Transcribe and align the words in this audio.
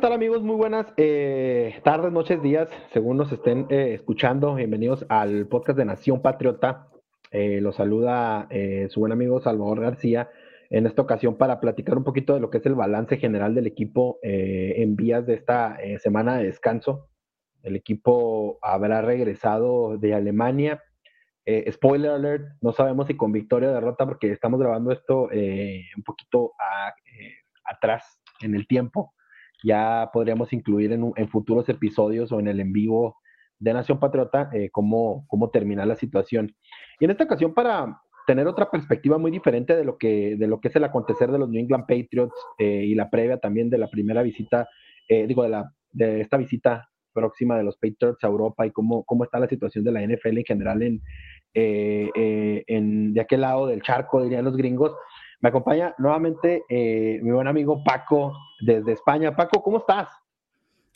Tal 0.00 0.12
amigos? 0.14 0.42
Muy 0.42 0.56
buenas 0.56 0.86
eh, 0.96 1.78
tardes, 1.84 2.10
noches, 2.10 2.42
días, 2.42 2.70
según 2.90 3.18
nos 3.18 3.30
estén 3.32 3.66
eh, 3.68 3.92
escuchando. 3.92 4.54
Bienvenidos 4.54 5.04
al 5.10 5.46
podcast 5.46 5.76
de 5.76 5.84
Nación 5.84 6.22
Patriota. 6.22 6.88
Eh, 7.30 7.60
los 7.60 7.76
saluda 7.76 8.48
su 8.88 9.00
buen 9.00 9.12
amigo 9.12 9.40
Salvador 9.40 9.80
García 9.80 10.30
en 10.70 10.86
esta 10.86 11.02
ocasión 11.02 11.36
para 11.36 11.60
platicar 11.60 11.98
un 11.98 12.04
poquito 12.04 12.32
de 12.32 12.40
lo 12.40 12.48
que 12.48 12.58
es 12.58 12.66
el 12.66 12.74
balance 12.76 13.18
general 13.18 13.54
del 13.54 13.66
equipo 13.66 14.18
en 14.22 14.96
vías 14.96 15.26
de 15.26 15.34
esta 15.34 15.76
semana 15.98 16.38
de 16.38 16.44
descanso. 16.44 17.10
El 17.62 17.76
equipo 17.76 18.58
habrá 18.62 19.02
regresado 19.02 19.98
de 19.98 20.14
Alemania. 20.14 20.82
spoiler 21.70 22.12
alert, 22.12 22.44
no 22.62 22.72
sabemos 22.72 23.06
si 23.06 23.18
con 23.18 23.32
victoria 23.32 23.68
o 23.68 23.74
derrota 23.74 24.06
porque 24.06 24.32
estamos 24.32 24.60
grabando 24.60 24.92
esto 24.92 25.24
un 25.24 26.02
poquito 26.04 26.52
atrás 27.66 28.18
en 28.40 28.54
el 28.54 28.66
tiempo 28.66 29.12
ya 29.62 30.10
podríamos 30.12 30.52
incluir 30.52 30.92
en, 30.92 31.28
futuros 31.28 31.68
episodios 31.68 32.32
o 32.32 32.40
en 32.40 32.48
el 32.48 32.60
en 32.60 32.72
vivo 32.72 33.18
de 33.58 33.74
Nación 33.74 34.00
Patriota 34.00 34.50
eh, 34.52 34.70
cómo, 34.70 35.26
cómo 35.28 35.50
termina 35.50 35.84
la 35.84 35.96
situación. 35.96 36.54
Y 36.98 37.04
en 37.04 37.10
esta 37.10 37.24
ocasión, 37.24 37.52
para 37.54 38.00
tener 38.26 38.46
otra 38.46 38.70
perspectiva 38.70 39.18
muy 39.18 39.30
diferente 39.30 39.76
de 39.76 39.84
lo 39.84 39.98
que, 39.98 40.32
es 40.62 40.76
el 40.76 40.84
acontecer 40.84 41.30
de 41.30 41.38
los 41.38 41.48
New 41.48 41.60
England 41.60 41.86
Patriots 41.86 42.34
eh, 42.58 42.84
y 42.86 42.94
la 42.94 43.10
previa 43.10 43.38
también 43.38 43.68
de 43.70 43.78
la 43.78 43.88
primera 43.88 44.22
visita, 44.22 44.68
eh, 45.08 45.26
digo, 45.26 45.46
de, 45.92 46.20
esta 46.20 46.36
visita 46.36 46.88
próxima 47.12 47.58
de 47.58 47.64
los 47.64 47.76
Patriots 47.76 48.22
a 48.22 48.28
Europa 48.28 48.66
y 48.66 48.70
cómo, 48.70 49.04
cómo 49.04 49.24
está 49.24 49.40
la 49.40 49.48
situación 49.48 49.84
de 49.84 49.92
la 49.92 50.02
NFL 50.02 50.38
en 50.38 50.44
general 50.44 50.82
en, 50.82 51.02
en 51.52 53.12
de 53.12 53.20
aquel 53.20 53.40
lado 53.40 53.66
del 53.66 53.82
charco, 53.82 54.22
dirían 54.22 54.44
los 54.44 54.56
gringos, 54.56 54.92
me 55.40 55.48
acompaña 55.48 55.94
nuevamente 55.98 56.64
eh, 56.68 57.18
mi 57.22 57.30
buen 57.30 57.48
amigo 57.48 57.82
Paco 57.82 58.34
desde 58.60 58.92
España. 58.92 59.34
Paco, 59.34 59.62
¿cómo 59.62 59.78
estás? 59.78 60.08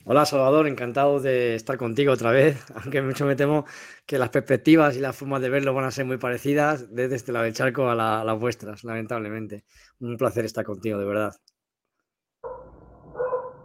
Hola 0.07 0.27
Salvador, 0.27 0.69
encantado 0.69 1.19
de 1.19 1.55
estar 1.55 1.79
contigo 1.79 2.13
otra 2.13 2.31
vez, 2.31 2.63
aunque 2.75 3.01
mucho 3.01 3.25
me 3.25 3.37
temo 3.37 3.65
que 4.05 4.19
las 4.19 4.29
perspectivas 4.29 4.97
y 4.97 5.01
las 5.01 5.17
formas 5.17 5.41
de 5.41 5.49
verlo 5.49 5.73
van 5.73 5.87
a 5.87 5.91
ser 5.91 6.05
muy 6.05 6.19
parecidas 6.19 6.95
desde 6.95 7.17
este 7.17 7.33
lado 7.33 7.47
del 7.47 7.55
charco 7.55 7.89
a, 7.89 7.95
las 7.95 8.39
vuestras, 8.39 8.85
lamentablemente. 8.85 9.65
Un 10.01 10.19
placer 10.19 10.45
estar 10.45 10.65
contigo, 10.65 10.99
de 10.99 11.07
verdad. 11.07 11.35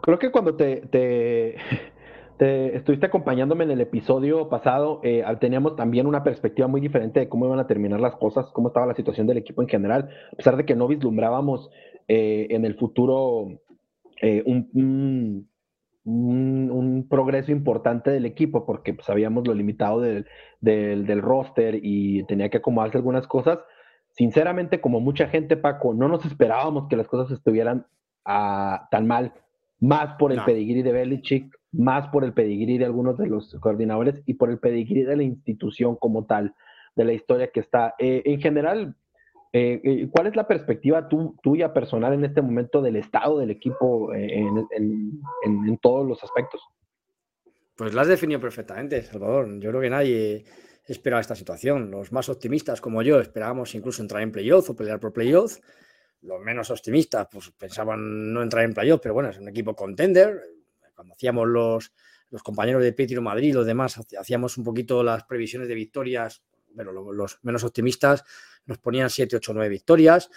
Creo 0.01 0.17
que 0.17 0.31
cuando 0.31 0.55
te, 0.55 1.57
estuviste 2.45 3.05
acompañándome 3.05 3.65
en 3.65 3.71
el 3.71 3.81
episodio 3.81 4.47
pasado, 4.47 5.01
eh, 5.03 5.23
teníamos 5.41 5.75
también 5.75 6.07
una 6.07 6.23
perspectiva 6.23 6.67
muy 6.67 6.79
diferente 6.79 7.19
de 7.19 7.29
cómo 7.29 7.45
iban 7.45 7.59
a 7.59 7.67
terminar 7.67 7.99
las 7.99 8.15
cosas, 8.15 8.45
cómo 8.53 8.69
estaba 8.69 8.85
la 8.85 8.95
situación 8.95 9.27
del 9.27 9.37
equipo 9.37 9.61
en 9.61 9.67
general, 9.67 10.09
a 10.31 10.35
pesar 10.35 10.55
de 10.55 10.65
que 10.65 10.75
no 10.75 10.87
vislumbrábamos 10.87 11.69
eh, 12.07 12.47
en 12.51 12.63
el 12.63 12.75
futuro 12.75 13.59
eh, 14.21 14.43
un, 14.45 15.47
progreso 17.09 17.51
importante 17.51 18.09
del 18.09 18.25
equipo, 18.25 18.65
porque 18.65 18.93
pues, 18.93 19.05
sabíamos 19.05 19.45
lo 19.45 19.53
limitado 19.53 19.99
del, 19.99 20.25
del, 20.61 21.21
roster 21.21 21.79
y 21.81 22.23
tenía 22.23 22.49
que 22.49 22.57
acomodarse 22.57 22.97
algunas 22.97 23.27
cosas. 23.27 23.59
Sinceramente, 24.11 24.81
como 24.81 25.01
mucha 25.01 25.27
gente, 25.27 25.57
Paco, 25.57 25.93
no 25.93 26.07
nos 26.07 26.25
esperábamos 26.25 26.87
que 26.87 26.95
las 26.95 27.07
cosas 27.07 27.31
estuvieran 27.31 27.85
ah, 28.25 28.87
tan 28.91 29.07
mal, 29.07 29.33
más 29.79 30.15
por 30.17 30.31
el 30.31 30.41
pedigrí 30.43 30.81
de 30.81 30.91
Belichick, 30.91 31.58
más 31.71 32.07
por 32.07 32.23
el 32.23 32.33
pedigrí 32.33 32.77
de 32.77 32.85
algunos 32.85 33.17
de 33.17 33.27
los 33.27 33.55
coordinadores 33.59 34.21
y 34.25 34.35
por 34.35 34.49
el 34.49 34.59
pedigrí 34.59 35.03
de 35.03 35.15
la 35.15 35.23
institución 35.23 35.95
como 35.95 36.25
tal, 36.25 36.55
de 36.95 37.05
la 37.05 37.13
historia 37.13 37.51
que 37.51 37.59
está. 37.59 37.95
Eh, 37.99 38.23
en 38.25 38.41
general, 38.41 38.95
eh, 39.53 39.79
eh, 39.83 40.09
¿cuál 40.11 40.27
es 40.27 40.35
la 40.35 40.47
perspectiva 40.47 41.07
tuya 41.07 41.73
personal 41.73 42.13
en 42.13 42.25
este 42.25 42.41
momento 42.41 42.81
del 42.81 42.95
estado 42.95 43.39
del 43.39 43.51
equipo 43.51 44.13
en, 44.13 45.77
todos 45.81 46.07
los 46.07 46.23
aspectos? 46.23 46.61
Pues 47.75 47.93
la 47.93 48.01
has 48.01 48.07
definido 48.07 48.39
perfectamente, 48.39 49.01
Salvador. 49.01 49.47
Yo 49.59 49.69
creo 49.69 49.81
que 49.81 49.89
nadie 49.89 50.43
esperaba 50.85 51.21
esta 51.21 51.35
situación. 51.35 51.91
Los 51.91 52.11
más 52.11 52.29
optimistas 52.29 52.81
como 52.81 53.01
yo 53.01 53.19
esperábamos 53.19 53.73
incluso 53.75 54.01
entrar 54.01 54.21
en 54.21 54.31
playoff 54.31 54.69
o 54.69 54.75
pelear 54.75 54.99
por 54.99 55.13
playoff. 55.13 55.57
Los 56.21 56.41
menos 56.41 56.69
optimistas 56.69 57.27
pues 57.31 57.51
pensaban 57.51 58.33
no 58.33 58.41
entrar 58.41 58.65
en 58.65 58.73
playoff, 58.73 58.99
pero 59.01 59.13
bueno, 59.13 59.29
es 59.29 59.37
un 59.37 59.47
equipo 59.47 59.73
contender 59.73 60.41
cuando 60.99 61.13
hacíamos 61.13 61.47
los, 61.47 61.93
los 62.29 62.43
compañeros 62.43 62.83
de 62.83 62.91
Petro 62.91 63.21
Madrid, 63.21 63.53
los 63.53 63.65
demás, 63.65 63.97
hacíamos 64.19 64.57
un 64.57 64.65
poquito 64.65 65.01
las 65.01 65.23
previsiones 65.23 65.69
de 65.69 65.75
victorias, 65.75 66.43
pero 66.75 66.91
los 66.91 67.39
menos 67.43 67.63
optimistas 67.63 68.25
nos 68.65 68.79
ponían 68.79 69.09
7, 69.09 69.37
8, 69.37 69.53
9 69.53 69.69
victorias, 69.69 70.29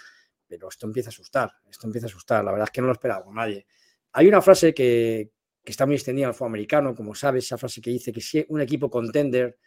pero 0.47 0.69
esto 0.69 0.87
empieza 0.87 1.09
a 1.09 1.11
asustar, 1.11 1.51
esto 1.69 1.85
empieza 1.85 2.07
a 2.07 2.09
asustar, 2.09 2.45
la 2.45 2.51
verdad 2.51 2.69
es 2.69 2.71
que 2.71 2.79
no 2.79 2.87
lo 2.87 2.93
esperaba 2.93 3.25
nadie. 3.33 3.67
Hay 4.13 4.25
una 4.29 4.41
frase 4.41 4.73
que, 4.73 5.31
que 5.61 5.71
está 5.73 5.85
muy 5.85 5.95
extendida 5.95 6.27
al 6.27 6.33
fútbol 6.33 6.51
americano, 6.51 6.95
como 6.95 7.13
sabes, 7.13 7.43
esa 7.43 7.57
frase 7.57 7.81
que 7.81 7.89
dice 7.89 8.13
que 8.13 8.21
si 8.21 8.45
un 8.47 8.61
equipo 8.61 8.89
contender 8.89 9.57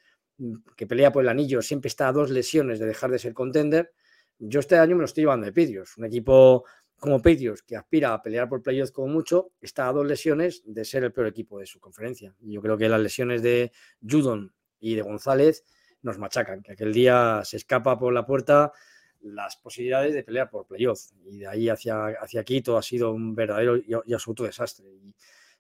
que 0.75 0.87
pelea 0.87 1.13
por 1.13 1.23
el 1.23 1.29
anillo 1.29 1.61
siempre 1.61 1.89
está 1.89 2.09
a 2.09 2.13
dos 2.13 2.31
lesiones 2.31 2.79
de 2.79 2.87
dejar 2.87 3.11
de 3.11 3.19
ser 3.19 3.35
contender, 3.35 3.93
yo 4.39 4.61
este 4.61 4.79
año 4.79 4.97
me 4.97 5.01
lo 5.01 5.05
estoy 5.05 5.25
llevando 5.25 5.45
de 5.45 5.53
Pidios, 5.53 5.99
un 5.99 6.07
equipo 6.07 6.65
como 6.99 7.19
Patriots, 7.19 7.63
que 7.63 7.77
aspira 7.77 8.15
a 8.15 8.23
pelear 8.23 8.49
por 8.49 8.63
playoffs 8.63 8.93
como 8.93 9.09
mucho, 9.09 9.53
está 9.61 9.89
a 9.89 9.93
dos 9.93 10.07
lesiones 10.07 10.63
de 10.65 10.85
ser 10.85 11.05
el 11.05 11.13
peor 11.13 11.27
equipo 11.27 11.59
de 11.59 11.67
su 11.67 11.79
conferencia. 11.79 12.35
Y 12.41 12.53
yo 12.53 12.63
creo 12.63 12.79
que 12.79 12.89
las 12.89 13.01
lesiones 13.01 13.43
de 13.43 13.73
Judon 14.03 14.53
y 14.81 14.95
de 14.95 15.03
González 15.03 15.65
nos 16.03 16.19
machacan, 16.19 16.63
que 16.63 16.73
aquel 16.73 16.93
día 16.93 17.43
se 17.45 17.59
escapa 17.59 17.99
por 17.99 18.13
la 18.13 18.25
puerta 18.25 18.73
las 19.21 19.57
posibilidades 19.57 20.15
de 20.15 20.23
pelear 20.23 20.49
por 20.49 20.67
playoffs. 20.67 21.15
Y 21.25 21.39
de 21.39 21.47
ahí 21.47 21.69
hacia, 21.69 22.07
hacia 22.21 22.41
aquí 22.41 22.63
todo 22.63 22.79
ha 22.79 22.83
sido 22.83 23.13
un 23.13 23.35
verdadero 23.35 23.77
y, 23.77 24.13
absoluto 24.13 24.45
desastre. 24.45 24.87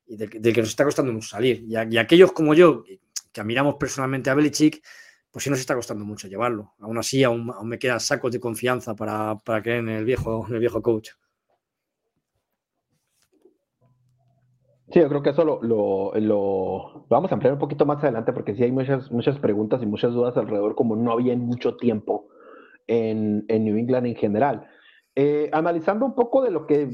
Y, 0.06 0.16
del, 0.16 0.30
que 0.30 0.60
nos 0.60 0.70
está 0.70 0.84
costando 0.84 1.12
mucho 1.12 1.28
salir. 1.28 1.64
Y, 1.66 1.74
y 1.94 1.98
aquellos 1.98 2.32
como 2.32 2.54
yo, 2.54 2.84
que 3.32 3.40
admiramos 3.40 3.74
personalmente 3.74 4.30
a 4.30 4.34
Belichick, 4.34 4.82
pues 5.30 5.44
sí 5.44 5.50
nos 5.50 5.58
está 5.58 5.74
costando 5.74 6.04
mucho 6.04 6.28
llevarlo. 6.28 6.74
Aún 6.78 6.96
así, 6.96 7.22
aún, 7.24 7.52
me 7.64 7.78
quedan 7.78 8.00
sacos 8.00 8.32
de 8.32 8.40
confianza 8.40 8.94
para, 8.94 9.36
para 9.36 9.62
creer 9.62 9.80
en 9.80 9.88
el 9.90 10.04
viejo, 10.04 10.46
en 10.48 10.54
el 10.54 10.60
viejo 10.60 10.80
coach. 10.80 11.10
Sí, 14.92 15.00
yo 15.00 15.08
creo 15.08 15.22
que 15.22 15.30
eso 15.30 15.44
lo, 15.44 17.06
vamos 17.08 17.30
a 17.30 17.34
ampliar 17.34 17.54
un 17.54 17.58
poquito 17.58 17.84
más 17.86 18.02
adelante 18.04 18.32
porque 18.32 18.54
sí 18.54 18.62
hay 18.62 18.70
muchas, 18.70 19.10
muchas 19.10 19.38
preguntas 19.38 19.82
y 19.82 19.86
muchas 19.86 20.12
dudas 20.12 20.36
alrededor, 20.36 20.76
como 20.76 20.94
no 20.94 21.10
había 21.10 21.36
mucho 21.36 21.76
tiempo 21.76 22.28
en, 22.86 23.44
New 23.48 23.76
England 23.76 24.06
en 24.06 24.14
general. 24.14 24.68
Eh, 25.16 25.50
analizando 25.52 26.06
un 26.06 26.14
poco 26.14 26.42
de 26.42 26.52
lo 26.52 26.66
que 26.66 26.88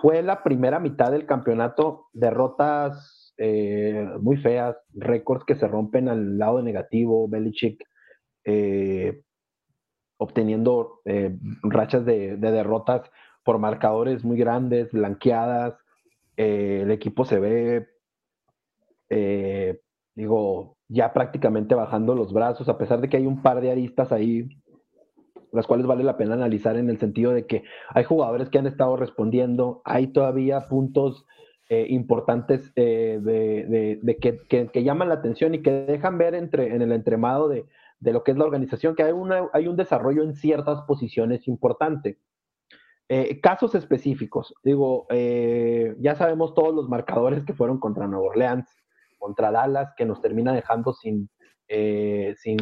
fue 0.00 0.22
la 0.22 0.42
primera 0.42 0.80
mitad 0.80 1.12
del 1.12 1.26
campeonato, 1.26 2.06
derrotas 2.12 3.34
eh, 3.38 4.08
muy 4.20 4.36
feas, 4.38 4.76
récords 4.92 5.44
que 5.44 5.54
se 5.54 5.68
rompen 5.68 6.08
al 6.08 6.38
lado 6.38 6.60
negativo, 6.60 7.28
Belichick 7.28 7.84
eh, 8.44 9.22
obteniendo 10.16 11.00
rachas 11.62 12.04
de 12.04 12.36
derrotas 12.36 13.02
por 13.44 13.58
marcadores 13.58 14.24
muy 14.24 14.36
grandes, 14.36 14.90
blanqueadas, 14.92 15.81
eh, 16.36 16.80
el 16.82 16.90
equipo 16.90 17.24
se 17.24 17.38
ve, 17.38 17.88
eh, 19.10 19.80
digo, 20.14 20.76
ya 20.88 21.12
prácticamente 21.12 21.74
bajando 21.74 22.14
los 22.14 22.32
brazos, 22.32 22.68
a 22.68 22.78
pesar 22.78 23.00
de 23.00 23.08
que 23.08 23.16
hay 23.16 23.26
un 23.26 23.42
par 23.42 23.60
de 23.60 23.70
aristas 23.70 24.12
ahí, 24.12 24.48
las 25.52 25.66
cuales 25.66 25.86
vale 25.86 26.04
la 26.04 26.16
pena 26.16 26.34
analizar 26.34 26.76
en 26.76 26.88
el 26.88 26.98
sentido 26.98 27.32
de 27.32 27.46
que 27.46 27.64
hay 27.90 28.04
jugadores 28.04 28.48
que 28.48 28.58
han 28.58 28.66
estado 28.66 28.96
respondiendo, 28.96 29.82
hay 29.84 30.06
todavía 30.06 30.68
puntos 30.68 31.26
eh, 31.68 31.86
importantes 31.90 32.74
de, 32.74 34.00
que, 34.20 34.82
llaman 34.82 35.08
la 35.08 35.14
atención 35.14 35.54
y 35.54 35.62
que 35.62 35.70
dejan 35.70 36.16
ver 36.16 36.34
entre, 36.34 36.74
en 36.74 36.80
el 36.80 36.92
entremado 36.92 37.48
de, 37.48 37.66
lo 38.00 38.24
que 38.24 38.30
es 38.30 38.38
la 38.38 38.44
organización, 38.44 38.94
que 38.94 39.02
hay, 39.02 39.12
una, 39.12 39.48
hay 39.52 39.68
un 39.68 39.76
desarrollo 39.76 40.22
en 40.22 40.34
ciertas 40.34 40.82
posiciones 40.82 41.46
importante. 41.46 42.18
Eh, 43.14 43.42
casos 43.42 43.74
específicos, 43.74 44.54
digo, 44.64 45.04
eh, 45.10 45.94
ya 45.98 46.14
sabemos 46.14 46.54
todos 46.54 46.74
los 46.74 46.88
marcadores 46.88 47.44
que 47.44 47.52
fueron 47.52 47.78
contra 47.78 48.06
Nueva 48.06 48.28
Orleans, 48.28 48.66
contra 49.18 49.50
Dallas, 49.50 49.92
que 49.98 50.06
nos 50.06 50.22
termina 50.22 50.54
dejando 50.54 50.94
sin, 50.94 51.28
eh, 51.68 52.34
sin, 52.38 52.56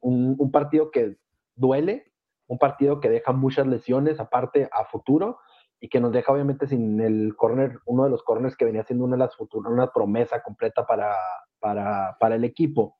un, 0.00 0.50
partido 0.50 0.90
que 0.90 1.18
duele, 1.54 2.14
un 2.46 2.56
partido 2.56 2.98
que 2.98 3.10
deja 3.10 3.32
muchas 3.32 3.66
lesiones 3.66 4.20
aparte 4.20 4.70
a 4.72 4.86
futuro 4.86 5.38
y 5.80 5.90
que 5.90 6.00
nos 6.00 6.12
deja 6.12 6.32
obviamente 6.32 6.66
sin 6.66 6.98
el 6.98 7.36
corner, 7.36 7.80
uno 7.84 8.04
de 8.04 8.10
los 8.10 8.22
corners 8.22 8.56
que 8.56 8.64
venía 8.64 8.84
siendo 8.84 9.04
una 9.04 9.16
de 9.16 9.24
las 9.24 9.36
futuras, 9.36 9.70
una 9.70 9.92
promesa 9.92 10.42
completa 10.42 10.86
para, 10.86 11.14
para, 11.58 12.34
el 12.36 12.44
equipo. 12.44 12.96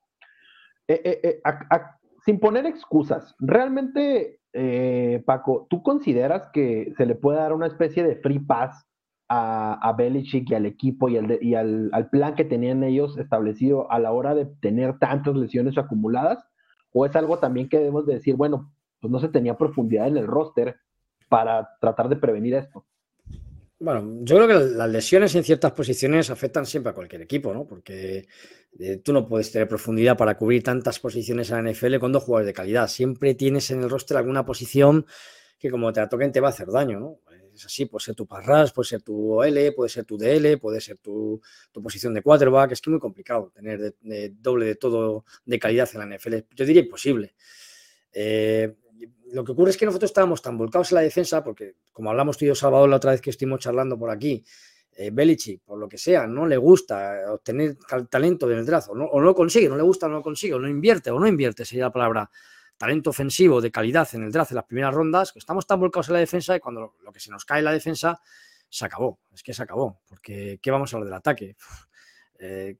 Sin 2.26 2.38
poner 2.38 2.67
excusas, 2.67 3.35
realmente, 3.38 4.39
Paco, 5.25 5.67
¿tú 5.70 5.82
consideras 5.82 6.49
que 6.52 6.93
se 6.97 7.06
le 7.06 7.14
puede 7.14 7.38
dar 7.38 7.52
una 7.52 7.67
especie 7.67 8.02
de 8.02 8.17
free 8.17 8.41
pass 8.41 8.87
a, 9.29 9.94
Belichick 9.97 10.50
y 10.50 10.55
al 10.55 10.67
equipo 10.67 11.08
y, 11.08 11.17
al, 11.17 11.38
y 11.41 11.55
al, 11.55 12.08
plan 12.11 12.35
que 12.35 12.44
tenían 12.44 12.82
ellos 12.82 13.17
establecido 13.17 13.91
a 13.93 14.00
la 14.00 14.11
hora 14.12 14.35
de 14.35 14.47
tener 14.47 14.99
tantas 14.99 15.37
lesiones 15.37 15.79
acumuladas? 15.79 16.44
¿O 16.93 17.06
es 17.06 17.14
algo 17.14 17.38
también 17.38 17.69
que 17.69 17.79
debemos 17.79 18.06
de 18.06 18.14
decir, 18.14 18.35
bueno, 18.35 18.73
pues 19.00 19.11
no 19.11 19.19
se 19.19 19.29
tenía 19.29 19.56
profundidad 19.56 20.08
en 20.08 20.17
el 20.17 20.26
roster 20.26 20.76
para 21.29 21.70
tratar 21.81 22.08
de 22.08 22.17
prevenir 22.17 22.55
esto. 22.55 22.85
Bueno, 23.80 24.20
yo 24.24 24.36
creo 24.36 24.46
que 24.46 24.74
las 24.76 24.90
lesiones 24.90 25.34
en 25.34 25.42
ciertas 25.42 25.72
posiciones 25.72 26.28
afectan 26.28 26.66
siempre 26.66 26.90
a 26.90 26.94
cualquier 26.94 27.22
equipo, 27.22 27.54
¿no? 27.54 27.66
Porque 27.66 28.28
eh, 28.78 28.98
tú 28.98 29.14
no 29.14 29.26
puedes 29.26 29.50
tener 29.50 29.68
profundidad 29.68 30.18
para 30.18 30.36
cubrir 30.36 30.62
tantas 30.62 30.98
posiciones 30.98 31.50
en 31.50 31.64
la 31.64 31.72
NFL 31.72 31.96
con 31.98 32.12
dos 32.12 32.24
jugadores 32.24 32.46
de 32.46 32.52
calidad. 32.52 32.88
Siempre 32.88 33.34
tienes 33.34 33.70
en 33.70 33.82
el 33.82 33.88
roster 33.88 34.18
alguna 34.18 34.44
posición 34.44 35.06
que 35.58 35.70
como 35.70 35.94
te 35.94 36.00
la 36.00 36.10
toquen 36.10 36.30
te 36.30 36.40
va 36.40 36.48
a 36.48 36.50
hacer 36.50 36.68
daño, 36.68 37.00
¿no? 37.00 37.20
Es 37.54 37.64
así, 37.64 37.86
puede 37.86 38.04
ser 38.04 38.14
tu 38.14 38.26
parras, 38.26 38.70
puede 38.70 38.86
ser 38.86 39.02
tu 39.02 39.32
OL, 39.32 39.72
puede 39.74 39.88
ser 39.88 40.04
tu 40.04 40.18
DL, 40.18 40.58
puede 40.58 40.80
ser 40.82 40.98
tu, 40.98 41.40
posición 41.72 42.12
de 42.12 42.20
quarterback. 42.20 42.72
Es 42.72 42.82
que 42.82 42.90
es 42.90 42.92
muy 42.92 43.00
complicado 43.00 43.50
tener 43.54 43.94
doble 44.40 44.66
de 44.66 44.74
todo 44.74 45.24
de 45.46 45.58
calidad 45.58 45.88
en 45.94 46.00
la 46.00 46.16
NFL. 46.16 46.34
Yo 46.54 46.66
diría 46.66 46.82
imposible. 46.82 47.34
Eh, 48.12 48.74
lo 49.32 49.44
que 49.44 49.52
ocurre 49.52 49.70
es 49.70 49.76
que 49.76 49.86
nosotros 49.86 50.10
estábamos 50.10 50.42
tan 50.42 50.56
volcados 50.56 50.92
en 50.92 50.96
la 50.96 51.02
defensa, 51.02 51.42
porque 51.42 51.76
como 51.92 52.10
hablamos 52.10 52.36
tú 52.36 52.44
y 52.44 52.48
yo, 52.48 52.54
Salvador, 52.54 52.88
la 52.88 52.96
otra 52.96 53.12
vez 53.12 53.20
que 53.20 53.30
estuvimos 53.30 53.60
charlando 53.60 53.98
por 53.98 54.10
aquí, 54.10 54.44
eh, 54.92 55.10
Belichick, 55.12 55.62
por 55.62 55.78
lo 55.78 55.88
que 55.88 55.98
sea, 55.98 56.26
no 56.26 56.46
le 56.46 56.56
gusta 56.56 57.32
obtener 57.32 57.76
talento 58.08 58.46
del 58.46 58.66
draft, 58.66 58.88
o 58.90 58.94
no, 58.94 59.04
o 59.04 59.20
no 59.20 59.26
lo 59.26 59.34
consigue, 59.34 59.68
no 59.68 59.76
le 59.76 59.82
gusta, 59.82 60.08
no 60.08 60.14
lo 60.14 60.22
consigue, 60.22 60.54
o 60.54 60.58
no 60.58 60.68
invierte, 60.68 61.10
o 61.10 61.18
no 61.18 61.26
invierte, 61.26 61.64
sería 61.64 61.84
la 61.84 61.92
palabra, 61.92 62.30
talento 62.76 63.10
ofensivo 63.10 63.60
de 63.60 63.70
calidad 63.70 64.08
en 64.14 64.24
el 64.24 64.32
draft 64.32 64.52
en 64.52 64.56
las 64.56 64.64
primeras 64.64 64.94
rondas, 64.94 65.32
que 65.32 65.38
estamos 65.38 65.66
tan 65.66 65.80
volcados 65.80 66.08
en 66.08 66.14
la 66.14 66.20
defensa 66.20 66.56
y 66.56 66.60
cuando 66.60 66.94
lo, 67.02 67.12
que 67.12 67.20
se 67.20 67.30
nos 67.30 67.44
cae 67.44 67.60
en 67.60 67.66
la 67.66 67.72
defensa, 67.72 68.20
se 68.68 68.84
acabó, 68.84 69.20
es 69.32 69.42
que 69.42 69.52
se 69.52 69.62
acabó, 69.62 70.00
porque 70.08 70.58
¿qué 70.62 70.70
vamos 70.70 70.92
a 70.92 70.96
hablar 70.96 71.06
del 71.06 71.18
ataque? 71.18 71.56
Eh, 72.38 72.76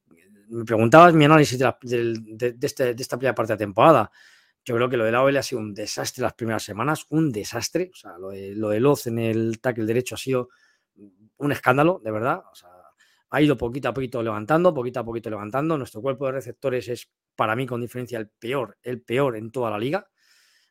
me 0.49 0.65
preguntabas 0.65 1.15
mi 1.15 1.25
análisis 1.25 1.59
de, 1.59 2.57
este, 2.63 2.95
de 2.95 3.03
esta 3.03 3.17
primera 3.19 3.35
parte 3.35 3.53
de 3.53 3.59
temporada. 3.59 4.11
Yo 4.65 4.75
creo 4.75 4.89
que 4.89 4.97
lo 4.97 5.05
de 5.05 5.13
la 5.13 5.23
OL 5.23 5.37
ha 5.37 5.43
sido 5.43 5.61
un 5.61 5.73
desastre 5.73 6.23
las 6.23 6.35
primeras 6.35 6.63
semanas, 6.63 7.07
un 7.11 7.33
desastre. 7.33 7.91
O 7.93 7.97
sea, 7.97 8.19
lo 8.19 8.31
de, 8.31 8.55
lo 8.55 8.79
Loz 8.79 9.07
en 9.07 9.19
el 9.19 9.61
tackle 9.61 9.87
derecho 9.87 10.15
ha 10.15 10.19
sido 10.19 10.51
un 11.39 11.53
escándalo, 11.53 12.01
de 12.05 12.11
verdad. 12.11 12.43
O 12.53 12.55
sea, 12.55 12.69
ha 13.31 13.41
ido 13.41 13.57
poquito 13.57 13.89
a 13.89 13.95
poquito 13.95 14.23
levantando, 14.23 14.75
poquito 14.75 15.01
a 15.01 15.05
poquito 15.05 15.31
levantando. 15.31 15.79
Nuestro 15.79 16.03
cuerpo 16.03 16.27
de 16.27 16.33
receptores 16.33 16.89
es, 16.89 17.11
para 17.35 17.57
mí, 17.57 17.67
con 17.67 17.81
diferencia, 17.81 18.19
el 18.19 18.29
peor, 18.29 18.77
el 18.83 19.01
peor 19.03 19.37
en 19.37 19.51
toda 19.51 19.71
la 19.71 19.79
liga. 19.79 20.07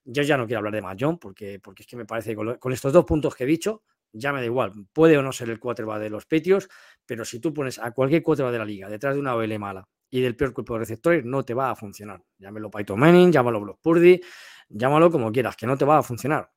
Yo 0.06 0.24
ya 0.24 0.38
no 0.38 0.46
quiero 0.46 0.60
hablar 0.60 0.74
de 0.74 0.98
John 1.00 1.18
porque, 1.18 1.60
porque 1.60 1.84
es 1.84 1.88
que 1.88 1.96
me 1.98 2.06
parece 2.06 2.36
que 2.36 2.58
con, 2.60 2.74
estos 2.74 2.94
dos 2.94 3.06
puntos 3.06 3.36
que 3.36 3.44
he 3.44 3.48
dicho, 3.48 3.84
ya 4.12 4.32
me 4.32 4.40
da 4.40 4.46
igual. 4.46 4.74
Puede 4.94 5.18
o 5.18 5.22
no 5.24 5.32
ser 5.32 5.50
el 5.50 5.60
quarterback 5.60 6.00
de 6.00 6.10
los 6.10 6.26
Patriots, 6.26 6.68
pero 7.06 7.26
si 7.26 7.40
tú 7.40 7.54
pones 7.54 7.80
a 7.80 7.92
cualquier 7.92 8.22
quarterback 8.24 8.54
de 8.54 8.60
la 8.60 8.66
liga 8.66 8.90
detrás 8.90 9.16
de 9.16 9.20
una 9.20 9.36
OL 9.36 9.60
mala 9.60 9.88
y 10.10 10.22
del 10.22 10.36
peor 10.36 10.54
cuerpo 10.54 10.74
de 10.74 10.80
receptores 10.80 11.26
no 11.26 11.44
te 11.44 11.54
va 11.54 11.72
a 11.72 11.76
funcionar. 11.76 12.24
Llámelo 12.38 12.70
Python 12.70 13.00
Manning, 13.00 13.32
llámalo 13.32 13.62
Block 13.62 13.80
Purdy, 13.82 14.22
llámalo 14.70 15.12
como 15.12 15.32
quieras, 15.32 15.56
que 15.56 15.68
no 15.68 15.78
te 15.78 15.86
va 15.86 16.00
a 16.00 16.04
funcionar. 16.04 16.52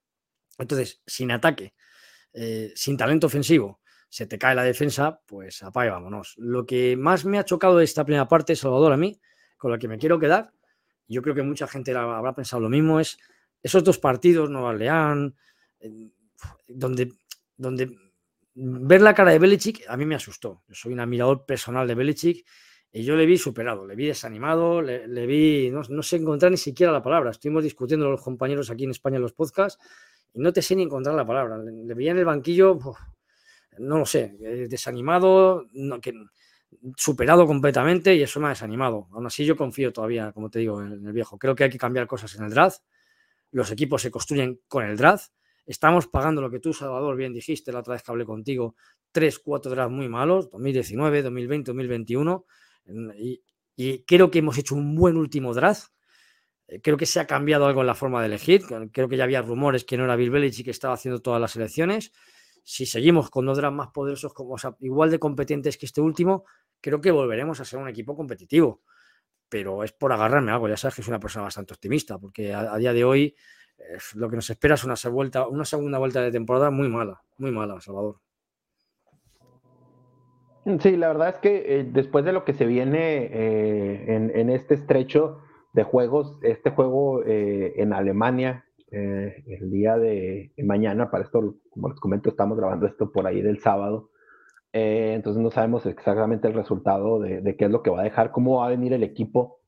Entonces, 0.59 1.03
sin 1.07 1.31
ataque, 1.31 1.75
eh, 2.33 2.73
sin 2.75 2.97
talento 2.97 3.27
ofensivo, 3.27 3.81
se 4.09 4.27
te 4.27 4.39
cae 4.39 4.55
la 4.55 4.63
defensa, 4.63 5.21
pues 5.27 5.63
apague, 5.63 5.91
vámonos. 5.91 6.35
Lo 6.37 6.67
que 6.67 6.97
más 6.97 7.25
me 7.25 7.39
ha 7.39 7.45
chocado 7.45 7.79
de 7.79 7.85
esta 7.85 8.05
primera 8.05 8.29
parte, 8.29 8.55
Salvador, 8.57 8.93
a 8.93 8.97
mí, 8.97 9.21
con 9.57 9.71
lo 9.71 9.79
que 9.79 9.89
me 9.89 9.99
quiero 9.99 10.19
quedar, 10.19 10.53
yo 11.09 11.23
creo 11.23 11.35
que 11.35 11.43
mucha 11.43 11.67
gente 11.67 11.95
habrá 11.95 12.35
pensado 12.35 12.61
lo 12.61 12.69
mismo, 12.69 13.01
es 13.01 13.19
esos 13.63 13.85
dos 13.85 13.99
partidos, 13.99 14.51
Nueva 14.51 14.71
Orleans, 14.71 15.35
donde, 16.69 17.13
donde 17.57 17.97
ver 18.55 19.01
la 19.01 19.15
cara 19.15 19.31
de 19.31 19.39
Belichick 19.39 19.85
a 19.89 19.97
mí 19.97 20.05
me 20.05 20.15
asustó. 20.15 20.63
Yo 20.69 20.75
soy 20.75 20.93
un 20.93 21.01
admirador 21.01 21.47
personal 21.47 21.87
de 21.87 21.95
Belichick 21.95 22.47
y 22.95 23.05
yo 23.05 23.17
le 23.17 23.25
vi 23.25 23.39
superado, 23.39 23.87
le 23.87 23.97
vi 23.97 24.07
desanimado, 24.07 24.83
le, 24.83 25.27
vi, 25.27 25.71
no, 25.71 25.81
no, 25.89 26.03
sé 26.03 26.17
encontrar 26.17 26.51
ni 26.51 26.59
siquiera 26.59 26.93
la 26.93 27.03
palabra. 27.03 27.31
Estuvimos 27.31 27.65
discutiendo 27.65 28.11
los 28.11 28.21
compañeros 28.21 28.71
aquí 28.71 28.85
en 28.85 28.91
España 28.91 29.17
en 29.17 29.23
los 29.23 29.33
podcasts 29.33 29.83
y 30.35 30.41
no 30.41 30.53
te 30.53 30.61
sé 30.61 30.77
ni 30.77 30.83
encontrar 30.83 31.15
la 31.15 31.27
palabra. 31.27 31.57
Le, 31.57 31.95
veía 31.95 32.11
en 32.11 32.19
el 32.19 32.27
banquillo, 32.27 32.79
no 33.79 33.99
lo 33.99 34.05
sé, 34.05 34.37
eh, 34.43 34.67
desanimado, 34.69 35.67
que, 36.03 36.13
superado 36.95 37.47
completamente 37.47 38.15
y 38.15 38.23
eso 38.23 38.41
me 38.41 38.47
ha 38.47 38.51
desanimado. 38.51 39.09
Aún 39.13 39.25
así 39.25 39.47
yo 39.47 39.57
confío 39.57 39.91
todavía, 39.91 40.31
como 40.33 40.51
te 40.51 40.59
digo, 40.59 40.83
en 40.83 41.07
el 41.07 41.13
viejo. 41.15 41.39
Creo 41.39 41.55
que 41.55 41.65
hay 41.65 41.71
que 41.71 41.79
cambiar 41.79 42.07
cosas 42.07 42.35
en 42.35 42.45
el 42.45 42.51
draft. 42.51 42.83
Los 43.53 43.71
equipos 43.71 44.03
se 44.03 44.11
construyen 44.11 44.61
con 44.69 44.85
el 44.85 44.99
draft. 44.99 45.33
Estamos 45.65 46.09
pagando 46.09 46.43
lo 46.43 46.51
que 46.51 46.59
tú, 46.59 46.75
Salvador, 46.75 47.17
bien 47.17 47.33
dijiste 47.33 47.73
la 47.73 47.79
otra 47.79 47.95
vez 47.95 48.03
que 48.03 48.11
hablé 48.11 48.27
contigo, 48.27 48.75
tres, 49.13 49.39
cuatro 49.39 49.71
drafts 49.71 49.95
muy 49.95 50.11
malos, 50.11 50.51
2019, 50.51 51.23
2020, 51.23 51.71
2021 51.71 52.45
y, 52.87 54.05
creo 54.07 54.31
que 54.31 54.39
hemos 54.39 54.59
hecho 54.59 54.75
un 54.75 54.95
buen 54.95 55.17
último 55.17 55.55
draft. 55.55 55.93
Eh, 56.69 56.81
creo 56.81 56.97
que 56.97 57.07
se 57.07 57.21
ha 57.21 57.27
cambiado 57.27 57.67
algo 57.67 57.81
en 57.81 57.87
la 57.87 57.95
forma 57.95 58.21
de 58.21 58.27
elegir. 58.27 58.63
Creo 58.93 59.09
que 59.09 59.17
ya 59.17 59.25
había 59.25 59.43
rumores 59.43 59.85
que 59.85 59.97
no 59.97 60.05
era 60.05 60.17
Bill 60.17 60.31
Belichick 60.31 60.67
que 60.67 60.71
estaba 60.71 60.95
haciendo 60.95 61.21
todas 61.21 61.41
las 61.41 61.57
elecciones. 61.57 62.13
Si 62.65 62.87
seguimos 62.87 63.31
con 63.31 63.47
dos 63.47 63.57
drafts 63.59 63.77
más 63.77 63.89
poderosos, 63.89 64.33
como, 64.35 64.57
igual 64.81 65.11
de 65.11 65.19
competentes 65.19 65.77
que 65.77 65.87
este 65.87 66.01
último, 66.01 66.45
creo 66.81 67.01
que 67.01 67.11
volveremos 67.11 67.61
a 67.61 67.65
ser 67.65 67.79
un 67.79 67.89
equipo 67.89 68.17
competitivo. 68.17 68.83
Pero 69.49 69.85
es 69.85 69.93
por 69.93 70.13
agarrarme 70.13 70.53
algo. 70.53 70.69
Ya 70.69 70.77
sabes 70.77 70.97
que 70.97 71.03
soy 71.03 71.11
una 71.13 71.21
persona 71.21 71.45
bastante 71.45 71.75
optimista, 71.75 72.19
porque 72.19 72.55
a, 72.55 72.77
día 72.77 72.93
de 72.93 73.05
hoy 73.05 73.35
eh, 73.79 73.99
lo 74.15 74.31
que 74.31 74.37
nos 74.37 74.49
espera 74.49 74.75
es 74.77 74.85
una, 74.85 74.95
una 75.49 75.65
segunda 75.65 75.99
vuelta 75.99 76.23
de 76.23 76.31
temporada 76.31 76.71
muy 76.71 76.89
mala, 76.89 77.23
muy 77.39 77.51
mala, 77.51 77.81
Salvador. 77.81 78.21
Sí, 80.81 80.97
la 80.97 81.09
verdad 81.09 81.31
es 81.31 81.37
que 81.37 81.81
eh, 81.81 81.85
después 81.85 82.25
de 82.25 82.33
lo 82.33 82.45
que 82.45 82.53
se 82.53 82.67
viene 82.67 83.25
eh, 83.33 84.15
en, 84.15 84.49
este 84.49 84.75
estrecho 84.75 85.39
de 85.73 85.83
juegos, 85.83 86.39
este 86.43 86.71
juego 86.71 87.25
eh, 87.25 87.75
en 87.77 87.93
Alemania, 87.93 88.65
el 88.91 89.71
día 89.71 89.97
de, 89.97 90.53
mañana, 90.59 91.11
para 91.11 91.25
esto, 91.25 91.57
como 91.71 91.89
les 91.89 91.99
comento, 91.99 92.29
estamos 92.29 92.59
grabando 92.59 92.87
esto 92.87 93.11
por 93.11 93.27
ahí 93.27 93.41
del 93.41 93.59
sábado, 93.59 94.11
entonces 94.71 95.43
no 95.43 95.51
sabemos 95.51 95.87
exactamente 95.87 96.47
el 96.47 96.53
resultado 96.53 97.19
de, 97.19 97.57
qué 97.57 97.65
es 97.65 97.71
lo 97.71 97.83
que 97.83 97.89
va 97.89 98.01
a 98.01 98.05
dejar, 98.05 98.33
cómo 98.33 98.59
va 98.59 98.67
a 98.67 98.71
venir 98.71 98.93
el 98.93 99.03
equipo 99.03 99.61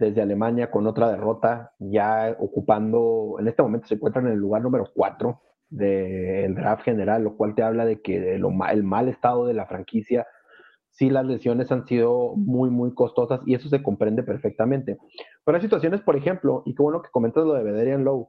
desde 0.00 0.20
Alemania 0.20 0.72
con 0.72 0.88
otra 0.88 1.08
derrota, 1.08 1.74
ya 1.78 2.36
ocupando, 2.40 3.36
en 3.38 3.46
este 3.46 3.62
momento 3.62 3.86
se 3.86 3.94
encuentran 3.94 4.26
en 4.26 4.32
el 4.32 4.38
lugar 4.40 4.62
número 4.62 4.90
4 4.92 5.40
del 5.70 6.56
draft 6.56 6.82
general, 6.82 7.22
lo 7.22 7.36
cual 7.36 7.54
te 7.54 7.62
habla 7.62 7.84
de 7.84 8.02
que 8.02 8.34
el 8.34 8.42
mal 8.82 9.08
estado 9.08 9.46
de 9.46 9.54
la 9.54 9.66
franquicia 9.66 10.26
sí 10.92 11.10
las 11.10 11.24
lesiones 11.24 11.72
han 11.72 11.86
sido 11.86 12.34
muy, 12.36 12.70
muy 12.70 12.94
costosas 12.94 13.40
y 13.46 13.54
eso 13.54 13.68
se 13.68 13.82
comprende 13.82 14.22
perfectamente. 14.22 14.98
Pero 15.44 15.56
hay 15.56 15.62
situaciones, 15.62 16.02
por 16.02 16.16
ejemplo, 16.16 16.62
y 16.66 16.74
qué 16.74 16.82
bueno 16.82 17.02
que 17.02 17.10
comentas 17.10 17.44
lo 17.44 17.54
de 17.54 17.64
Bederian 17.64 18.04
Low, 18.04 18.28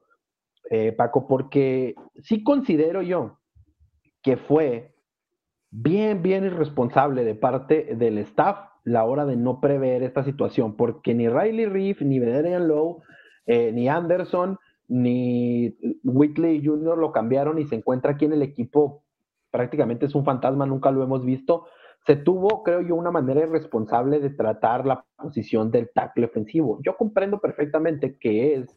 eh, 0.70 0.93
Paco, 0.93 1.27
porque 1.27 1.93
sí 2.22 2.41
considero 2.43 3.01
yo 3.01 3.39
que 4.22 4.38
fue 4.38 4.96
bien, 5.70 6.22
bien 6.24 6.46
irresponsable 6.46 7.25
de 7.25 7.36
parte 7.36 7.96
del 7.96 8.17
staff 8.20 8.70
la 8.86 9.03
hora 9.03 9.25
de 9.25 9.36
no 9.36 9.60
prever 9.60 10.03
esta 10.03 10.24
situación, 10.24 10.75
porque 10.75 11.13
ni 11.13 11.27
Riley 11.27 11.65
Reef, 11.65 12.01
ni 12.01 12.20
Bederian 12.20 12.67
Low, 12.67 13.01
eh, 13.46 13.72
ni 13.74 13.89
Anderson, 13.89 14.58
ni 14.88 15.77
Whitley 16.03 16.65
Jr. 16.65 16.98
lo 16.98 17.12
cambiaron 17.12 17.60
y 17.60 17.65
se 17.65 17.75
encuentra 17.75 18.12
aquí 18.12 18.25
en 18.25 18.34
el 18.34 18.41
equipo. 18.41 19.03
Prácticamente 19.51 20.05
es 20.05 20.15
un 20.15 20.25
fantasma, 20.25 20.65
nunca 20.65 20.91
lo 20.91 21.03
hemos 21.03 21.25
visto 21.25 21.65
se 22.05 22.17
tuvo, 22.17 22.63
creo 22.63 22.81
yo, 22.81 22.95
una 22.95 23.12
manera 23.12 23.41
irresponsable 23.41 24.19
de 24.19 24.29
tratar 24.29 24.86
la 24.86 25.05
posición 25.15 25.72
del 25.72 25.89
tackle 25.93 26.25
ofensivo. 26.25 26.79
Yo 26.83 26.98
comprendo 26.98 27.39
perfectamente 27.39 28.17
que 28.19 28.55
es 28.55 28.75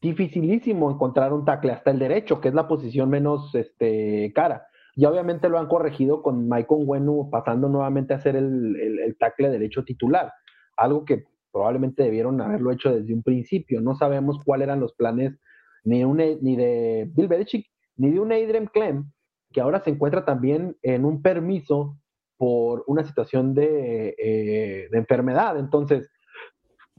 dificilísimo 0.00 0.90
encontrar 0.90 1.32
un 1.32 1.44
tackle 1.44 1.72
hasta 1.72 1.90
el 1.90 1.98
derecho, 1.98 2.40
que 2.40 2.48
es 2.48 2.54
la 2.54 2.68
posición 2.68 3.10
menos 3.10 3.54
este, 3.54 4.32
cara. 4.34 4.66
Y 4.96 5.04
obviamente 5.06 5.48
lo 5.48 5.58
han 5.58 5.66
corregido 5.66 6.22
con 6.22 6.48
Michael 6.48 6.84
Wenu 6.86 7.28
pasando 7.30 7.68
nuevamente 7.68 8.14
a 8.14 8.20
ser 8.20 8.36
el, 8.36 8.76
el, 8.76 9.16
tackle 9.18 9.50
derecho 9.50 9.84
titular, 9.84 10.32
algo 10.76 11.04
que 11.04 11.24
probablemente 11.52 12.02
debieron 12.02 12.40
haberlo 12.40 12.70
hecho 12.70 12.94
desde 12.94 13.12
un 13.12 13.22
principio. 13.22 13.80
No 13.80 13.94
sabemos 13.94 14.42
cuáles 14.44 14.66
eran 14.66 14.80
los 14.80 14.94
planes 14.94 15.38
ni, 15.84 16.04
ni 16.04 16.56
de 16.56 17.10
Bill 17.14 17.28
Belichick 17.28 17.66
ni 17.96 18.10
de 18.10 18.20
un 18.20 18.32
Adrian 18.32 18.66
Clem, 18.66 19.10
que 19.52 19.60
ahora 19.60 19.80
se 19.80 19.90
encuentra 19.90 20.24
también 20.24 20.76
en 20.82 21.04
un 21.04 21.22
permiso 21.22 21.96
por 22.36 22.84
una 22.86 23.04
situación 23.04 23.54
eh, 23.58 24.88
de, 24.90 24.98
enfermedad. 24.98 25.58
Entonces, 25.58 26.10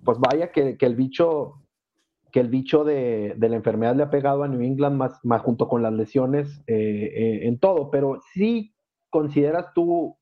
pues 0.04 0.18
vaya 0.20 0.52
que, 0.52 0.78
el 0.80 0.96
bicho 0.96 1.62
que 2.32 2.40
el 2.42 2.50
bicho 2.50 2.84
de, 2.84 3.36
la 3.40 3.56
enfermedad 3.56 3.96
le 3.96 4.04
ha 4.04 4.10
pegado 4.10 4.44
a 4.44 4.48
New 4.48 4.62
England 4.62 4.98
más, 5.24 5.42
junto 5.42 5.68
con 5.68 5.82
las 5.82 5.94
lesiones 5.94 6.62
eh, 6.68 7.12
eh, 7.16 7.48
en 7.48 7.60
todo, 7.60 7.90
pero 7.90 8.20
sí 8.34 8.76
consideras 9.10 9.74
tú, 9.74 10.18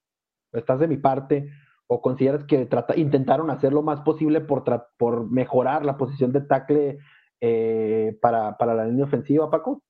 estás 0.51 0.79
de 0.79 0.88
mi 0.88 0.98
parte, 0.98 1.50
o 1.88 2.01
consideras 2.01 2.43
que 2.46 2.67
intentaron 2.96 3.50
hacer 3.50 3.74
lo 3.74 3.82
más 3.82 4.01
posible 4.01 4.41
por, 4.41 4.63
por 4.98 5.29
mejorar 5.29 5.86
la 5.86 5.98
posición 5.98 6.32
de 6.32 6.41
tackle 6.41 7.00
eh, 7.46 8.17
para, 8.22 8.55
la 8.60 8.86
línea 8.86 9.03
ofensiva, 9.03 9.51
Paco? 9.51 9.84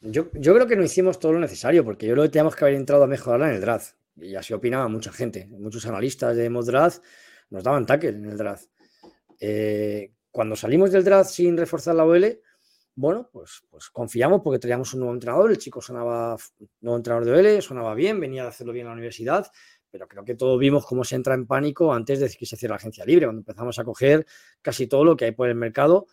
Yo, 0.00 0.30
yo, 0.34 0.54
creo 0.54 0.68
que 0.68 0.76
no 0.76 0.84
hicimos 0.84 1.18
todo 1.18 1.32
lo 1.32 1.40
necesario, 1.40 1.84
porque 1.84 2.06
yo 2.06 2.12
creo 2.12 2.24
que 2.24 2.30
teníamos 2.30 2.54
que 2.54 2.64
haber 2.64 2.76
entrado 2.76 3.02
a 3.02 3.08
mejorarla 3.08 3.48
en 3.48 3.56
el 3.56 3.60
draft. 3.60 3.96
Y 4.16 4.34
así 4.34 4.52
opinaba 4.52 4.88
mucha 4.88 5.12
gente. 5.12 5.46
Muchos 5.46 5.86
analistas 5.86 6.36
de 6.36 6.48
mock 6.50 6.66
draft 6.66 7.02
nos 7.50 7.64
daban 7.64 7.86
tackle 7.86 8.10
en 8.10 8.24
el 8.26 8.36
draft. 8.36 8.68
Eh, 9.40 10.12
cuando 10.30 10.56
salimos 10.56 10.92
del 10.92 11.04
draft 11.04 11.30
sin 11.30 11.56
reforzar 11.56 11.94
la 11.94 12.04
OL, 12.04 12.40
bueno, 12.96 13.28
pues, 13.32 13.64
pues 13.68 13.90
confiamos 13.90 14.40
porque 14.42 14.58
teníamos 14.58 14.92
un 14.94 15.00
nuevo 15.00 15.14
entrenador, 15.14 15.50
el 15.50 15.58
chico 15.58 15.80
sonaba, 15.80 16.36
nuevo 16.80 16.96
entrenador 16.96 17.24
de 17.24 17.32
OL, 17.32 17.62
sonaba 17.62 17.94
bien, 17.94 18.20
venía 18.20 18.42
de 18.42 18.48
hacerlo 18.48 18.72
bien 18.72 18.86
en 18.86 18.90
la 18.90 18.94
universidad, 18.94 19.50
pero 19.90 20.06
creo 20.06 20.24
que 20.24 20.34
todos 20.34 20.58
vimos 20.58 20.86
cómo 20.86 21.04
se 21.04 21.16
entra 21.16 21.34
en 21.34 21.46
pánico 21.46 21.92
antes 21.92 22.20
de 22.20 22.28
que 22.30 22.46
se 22.46 22.56
cierre 22.56 22.70
la 22.70 22.76
agencia 22.76 23.04
libre, 23.04 23.26
cuando 23.26 23.40
empezamos 23.40 23.78
a 23.78 23.84
coger 23.84 24.26
casi 24.62 24.86
todo 24.86 25.04
lo 25.04 25.16
que 25.16 25.26
hay 25.26 25.32
por 25.32 25.48
el 25.48 25.56
mercado 25.56 26.06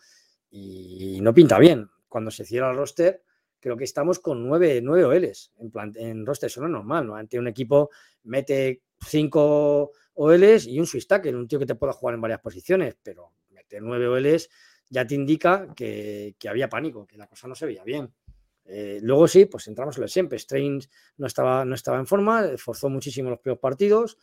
y 0.50 1.20
no 1.22 1.32
pinta 1.32 1.58
bien. 1.58 1.88
Cuando 2.08 2.30
se 2.30 2.44
cierra 2.44 2.70
el 2.70 2.76
roster, 2.76 3.22
creo 3.62 3.76
que 3.76 3.84
estamos 3.84 4.18
con 4.18 4.44
nueve, 4.44 4.80
nueve 4.82 5.04
OLs 5.04 5.52
en, 5.58 5.70
plan, 5.70 5.92
en 5.94 6.26
roster, 6.26 6.48
eso 6.48 6.60
no 6.60 6.66
es 6.66 6.72
normal, 6.72 7.06
¿no? 7.06 7.14
Ante 7.14 7.38
un 7.38 7.46
equipo 7.46 7.90
mete 8.24 8.82
cinco 9.00 9.92
OLs 10.14 10.66
y 10.66 10.80
un 10.80 10.86
Swiss 10.86 11.06
tackle, 11.06 11.36
un 11.36 11.46
tío 11.46 11.60
que 11.60 11.66
te 11.66 11.76
pueda 11.76 11.92
jugar 11.92 12.16
en 12.16 12.20
varias 12.20 12.40
posiciones, 12.40 12.96
pero 13.00 13.32
meter 13.50 13.80
nueve 13.80 14.08
OLs 14.08 14.50
ya 14.90 15.06
te 15.06 15.14
indica 15.14 15.68
que, 15.74 16.34
había 16.48 16.68
pánico, 16.68 17.06
que 17.06 17.16
la 17.16 17.28
cosa 17.28 17.46
no 17.46 17.54
se 17.54 17.64
veía 17.64 17.84
bien. 17.84 18.12
Eh, 18.64 18.98
luego 19.00 19.26
sí, 19.26 19.46
pues 19.46 19.66
entramos 19.68 19.96
en 19.96 20.02
lo 20.02 20.08
siempre. 20.08 20.38
Strains 20.38 20.90
no 21.16 21.26
estaba, 21.28 21.64
no 21.64 21.74
estaba 21.74 21.98
en 21.98 22.06
forma, 22.06 22.50
forzó 22.58 22.90
muchísimo 22.90 23.30
los 23.30 23.38
peores 23.38 23.60
partidos. 23.60 24.18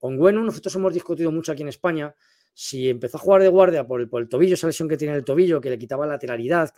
Onguenu, 0.00 0.44
nosotros 0.44 0.74
hemos 0.76 0.92
discutido 0.92 1.32
mucho 1.32 1.52
aquí 1.52 1.62
en 1.62 1.68
España 1.68 2.14
si 2.54 2.88
empezó 2.88 3.16
a 3.16 3.20
jugar 3.20 3.42
de 3.42 3.48
guardia 3.48 3.86
por 3.86 4.00
el, 4.00 4.28
tobillo, 4.28 4.54
esa 4.54 4.66
lesión 4.66 4.88
que 4.88 4.96
tiene 4.96 5.14
el 5.14 5.24
tobillo, 5.24 5.60
que 5.60 5.70
le 5.70 5.78
quitaba 5.78 6.06
lateralidad, 6.06 6.72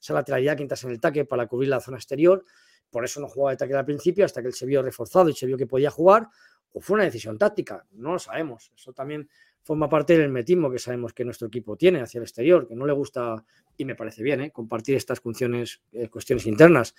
esa 0.00 0.14
lateralidad 0.14 0.56
que 0.56 0.62
entras 0.62 0.84
en 0.84 0.90
el 0.90 1.00
taque 1.00 1.24
para 1.24 1.46
cubrir 1.46 1.70
la 1.70 1.80
zona 1.80 1.96
exterior, 1.96 2.44
por 2.90 3.04
eso 3.04 3.20
no 3.20 3.28
jugaba 3.28 3.52
de 3.52 3.56
taque 3.56 3.74
al 3.74 3.84
principio, 3.84 4.24
hasta 4.24 4.42
que 4.42 4.48
él 4.48 4.54
se 4.54 4.66
vio 4.66 4.82
reforzado 4.82 5.28
y 5.28 5.32
se 5.34 5.46
vio 5.46 5.56
que 5.56 5.66
podía 5.66 5.90
jugar, 5.90 6.28
o 6.72 6.80
fue 6.80 6.94
una 6.94 7.04
decisión 7.04 7.38
táctica, 7.38 7.86
no 7.92 8.12
lo 8.12 8.18
sabemos. 8.18 8.72
Eso 8.76 8.92
también 8.92 9.28
forma 9.62 9.88
parte 9.88 10.12
del 10.12 10.22
hermetismo 10.22 10.70
que 10.70 10.78
sabemos 10.78 11.14
que 11.14 11.24
nuestro 11.24 11.48
equipo 11.48 11.76
tiene 11.76 12.00
hacia 12.00 12.18
el 12.18 12.24
exterior, 12.24 12.68
que 12.68 12.74
no 12.74 12.84
le 12.84 12.92
gusta, 12.92 13.44
y 13.76 13.84
me 13.84 13.94
parece 13.94 14.22
bien, 14.22 14.42
¿eh? 14.42 14.50
compartir 14.50 14.96
estas 14.96 15.20
funciones, 15.20 15.80
eh, 15.92 16.08
cuestiones 16.08 16.46
internas. 16.46 16.94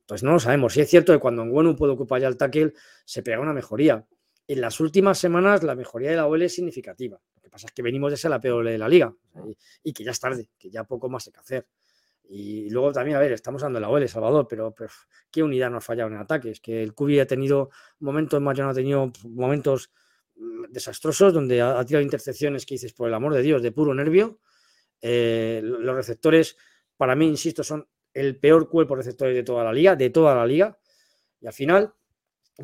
Entonces 0.00 0.24
no 0.24 0.32
lo 0.32 0.40
sabemos. 0.40 0.72
Si 0.72 0.80
es 0.80 0.88
cierto 0.88 1.12
que 1.12 1.18
cuando 1.18 1.44
Nguenu 1.44 1.76
puede 1.76 1.92
ocupar 1.92 2.20
ya 2.20 2.28
el 2.28 2.36
tackle, 2.36 2.72
se 3.04 3.22
pega 3.22 3.38
una 3.40 3.52
mejoría. 3.52 4.04
En 4.48 4.60
las 4.62 4.80
últimas 4.80 5.18
semanas 5.18 5.62
la 5.62 5.74
mejoría 5.74 6.10
de 6.10 6.16
la 6.16 6.26
OL 6.26 6.42
es 6.42 6.54
significativa. 6.54 7.20
Que 7.48 7.52
pasa 7.52 7.66
es 7.66 7.72
que 7.72 7.80
venimos 7.80 8.10
de 8.10 8.18
ser 8.18 8.30
la 8.30 8.40
peor 8.40 8.62
de 8.62 8.76
la 8.76 8.86
liga 8.86 9.10
y, 9.82 9.94
que 9.94 10.04
ya 10.04 10.10
es 10.10 10.20
tarde, 10.20 10.50
que 10.58 10.68
ya 10.68 10.84
poco 10.84 11.08
más 11.08 11.26
hay 11.26 11.32
que 11.32 11.40
hacer. 11.40 11.66
Y 12.28 12.68
luego 12.68 12.92
también, 12.92 13.16
a 13.16 13.20
ver, 13.20 13.32
estamos 13.32 13.62
hablando 13.62 13.78
de 13.78 13.80
la 13.80 13.88
OL, 13.88 14.06
Salvador, 14.06 14.46
pero, 14.46 14.74
¿qué 15.30 15.42
unidad 15.42 15.70
nos 15.70 15.82
ha 15.82 15.86
fallado 15.86 16.10
en 16.10 16.18
ataques? 16.18 16.60
Que 16.60 16.82
el 16.82 16.92
Cubi 16.92 17.18
ha 17.20 17.26
tenido 17.26 17.70
momentos, 18.00 18.42
no 18.42 18.50
ha 18.50 18.74
tenido 18.74 19.10
momentos 19.24 19.90
mm, 20.36 20.64
desastrosos 20.68 21.32
donde 21.32 21.62
ha, 21.62 21.82
tirado 21.86 22.02
intercepciones 22.02 22.66
que 22.66 22.74
dices, 22.74 22.92
por 22.92 23.08
el 23.08 23.14
amor 23.14 23.32
de 23.32 23.40
Dios, 23.40 23.62
de 23.62 23.72
puro 23.72 23.94
nervio. 23.94 24.40
Eh, 25.00 25.62
los 25.64 25.96
receptores, 25.96 26.58
para 26.98 27.16
mí, 27.16 27.26
insisto, 27.26 27.64
son 27.64 27.88
el 28.12 28.38
peor 28.38 28.68
cuerpo 28.68 28.94
de 28.94 28.98
receptores 28.98 29.34
de 29.34 29.42
toda 29.42 29.64
la 29.64 29.72
liga, 29.72 29.96
de 29.96 30.10
toda 30.10 30.34
la 30.34 30.44
liga. 30.44 30.78
Y 31.40 31.46
al 31.46 31.54
final, 31.54 31.94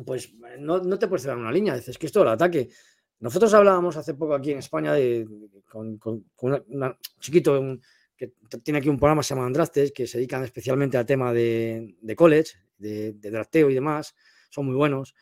pues 0.05 0.33
no, 0.59 0.99
te 0.99 1.07
puedes 1.07 1.23
dar 1.23 1.37
una 1.37 1.51
línea, 1.51 1.75
dices 1.75 1.97
que 1.97 2.05
es 2.07 2.11
todo 2.11 2.23
el 2.23 2.29
ataque. 2.29 2.69
Nosotros 3.19 3.53
hablábamos 3.53 3.95
hace 3.97 4.13
poco 4.13 4.33
aquí 4.33 4.51
en 4.51 4.59
España 4.59 4.93
de, 4.93 5.27
con, 5.69 5.99
un 6.01 6.97
chiquito, 7.19 7.59
un, 7.59 7.81
que 8.15 8.33
tiene 8.63 8.79
aquí 8.79 8.89
un 8.89 8.97
programa 8.97 9.21
que 9.21 9.27
se 9.27 9.35
llama 9.35 9.47
Andrastes, 9.47 9.91
que 9.91 10.07
se 10.07 10.17
dedican 10.17 10.43
especialmente 10.43 10.97
al 10.97 11.05
tema 11.05 11.33
de, 11.33 11.95
college, 12.15 12.53
de, 12.77 13.13
de, 13.13 13.31
drafteo 13.31 13.69
y 13.69 13.73
demás, 13.73 14.15
son 14.49 14.65
muy 14.65 14.75
buenos. 14.75 15.15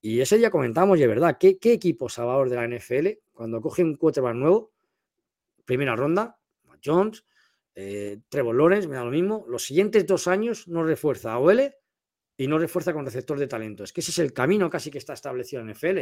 Y 0.00 0.20
ese 0.20 0.38
día 0.38 0.50
comentamos, 0.50 0.98
y 0.98 1.02
es 1.02 1.08
verdad, 1.08 1.36
¿qué, 1.38 1.58
qué 1.58 1.72
equipo 1.72 2.08
salvador 2.08 2.48
de 2.50 2.56
la 2.56 2.68
NFL, 2.68 3.08
cuando 3.32 3.60
coge 3.60 3.82
un 3.82 3.96
quarterback 3.96 4.34
nuevo, 4.34 4.72
primera 5.64 5.96
ronda, 5.96 6.38
Jones, 6.84 7.24
eh, 7.74 8.18
Trevor 8.28 8.56
Lawrence, 8.56 8.88
me 8.88 8.96
da 8.96 9.04
lo 9.04 9.10
mismo, 9.10 9.44
los 9.48 9.64
siguientes 9.64 10.06
dos 10.06 10.28
años 10.28 10.68
no 10.68 10.84
refuerza 10.84 11.32
a 11.32 11.38
OL 11.38 11.72
y 12.36 12.46
no 12.46 12.58
refuerza 12.58 12.92
con 12.92 13.04
receptor 13.04 13.38
de 13.38 13.46
talento. 13.46 13.84
Es 13.84 13.92
que 13.92 14.00
ese 14.00 14.10
es 14.10 14.18
el 14.18 14.32
camino 14.32 14.70
casi 14.70 14.90
que 14.90 14.98
está 14.98 15.12
establecido 15.12 15.62
en 15.62 15.70
NFL. 15.70 15.98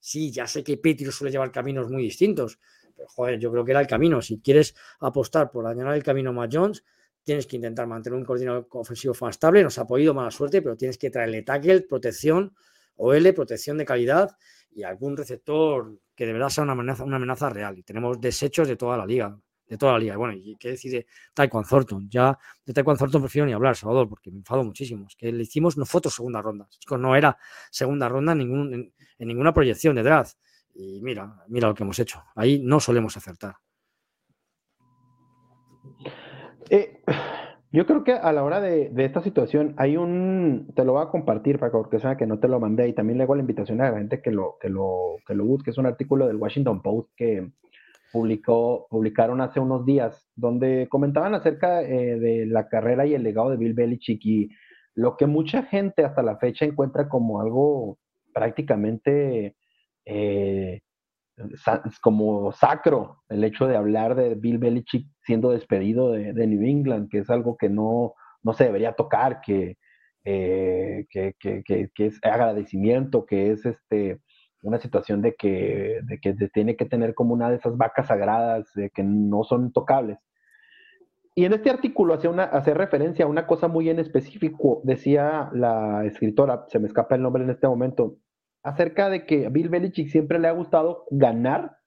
Sí, 0.00 0.32
ya 0.32 0.46
sé 0.46 0.64
que 0.64 0.78
Petri 0.78 1.12
suele 1.12 1.30
llevar 1.30 1.52
caminos 1.52 1.90
muy 1.90 2.02
distintos, 2.02 2.58
joder, 3.08 3.38
yo 3.38 3.50
creo 3.50 3.64
que 3.64 3.72
era 3.72 3.80
el 3.80 3.86
camino. 3.86 4.20
Si 4.22 4.40
quieres 4.40 4.74
apostar 5.00 5.50
por 5.50 5.66
añadir 5.66 5.92
el 5.94 6.02
camino 6.02 6.32
más 6.32 6.48
Jones, 6.50 6.84
tienes 7.22 7.46
que 7.46 7.56
intentar 7.56 7.86
mantener 7.86 8.18
un 8.18 8.24
coordinador 8.24 8.66
ofensivo 8.70 9.14
más 9.20 9.36
estable. 9.36 9.62
Nos 9.62 9.78
ha 9.78 9.86
podido 9.86 10.14
mala 10.14 10.30
suerte, 10.30 10.62
pero 10.62 10.76
tienes 10.76 10.98
que 10.98 11.10
traerle 11.10 11.42
tackle, 11.42 11.82
protección, 11.82 12.54
OL, 12.96 13.32
protección 13.34 13.78
de 13.78 13.84
calidad 13.84 14.36
y 14.70 14.82
algún 14.82 15.16
receptor 15.16 15.98
que 16.14 16.26
de 16.26 16.32
verdad 16.32 16.48
sea 16.48 16.64
una 16.64 16.72
amenaza, 16.72 17.04
una 17.04 17.16
amenaza 17.16 17.50
real. 17.50 17.78
Y 17.78 17.82
tenemos 17.82 18.20
desechos 18.20 18.68
de 18.68 18.76
toda 18.76 18.96
la 18.96 19.06
liga. 19.06 19.38
De 19.66 19.78
toda 19.78 19.92
la 19.92 19.98
liga. 20.00 20.16
Bueno, 20.16 20.34
¿y 20.34 20.56
qué 20.56 20.70
decide 20.70 21.06
Taekwondo 21.32 21.68
Thornton? 21.68 22.10
Ya 22.10 22.36
de 22.66 22.72
Taekwondo 22.72 22.98
Thornton 22.98 23.22
prefiero 23.22 23.46
ni 23.46 23.52
hablar, 23.52 23.76
Salvador, 23.76 24.08
porque 24.08 24.32
me 24.32 24.38
enfado 24.38 24.64
muchísimo. 24.64 25.06
Es 25.06 25.14
que 25.14 25.30
le 25.30 25.44
hicimos 25.44 25.76
no 25.76 25.86
fotos 25.86 26.14
segunda 26.14 26.42
ronda. 26.42 26.68
No 26.98 27.14
era 27.14 27.38
segunda 27.70 28.08
ronda 28.08 28.34
ningún, 28.34 28.92
en 29.20 29.28
ninguna 29.28 29.54
proyección 29.54 29.94
de 29.94 30.02
draft. 30.02 30.36
Y 30.74 31.00
mira, 31.02 31.44
mira 31.48 31.68
lo 31.68 31.74
que 31.74 31.84
hemos 31.84 31.98
hecho. 31.98 32.22
Ahí 32.34 32.60
no 32.64 32.80
solemos 32.80 33.16
acertar. 33.16 33.54
Eh, 36.70 37.02
yo 37.70 37.86
creo 37.86 38.02
que 38.02 38.12
a 38.12 38.32
la 38.32 38.42
hora 38.42 38.60
de, 38.60 38.92
esta 38.96 39.22
situación 39.22 39.74
hay 39.76 39.96
un, 39.96 40.72
te 40.74 40.84
lo 40.84 40.94
voy 40.94 41.02
a 41.02 41.10
compartir 41.10 41.58
para 41.58 41.72
que 41.90 42.00
sea 42.00 42.16
que 42.16 42.26
no 42.26 42.40
te 42.40 42.48
lo 42.48 42.58
mandé 42.58 42.88
y 42.88 42.94
también 42.94 43.18
le 43.18 43.24
hago 43.24 43.34
la 43.34 43.42
invitación 43.42 43.80
a 43.80 43.90
la 43.90 43.98
gente 43.98 44.22
que 44.22 44.32
lo, 44.32 44.56
que 44.60 44.68
lo, 44.68 45.16
que 45.26 45.34
lo 45.34 45.44
busque. 45.44 45.70
Es 45.70 45.78
un 45.78 45.86
artículo 45.86 46.26
del 46.26 46.36
Washington 46.36 46.82
Post 46.82 47.10
que 47.16 47.52
publicó, 48.12 48.86
publicaron 48.90 49.40
hace 49.40 49.60
unos 49.60 49.84
días 49.84 50.28
donde 50.34 50.88
comentaban 50.90 51.34
acerca 51.34 51.82
eh, 51.82 52.18
de 52.18 52.46
la 52.46 52.68
carrera 52.68 53.06
y 53.06 53.14
el 53.14 53.22
legado 53.22 53.50
de 53.50 53.56
Bill 53.56 53.74
Belichick 53.74 54.24
y 54.24 54.50
lo 54.94 55.16
que 55.16 55.26
mucha 55.26 55.62
gente 55.62 56.04
hasta 56.04 56.22
la 56.22 56.38
fecha 56.38 56.64
encuentra 56.64 57.08
como 57.08 57.40
algo 57.40 57.98
prácticamente 58.32 59.56
eh, 60.04 60.80
como 62.00 62.52
sacro 62.52 63.22
el 63.28 63.44
hecho 63.44 63.66
de 63.66 63.76
hablar 63.76 64.14
de 64.14 64.34
Bill 64.34 64.58
Belichick 64.58 65.06
siendo 65.24 65.50
despedido 65.50 66.12
de, 66.12 66.46
New 66.46 66.62
England, 66.62 67.08
que 67.08 67.18
es 67.18 67.30
algo 67.30 67.56
que 67.56 67.68
no, 67.68 68.14
no 68.42 68.52
se 68.52 68.64
debería 68.64 68.92
tocar, 68.92 69.40
que, 69.40 69.78
eh, 70.24 71.06
que, 71.10 71.90
es 71.96 72.18
agradecimiento, 72.22 73.24
que 73.24 73.52
es 73.52 73.64
este, 73.64 74.20
una 74.62 74.78
situación 74.78 75.22
de 75.22 75.34
que, 75.34 76.00
de 76.02 76.18
que 76.18 76.34
tiene 76.52 76.76
que 76.76 76.84
tener 76.84 77.14
como 77.14 77.34
una 77.34 77.50
de 77.50 77.56
esas 77.56 77.76
vacas 77.76 78.08
sagradas 78.08 78.70
que 78.94 79.02
no 79.02 79.44
son 79.44 79.72
tocables. 79.72 80.18
Y 81.34 81.44
en 81.44 81.52
este 81.52 81.70
artículo 81.70 82.14
hace, 82.14 82.28
una, 82.28 82.44
hace 82.44 82.74
referencia 82.74 83.24
a 83.24 83.28
una 83.28 83.46
cosa 83.46 83.68
muy 83.68 83.88
en 83.88 83.98
específico, 83.98 84.80
decía 84.84 85.50
la 85.52 86.04
escritora, 86.04 86.64
se 86.68 86.78
me 86.78 86.88
escapa 86.88 87.14
el 87.14 87.22
nombre 87.22 87.44
en 87.44 87.50
este 87.50 87.68
momento, 87.68 88.16
acerca 88.62 89.08
de 89.08 89.24
que 89.26 89.46
a 89.46 89.48
Bill 89.48 89.68
Belichick 89.68 90.08
siempre 90.08 90.38
le 90.38 90.48
ha 90.48 90.52
gustado 90.52 91.04
ganar 91.10 91.78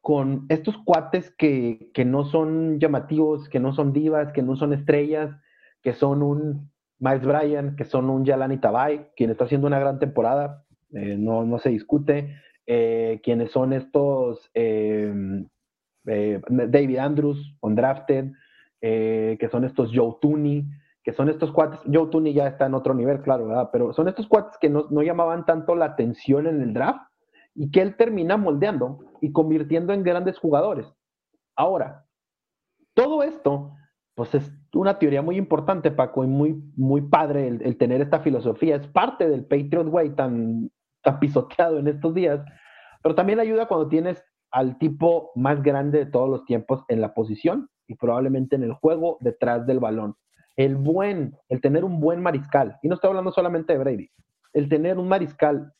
con 0.00 0.46
estos 0.48 0.78
cuates 0.78 1.30
que, 1.36 1.90
no 2.06 2.24
son 2.24 2.80
llamativos, 2.80 3.48
que 3.48 3.60
no 3.60 3.74
son 3.74 3.92
divas, 3.92 4.32
que 4.32 4.42
no 4.42 4.56
son 4.56 4.72
estrellas, 4.72 5.36
que 5.82 5.92
son 5.92 6.22
un 6.22 6.70
Miles 6.98 7.24
Bryan, 7.24 7.76
que 7.76 7.84
son 7.84 8.10
un 8.10 8.24
Yalani 8.24 8.58
Tabay, 8.58 9.10
quien 9.16 9.30
está 9.30 9.44
haciendo 9.44 9.66
una 9.66 9.78
gran 9.78 9.98
temporada, 9.98 10.64
eh, 10.92 11.16
no, 11.18 11.44
no, 11.44 11.58
se 11.58 11.68
discute, 11.68 12.36
eh, 12.66 13.20
quienes 13.22 13.52
son 13.52 13.72
estos 13.72 14.50
eh, 14.54 15.12
David 16.04 16.96
Andrews, 16.96 17.56
undrafted, 18.82 19.38
que 19.38 19.48
son 19.48 19.64
estos 19.64 19.90
Joe 19.94 20.16
Tooney, 20.20 20.66
que 21.02 21.12
son 21.12 21.28
estos 21.28 21.52
cuates, 21.52 21.80
Joe 21.90 22.08
Tooney 22.10 22.32
ya 22.34 22.46
está 22.46 22.66
en 22.66 22.74
otro 22.74 22.94
nivel, 22.94 23.22
claro, 23.22 23.46
¿verdad? 23.46 23.70
Pero 23.72 23.92
son 23.92 24.08
estos 24.08 24.26
cuates 24.26 24.58
que 24.58 24.68
no, 24.68 25.02
llamaban 25.02 25.46
tanto 25.46 25.74
la 25.74 25.86
atención 25.86 26.46
en 26.46 26.60
el 26.60 26.74
draft 26.74 27.00
y 27.54 27.70
que 27.70 27.80
él 27.80 27.96
termina 27.96 28.36
moldeando 28.36 28.98
y 29.20 29.32
convirtiendo 29.32 29.92
en 29.92 30.02
grandes 30.02 30.38
jugadores. 30.38 30.86
Ahora, 31.56 32.04
todo 32.94 33.22
esto, 33.22 33.72
pues 34.14 34.34
es 34.34 34.52
una 34.74 34.98
teoría 34.98 35.22
muy 35.22 35.36
importante, 35.36 35.90
Paco, 35.90 36.24
y 36.24 36.26
muy, 36.26 36.62
muy 36.76 37.00
padre 37.00 37.48
el, 37.48 37.78
tener 37.78 38.00
esta 38.00 38.20
filosofía. 38.20 38.76
Es 38.76 38.86
parte 38.88 39.28
del 39.28 39.44
Patriot 39.44 39.88
Way 39.88 40.10
tan, 40.10 40.70
tan 41.02 41.18
pisoteado 41.20 41.78
en 41.78 41.88
estos 41.88 42.14
días, 42.14 42.44
pero 43.02 43.14
también 43.14 43.40
ayuda 43.40 43.66
cuando 43.66 43.88
tienes 43.88 44.22
al 44.50 44.78
tipo 44.78 45.30
más 45.34 45.62
grande 45.62 45.98
de 45.98 46.06
todos 46.06 46.28
los 46.28 46.44
tiempos 46.44 46.84
en 46.88 47.00
la 47.00 47.14
posición 47.14 47.68
y 47.88 47.96
probablemente 47.96 48.54
en 48.54 48.62
el 48.62 48.74
juego 48.74 49.18
detrás 49.20 49.66
del 49.66 49.80
balón. 49.80 50.14
El 50.56 50.76
buen, 50.76 51.36
el 51.48 51.60
tener 51.60 51.84
un 51.84 52.00
buen 52.00 52.20
mariscal, 52.20 52.78
y 52.82 52.88
no 52.88 52.94
estoy 52.94 53.08
hablando 53.08 53.32
solamente 53.32 53.72
de 53.72 53.78
Brady, 53.78 54.10
el 54.52 54.68
tener 54.68 54.98
un 54.98 55.08
mariscal 55.08 55.72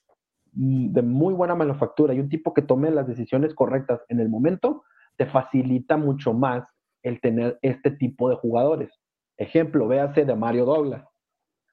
de 0.52 1.02
muy 1.02 1.34
buena 1.34 1.54
manufactura 1.54 2.14
y 2.14 2.20
un 2.20 2.28
tipo 2.28 2.54
que 2.54 2.62
tome 2.62 2.90
las 2.90 3.06
decisiones 3.06 3.54
correctas 3.54 4.00
en 4.08 4.18
el 4.18 4.28
momento, 4.28 4.82
te 5.16 5.26
facilita 5.26 5.96
mucho 5.96 6.32
más 6.32 6.64
el 7.02 7.20
tener 7.20 7.58
este 7.62 7.90
tipo 7.90 8.28
de 8.28 8.36
jugadores. 8.36 8.90
Ejemplo, 9.36 9.86
véase 9.86 10.24
de 10.24 10.34
Mario 10.34 10.64
Douglas. 10.64 11.04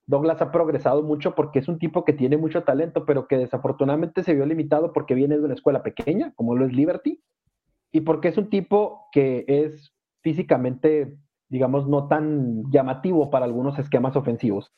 Douglas 0.08 0.42
ha 0.42 0.52
progresado 0.52 1.02
mucho 1.02 1.34
porque 1.34 1.60
es 1.60 1.68
un 1.68 1.80
tipo 1.80 2.06
que 2.06 2.14
tiene 2.14 2.38
mucho 2.38 2.64
talento, 2.64 3.06
pero 3.06 3.28
que 3.28 3.38
desafortunadamente 3.38 4.24
se 4.24 4.36
vio 4.36 4.46
limitado 4.46 4.94
porque 4.94 5.16
viene 5.16 5.38
de 5.38 5.44
una 5.44 5.56
escuela 5.56 5.82
pequeña, 5.82 6.32
como 6.36 6.56
lo 6.56 6.66
es 6.66 6.74
Liberty, 6.74 7.24
y 7.92 8.02
porque 8.02 8.28
es 8.28 8.38
un 8.38 8.50
tipo 8.50 9.08
que 9.12 9.46
es 9.48 9.95
físicamente, 10.26 11.20
digamos, 11.50 11.88
no 11.88 12.08
tan 12.08 12.64
llamativo 12.72 13.30
para 13.30 13.46
algunos 13.46 13.78
esquemas 13.78 14.16
ofensivos. 14.16 14.74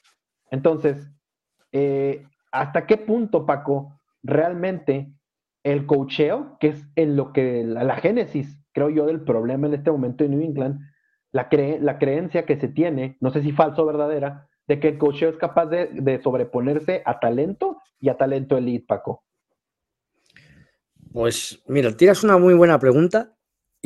Entonces, 0.52 1.10
eh, 1.72 2.26
¿hasta 2.52 2.86
qué 2.86 2.98
punto, 2.98 3.46
Paco, 3.46 3.98
realmente 4.24 5.10
el 5.64 5.86
cocheo, 5.86 6.58
que 6.60 6.68
es 6.68 6.86
en 6.98 7.16
lo 7.16 7.32
que 7.32 7.64
la, 7.64 7.96
génesis, 7.96 8.62
creo 8.74 8.90
yo, 8.90 9.06
del 9.06 9.22
problema 9.22 9.68
en 9.68 9.76
este 9.76 9.90
momento 9.90 10.26
en 10.26 10.32
New 10.32 10.42
England, 10.42 10.82
la, 11.32 11.48
creencia 11.48 12.46
que 12.46 12.60
se 12.60 12.68
tiene, 12.68 13.16
no 13.22 13.32
sé 13.32 13.42
si 13.42 13.54
falso 13.54 13.84
o 13.84 13.86
verdadera, 13.86 14.50
de 14.68 14.82
que 14.82 14.90
el 14.90 14.98
cocheo 14.98 15.30
es 15.30 15.38
capaz 15.38 15.68
de, 15.68 16.20
sobreponerse 16.22 17.04
a 17.06 17.22
talento 17.22 17.78
y 18.02 18.10
a 18.10 18.18
talento 18.18 18.58
elite, 18.58 18.86
Paco. 18.86 19.24
Pues 21.14 21.64
mira, 21.68 21.96
tiras 21.96 22.26
una 22.26 22.38
muy 22.38 22.54
buena 22.54 22.78
pregunta 22.80 23.37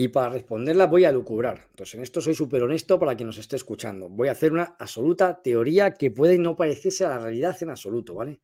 y 0.04 0.08
para 0.08 0.30
responderla 0.30 0.88
voy 0.88 1.06
a 1.06 1.12
lucubrar. 1.12 1.68
Entonces, 1.70 1.94
en 1.94 2.02
esto 2.02 2.22
soy 2.22 2.34
súper 2.34 2.64
honesto 2.64 2.98
para 2.98 3.16
quien 3.16 3.28
nos 3.28 3.38
esté 3.38 3.56
escuchando. 3.56 4.10
Voy 4.10 4.30
a 4.30 4.32
hacer 4.32 4.52
una 4.52 4.76
absoluta 4.80 5.40
teoría 5.44 5.94
que 5.94 6.10
puede 6.10 6.40
no 6.40 6.56
parecerse 6.56 7.06
a 7.06 7.10
la 7.10 7.20
realidad 7.20 7.56
en 7.62 7.70
absoluto, 7.70 8.16
¿vale? 8.16 8.42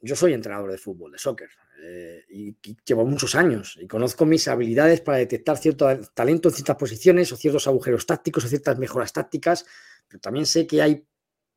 Yo 0.00 0.16
soy 0.16 0.32
entrenador 0.32 0.70
de 0.70 0.78
fútbol, 0.78 1.12
de 1.12 1.18
soccer, 1.18 1.50
eh, 1.82 2.24
y, 2.30 2.56
llevo 2.82 3.04
muchos 3.04 3.34
años 3.34 3.78
y 3.78 3.86
conozco 3.86 4.24
mis 4.24 4.48
habilidades 4.48 5.02
para 5.02 5.18
detectar 5.18 5.58
cierto 5.58 5.86
talento 6.14 6.48
en 6.48 6.54
ciertas 6.54 6.76
posiciones 6.76 7.30
o 7.32 7.36
ciertos 7.36 7.66
agujeros 7.66 8.06
tácticos 8.06 8.44
o 8.46 8.48
ciertas 8.48 8.78
mejoras 8.78 9.12
tácticas, 9.12 9.66
pero 10.06 10.20
también 10.20 10.46
sé 10.46 10.66
que 10.66 10.80
hay 10.80 11.04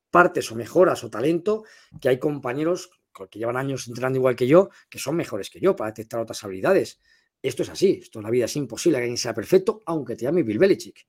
partes 0.09 0.51
o 0.51 0.55
mejoras 0.55 1.01
o 1.05 1.09
talento 1.09 1.63
que 2.01 2.09
hay 2.09 2.19
compañeros 2.19 2.89
que 3.29 3.39
llevan 3.39 3.57
años 3.57 3.87
entrenando 3.87 4.17
igual 4.17 4.35
que 4.35 4.47
yo, 4.47 4.69
que 4.89 4.99
son 4.99 5.15
mejores 5.15 5.49
que 5.49 5.61
yo 5.61 5.75
para 5.77 5.91
detectar 5.91 6.19
otras 6.19 6.43
habilidades. 6.43 6.99
Esto 7.41 7.63
es 7.63 7.69
así, 7.69 7.99
esto 8.01 8.19
en 8.19 8.23
la 8.23 8.29
vida 8.29 8.45
es 8.45 8.55
imposible 8.55 8.97
que 8.97 9.03
alguien 9.03 9.17
sea 9.17 9.33
perfecto, 9.33 9.81
aunque 9.85 10.15
te 10.15 10.25
llame 10.25 10.43
Bill 10.43 10.59
Belichick. 10.59 11.07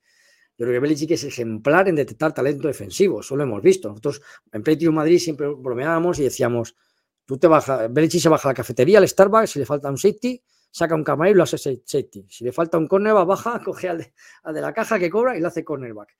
Yo 0.56 0.66
creo 0.66 0.72
que 0.72 0.80
Belichick 0.80 1.10
es 1.12 1.24
ejemplar 1.24 1.88
en 1.88 1.96
detectar 1.96 2.32
talento 2.32 2.68
defensivo, 2.68 3.20
eso 3.20 3.36
lo 3.36 3.42
hemos 3.42 3.62
visto. 3.62 3.88
Nosotros 3.88 4.22
en 4.52 4.62
Petio 4.62 4.92
Madrid 4.92 5.18
siempre 5.18 5.48
bromeábamos 5.48 6.18
y 6.18 6.24
decíamos, 6.24 6.76
tú 7.24 7.38
te 7.38 7.46
bajas, 7.48 7.92
Belichick 7.92 8.20
se 8.20 8.28
baja 8.28 8.48
a 8.48 8.52
la 8.52 8.54
cafetería, 8.54 8.98
al 8.98 9.08
Starbucks, 9.08 9.50
si 9.50 9.58
le 9.58 9.66
falta 9.66 9.90
un 9.90 9.98
safety, 9.98 10.42
saca 10.70 10.94
un 10.94 11.04
camarero 11.04 11.36
y 11.36 11.38
lo 11.38 11.42
hace 11.44 11.58
safety. 11.58 12.26
Si 12.28 12.44
le 12.44 12.52
falta 12.52 12.78
un 12.78 12.86
cornerback, 12.86 13.26
baja, 13.26 13.60
coge 13.64 13.88
al 13.88 13.98
de, 13.98 14.14
al 14.44 14.54
de 14.54 14.60
la 14.60 14.72
caja 14.72 14.98
que 14.98 15.10
cobra 15.10 15.36
y 15.36 15.40
lo 15.40 15.48
hace 15.48 15.64
cornerback 15.64 16.16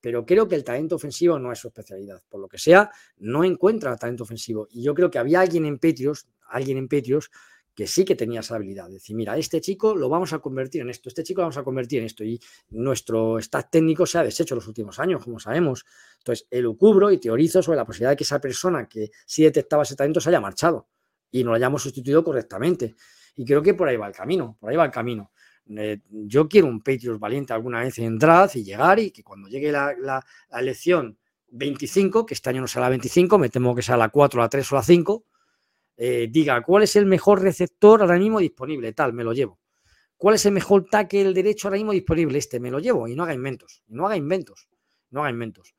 pero 0.00 0.24
creo 0.24 0.48
que 0.48 0.54
el 0.54 0.64
talento 0.64 0.96
ofensivo 0.96 1.38
no 1.38 1.52
es 1.52 1.58
su 1.58 1.68
especialidad. 1.68 2.22
Por 2.28 2.40
lo 2.40 2.48
que 2.48 2.58
sea, 2.58 2.90
no 3.18 3.44
encuentra 3.44 3.96
talento 3.96 4.24
ofensivo. 4.24 4.66
Y 4.70 4.82
yo 4.82 4.94
creo 4.94 5.10
que 5.10 5.18
había 5.18 5.40
alguien 5.40 5.66
en 5.66 5.78
Petrios, 5.78 6.26
alguien 6.48 6.78
en 6.78 6.88
Petrios, 6.88 7.30
que 7.80 7.86
sí 7.86 8.04
que 8.04 8.14
tenía 8.14 8.40
esa 8.40 8.56
habilidad. 8.56 8.88
De 8.88 8.94
decir, 8.96 9.16
mira, 9.16 9.38
este 9.38 9.58
chico 9.62 9.94
lo 9.94 10.10
vamos 10.10 10.34
a 10.34 10.38
convertir 10.38 10.82
en 10.82 10.90
esto, 10.90 11.08
este 11.08 11.22
chico 11.22 11.40
lo 11.40 11.44
vamos 11.44 11.56
a 11.56 11.62
convertir 11.62 12.00
en 12.00 12.04
esto. 12.04 12.22
Y 12.22 12.38
nuestro 12.68 13.38
staff 13.38 13.70
técnico 13.70 14.04
se 14.04 14.18
ha 14.18 14.22
deshecho 14.22 14.54
los 14.54 14.68
últimos 14.68 14.98
años, 14.98 15.24
como 15.24 15.40
sabemos. 15.40 15.86
Entonces, 16.18 16.46
elucubro 16.50 17.10
y 17.10 17.16
teorizo 17.16 17.62
sobre 17.62 17.76
la 17.76 17.86
posibilidad 17.86 18.10
de 18.10 18.16
que 18.16 18.24
esa 18.24 18.38
persona 18.38 18.86
que 18.86 19.10
sí 19.24 19.44
detectaba 19.44 19.84
ese 19.84 19.96
talento 19.96 20.20
se 20.20 20.28
haya 20.28 20.42
marchado 20.42 20.88
y 21.30 21.42
no 21.42 21.52
lo 21.52 21.56
hayamos 21.56 21.82
sustituido 21.82 22.22
correctamente. 22.22 22.96
Y 23.34 23.46
creo 23.46 23.62
que 23.62 23.72
por 23.72 23.88
ahí 23.88 23.96
va 23.96 24.08
el 24.08 24.12
camino, 24.12 24.58
por 24.60 24.68
ahí 24.68 24.76
va 24.76 24.84
el 24.84 24.90
camino. 24.90 25.32
Eh, 25.74 26.02
yo 26.10 26.50
quiero 26.50 26.66
un 26.66 26.80
Patriots 26.80 27.18
valiente 27.18 27.54
alguna 27.54 27.80
vez 27.80 27.98
en 27.98 28.18
draft 28.18 28.56
y 28.56 28.62
llegar 28.62 28.98
y 28.98 29.10
que 29.10 29.22
cuando 29.22 29.48
llegue 29.48 29.72
la, 29.72 29.94
la, 29.98 30.22
elección 30.50 31.16
25, 31.48 32.26
que 32.26 32.34
este 32.34 32.50
año 32.50 32.60
no 32.60 32.68
será 32.68 32.84
la 32.84 32.90
25, 32.90 33.38
me 33.38 33.48
temo 33.48 33.74
que 33.74 33.80
sea 33.80 33.96
la 33.96 34.10
4, 34.10 34.38
la 34.38 34.50
3 34.50 34.70
o 34.70 34.74
la 34.74 34.82
5, 34.82 35.24
eh, 36.02 36.28
diga 36.30 36.62
cuál 36.62 36.84
es 36.84 36.96
el 36.96 37.04
mejor 37.04 37.42
receptor 37.42 38.00
ahora 38.00 38.16
mismo 38.16 38.40
disponible, 38.40 38.94
tal, 38.94 39.12
me 39.12 39.22
lo 39.22 39.34
llevo. 39.34 39.60
¿Cuál 40.16 40.36
es 40.36 40.46
el 40.46 40.52
mejor 40.52 40.86
tackle 40.86 41.34
derecho 41.34 41.68
ahora 41.68 41.76
mismo 41.76 41.92
disponible? 41.92 42.38
Este, 42.38 42.58
me 42.58 42.70
lo 42.70 42.78
llevo 42.78 43.06
y 43.06 43.14
no 43.14 43.24
haga 43.24 43.34
inventos, 43.34 43.82
no 43.88 44.06
haga 44.06 44.16
inventos, 44.16 44.70
no 45.10 45.20
haga 45.20 45.28
inventos. 45.28 45.74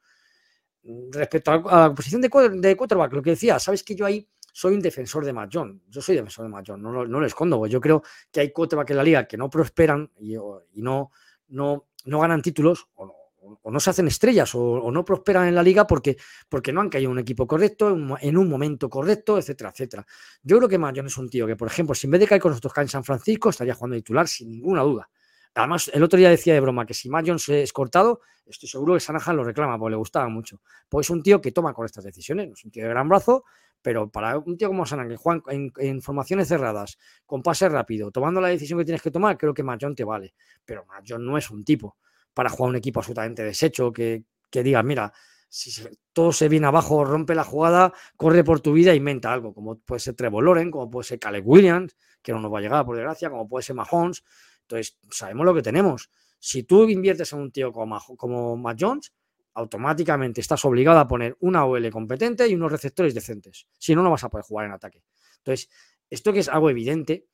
Respecto 1.11 1.51
a 1.51 1.87
la, 1.87 1.95
posición 1.95 2.21
de, 2.21 2.29
de 2.29 2.77
quarterback, 2.77 3.13
lo 3.13 3.23
que 3.23 3.31
decía, 3.31 3.57
sabes 3.57 3.83
que 3.83 3.95
yo 3.95 4.05
ahí 4.05 4.29
soy 4.53 4.75
un 4.75 4.79
defensor 4.79 5.25
de 5.25 5.33
Matt 5.33 5.51
Yo 5.51 6.01
soy 6.01 6.15
defensor 6.17 6.45
de 6.45 6.49
Matt 6.49 6.69
no, 6.69 6.77
no, 6.77 7.19
lo 7.19 7.25
escondo. 7.25 7.65
Yo 7.65 7.81
creo 7.81 8.03
que 8.31 8.41
hay 8.41 8.51
quarterbacks 8.51 8.91
en 8.91 8.97
la 8.97 9.03
liga 9.03 9.27
que 9.27 9.37
no 9.37 9.49
prosperan 9.49 10.11
y, 10.19 10.35
no, 10.75 11.09
no, 11.47 11.87
no 12.05 12.19
ganan 12.19 12.43
títulos 12.43 12.89
o 12.93 13.20
no, 13.63 13.79
se 13.79 13.89
hacen 13.89 14.07
estrellas 14.07 14.53
o, 14.55 14.91
no 14.91 15.03
prosperan 15.03 15.47
en 15.47 15.55
la 15.55 15.63
liga 15.63 15.87
porque, 15.87 16.17
porque 16.47 16.71
no 16.71 16.81
han 16.81 16.89
caído 16.89 17.09
un 17.09 17.19
equipo 17.19 17.47
correcto, 17.47 17.89
en, 18.21 18.37
un 18.37 18.49
momento 18.49 18.89
correcto, 18.89 19.37
etcétera, 19.37 19.71
etcétera. 19.71 20.05
Yo 20.43 20.57
creo 20.57 20.69
que 20.69 20.77
Matt 20.77 20.97
es 20.97 21.17
un 21.17 21.29
tío 21.29 21.47
que, 21.47 21.55
por 21.55 21.67
ejemplo, 21.67 21.95
si 21.95 22.07
en 22.07 22.11
vez 22.11 22.21
de 22.21 22.27
caer 22.27 22.41
con 22.41 22.51
nosotros 22.51 22.73
cae 22.73 22.83
en 22.83 22.89
San 22.89 23.03
Francisco, 23.03 23.49
estaría 23.49 23.73
jugando 23.73 23.97
titular 23.97 24.27
sin 24.27 24.49
ninguna 24.49 24.81
duda. 24.81 25.09
Además, 25.53 25.91
el 25.93 26.01
otro 26.03 26.17
día 26.17 26.29
decía 26.29 26.53
de 26.53 26.61
broma 26.61 26.85
que 26.85 26.93
si 26.93 27.09
Matt 27.09 27.27
se 27.37 27.63
es 27.63 27.73
cortado, 27.73 28.21
estoy 28.45 28.69
seguro 28.69 28.93
que 28.93 28.99
Sanahan 28.99 29.35
lo 29.35 29.43
reclama 29.43 29.77
porque 29.77 29.91
le 29.91 29.97
gustaba 29.97 30.29
mucho. 30.29 30.61
Pues 30.87 31.07
es 31.07 31.09
un 31.09 31.23
tío 31.23 31.41
que 31.41 31.51
toma 31.51 31.73
con 31.73 31.85
estas 31.85 32.03
decisiones, 32.03 32.47
no 32.47 32.53
es 32.53 32.63
un 32.63 32.71
tío 32.71 32.83
de 32.83 32.89
gran 32.89 33.09
brazo, 33.09 33.43
pero 33.81 34.09
para 34.09 34.37
un 34.37 34.57
tío 34.57 34.67
como 34.67 34.85
Sanan, 34.85 35.09
que 35.09 35.17
juega 35.17 35.41
en, 35.49 36.01
formaciones 36.01 36.47
cerradas, 36.47 36.97
con 37.25 37.41
pase 37.41 37.67
rápido, 37.67 38.11
tomando 38.11 38.39
la 38.39 38.49
decisión 38.49 38.79
que 38.79 38.85
tienes 38.85 39.01
que 39.01 39.11
tomar, 39.11 39.37
creo 39.37 39.53
que 39.53 39.63
Majon 39.63 39.95
te 39.95 40.03
vale. 40.03 40.35
Pero 40.63 40.85
Majon 40.85 41.25
no 41.25 41.37
es 41.37 41.49
un 41.49 41.65
tipo 41.65 41.97
para 42.33 42.49
jugar 42.49 42.69
un 42.69 42.75
equipo 42.75 42.99
absolutamente 42.99 43.43
deshecho, 43.43 43.91
que, 43.91 44.23
que 44.49 44.63
diga, 44.63 44.83
mira, 44.83 45.13
si 45.49 45.83
todo 46.13 46.31
se 46.31 46.47
viene 46.47 46.67
abajo, 46.67 47.03
rompe 47.03 47.35
la 47.35 47.43
jugada, 47.43 47.93
corre 48.15 48.43
por 48.43 48.61
tu 48.61 48.71
vida 48.71 48.93
e 48.93 48.95
inventa 48.95 49.33
algo, 49.33 49.53
como 49.53 49.79
puede 49.79 49.99
ser 49.99 50.15
Trevor 50.15 50.43
Loren, 50.43 50.71
como 50.71 50.89
puede 50.89 51.05
ser 51.05 51.19
Caleb 51.19 51.45
Williams, 51.45 51.95
que 52.21 52.31
no 52.31 52.39
nos 52.39 52.53
va 52.53 52.59
a 52.59 52.61
llegar 52.61 52.85
por 52.85 52.95
desgracia, 52.95 53.29
como 53.29 53.49
puede 53.49 53.63
ser 53.63 53.75
Mahomes. 53.75 54.23
Entonces, 54.61 54.97
sabemos 55.09 55.45
lo 55.45 55.53
que 55.53 55.61
tenemos. 55.61 56.09
Si 56.39 56.63
tú 56.63 56.89
inviertes 56.89 57.33
en 57.33 57.39
un 57.39 57.51
tío 57.51 57.71
como, 57.73 57.99
como 58.15 58.55
Matt 58.55 58.77
Jones, 58.79 59.13
automáticamente 59.53 60.39
estás 60.39 60.63
obligado 60.63 60.99
a 60.99 61.07
poner 61.07 61.35
una 61.41 61.65
OL 61.65 61.89
competente 61.89 62.47
y 62.47 62.55
unos 62.55 62.71
receptores 62.71 63.13
decentes. 63.13 63.67
Si 63.77 63.93
no, 63.93 64.01
no 64.01 64.11
vas 64.11 64.23
a 64.23 64.29
poder 64.29 64.45
jugar 64.45 64.67
en 64.67 64.71
ataque. 64.71 65.03
Entonces, 65.39 65.69
esto 66.09 66.31
que 66.31 66.39
es 66.39 66.47
algo 66.49 66.69
evidente, 66.69 67.25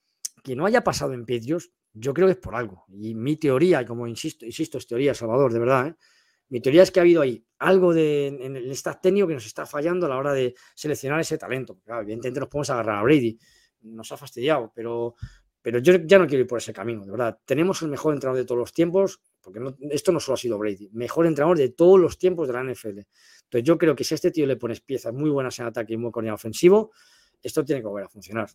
que 0.43 0.55
no 0.55 0.65
haya 0.65 0.83
pasado 0.83 1.13
en 1.13 1.21
Patriots, 1.21 1.69
yo 1.99 2.13
creo 2.13 2.27
que 2.27 2.33
es 2.33 2.39
por 2.39 2.55
algo. 2.55 2.85
Y 2.89 3.15
mi 3.15 3.37
teoría, 3.37 3.85
como 3.85 4.07
insisto, 4.07 4.45
insisto, 4.45 4.77
es 4.77 4.87
teoría, 4.87 5.13
Salvador, 5.13 5.53
de 5.53 5.59
verdad, 5.59 5.87
¿eh? 5.87 5.95
mi 6.49 6.61
teoría 6.61 6.83
es 6.83 6.91
que 6.91 6.99
ha 6.99 7.03
habido 7.03 7.21
ahí 7.21 7.43
algo 7.59 7.93
de, 7.93 8.27
en 8.27 8.55
el 8.55 8.71
staff 8.71 9.01
técnico 9.01 9.27
que 9.27 9.33
nos 9.33 9.45
está 9.45 9.65
fallando 9.65 10.05
a 10.05 10.09
la 10.09 10.17
hora 10.17 10.33
de 10.33 10.55
seleccionar 10.75 11.19
ese 11.19 11.37
talento. 11.37 11.79
Claro, 11.83 12.01
evidentemente 12.01 12.39
nos 12.39 12.49
podemos 12.49 12.69
agarrar 12.69 12.99
a 12.99 13.03
Brady, 13.03 13.37
nos 13.81 14.11
ha 14.11 14.17
fastidiado, 14.17 14.71
pero, 14.73 15.15
pero 15.61 15.79
yo 15.79 15.95
ya 16.05 16.19
no 16.19 16.27
quiero 16.27 16.41
ir 16.41 16.47
por 16.47 16.59
ese 16.59 16.71
camino, 16.71 17.05
de 17.05 17.11
verdad. 17.11 17.39
Tenemos 17.45 17.81
el 17.81 17.89
mejor 17.89 18.13
entrenador 18.13 18.37
de 18.37 18.45
todos 18.45 18.59
los 18.59 18.71
tiempos, 18.71 19.19
porque 19.41 19.59
esto 19.91 20.11
no 20.11 20.19
solo 20.19 20.35
ha 20.35 20.37
sido 20.37 20.57
Brady, 20.57 20.89
mejor 20.93 21.25
entrenador 21.25 21.57
de 21.57 21.69
todos 21.69 21.99
los 21.99 22.17
tiempos 22.17 22.47
de 22.47 22.53
la 22.53 22.63
NFL. 22.63 22.99
Entonces 22.99 23.63
yo 23.63 23.77
creo 23.77 23.95
que 23.95 24.03
si 24.03 24.13
a 24.13 24.15
este 24.15 24.31
tío 24.31 24.45
le 24.45 24.55
pones 24.55 24.81
piezas 24.81 25.13
muy 25.13 25.29
buenas 25.29 25.59
en 25.59 25.65
ataque 25.65 25.93
y 25.93 25.97
muy 25.97 26.11
con 26.11 26.27
ofensivo, 26.29 26.91
esto 27.41 27.65
tiene 27.65 27.81
que 27.81 27.87
volver 27.87 28.05
a 28.05 28.09
funcionar. 28.09 28.49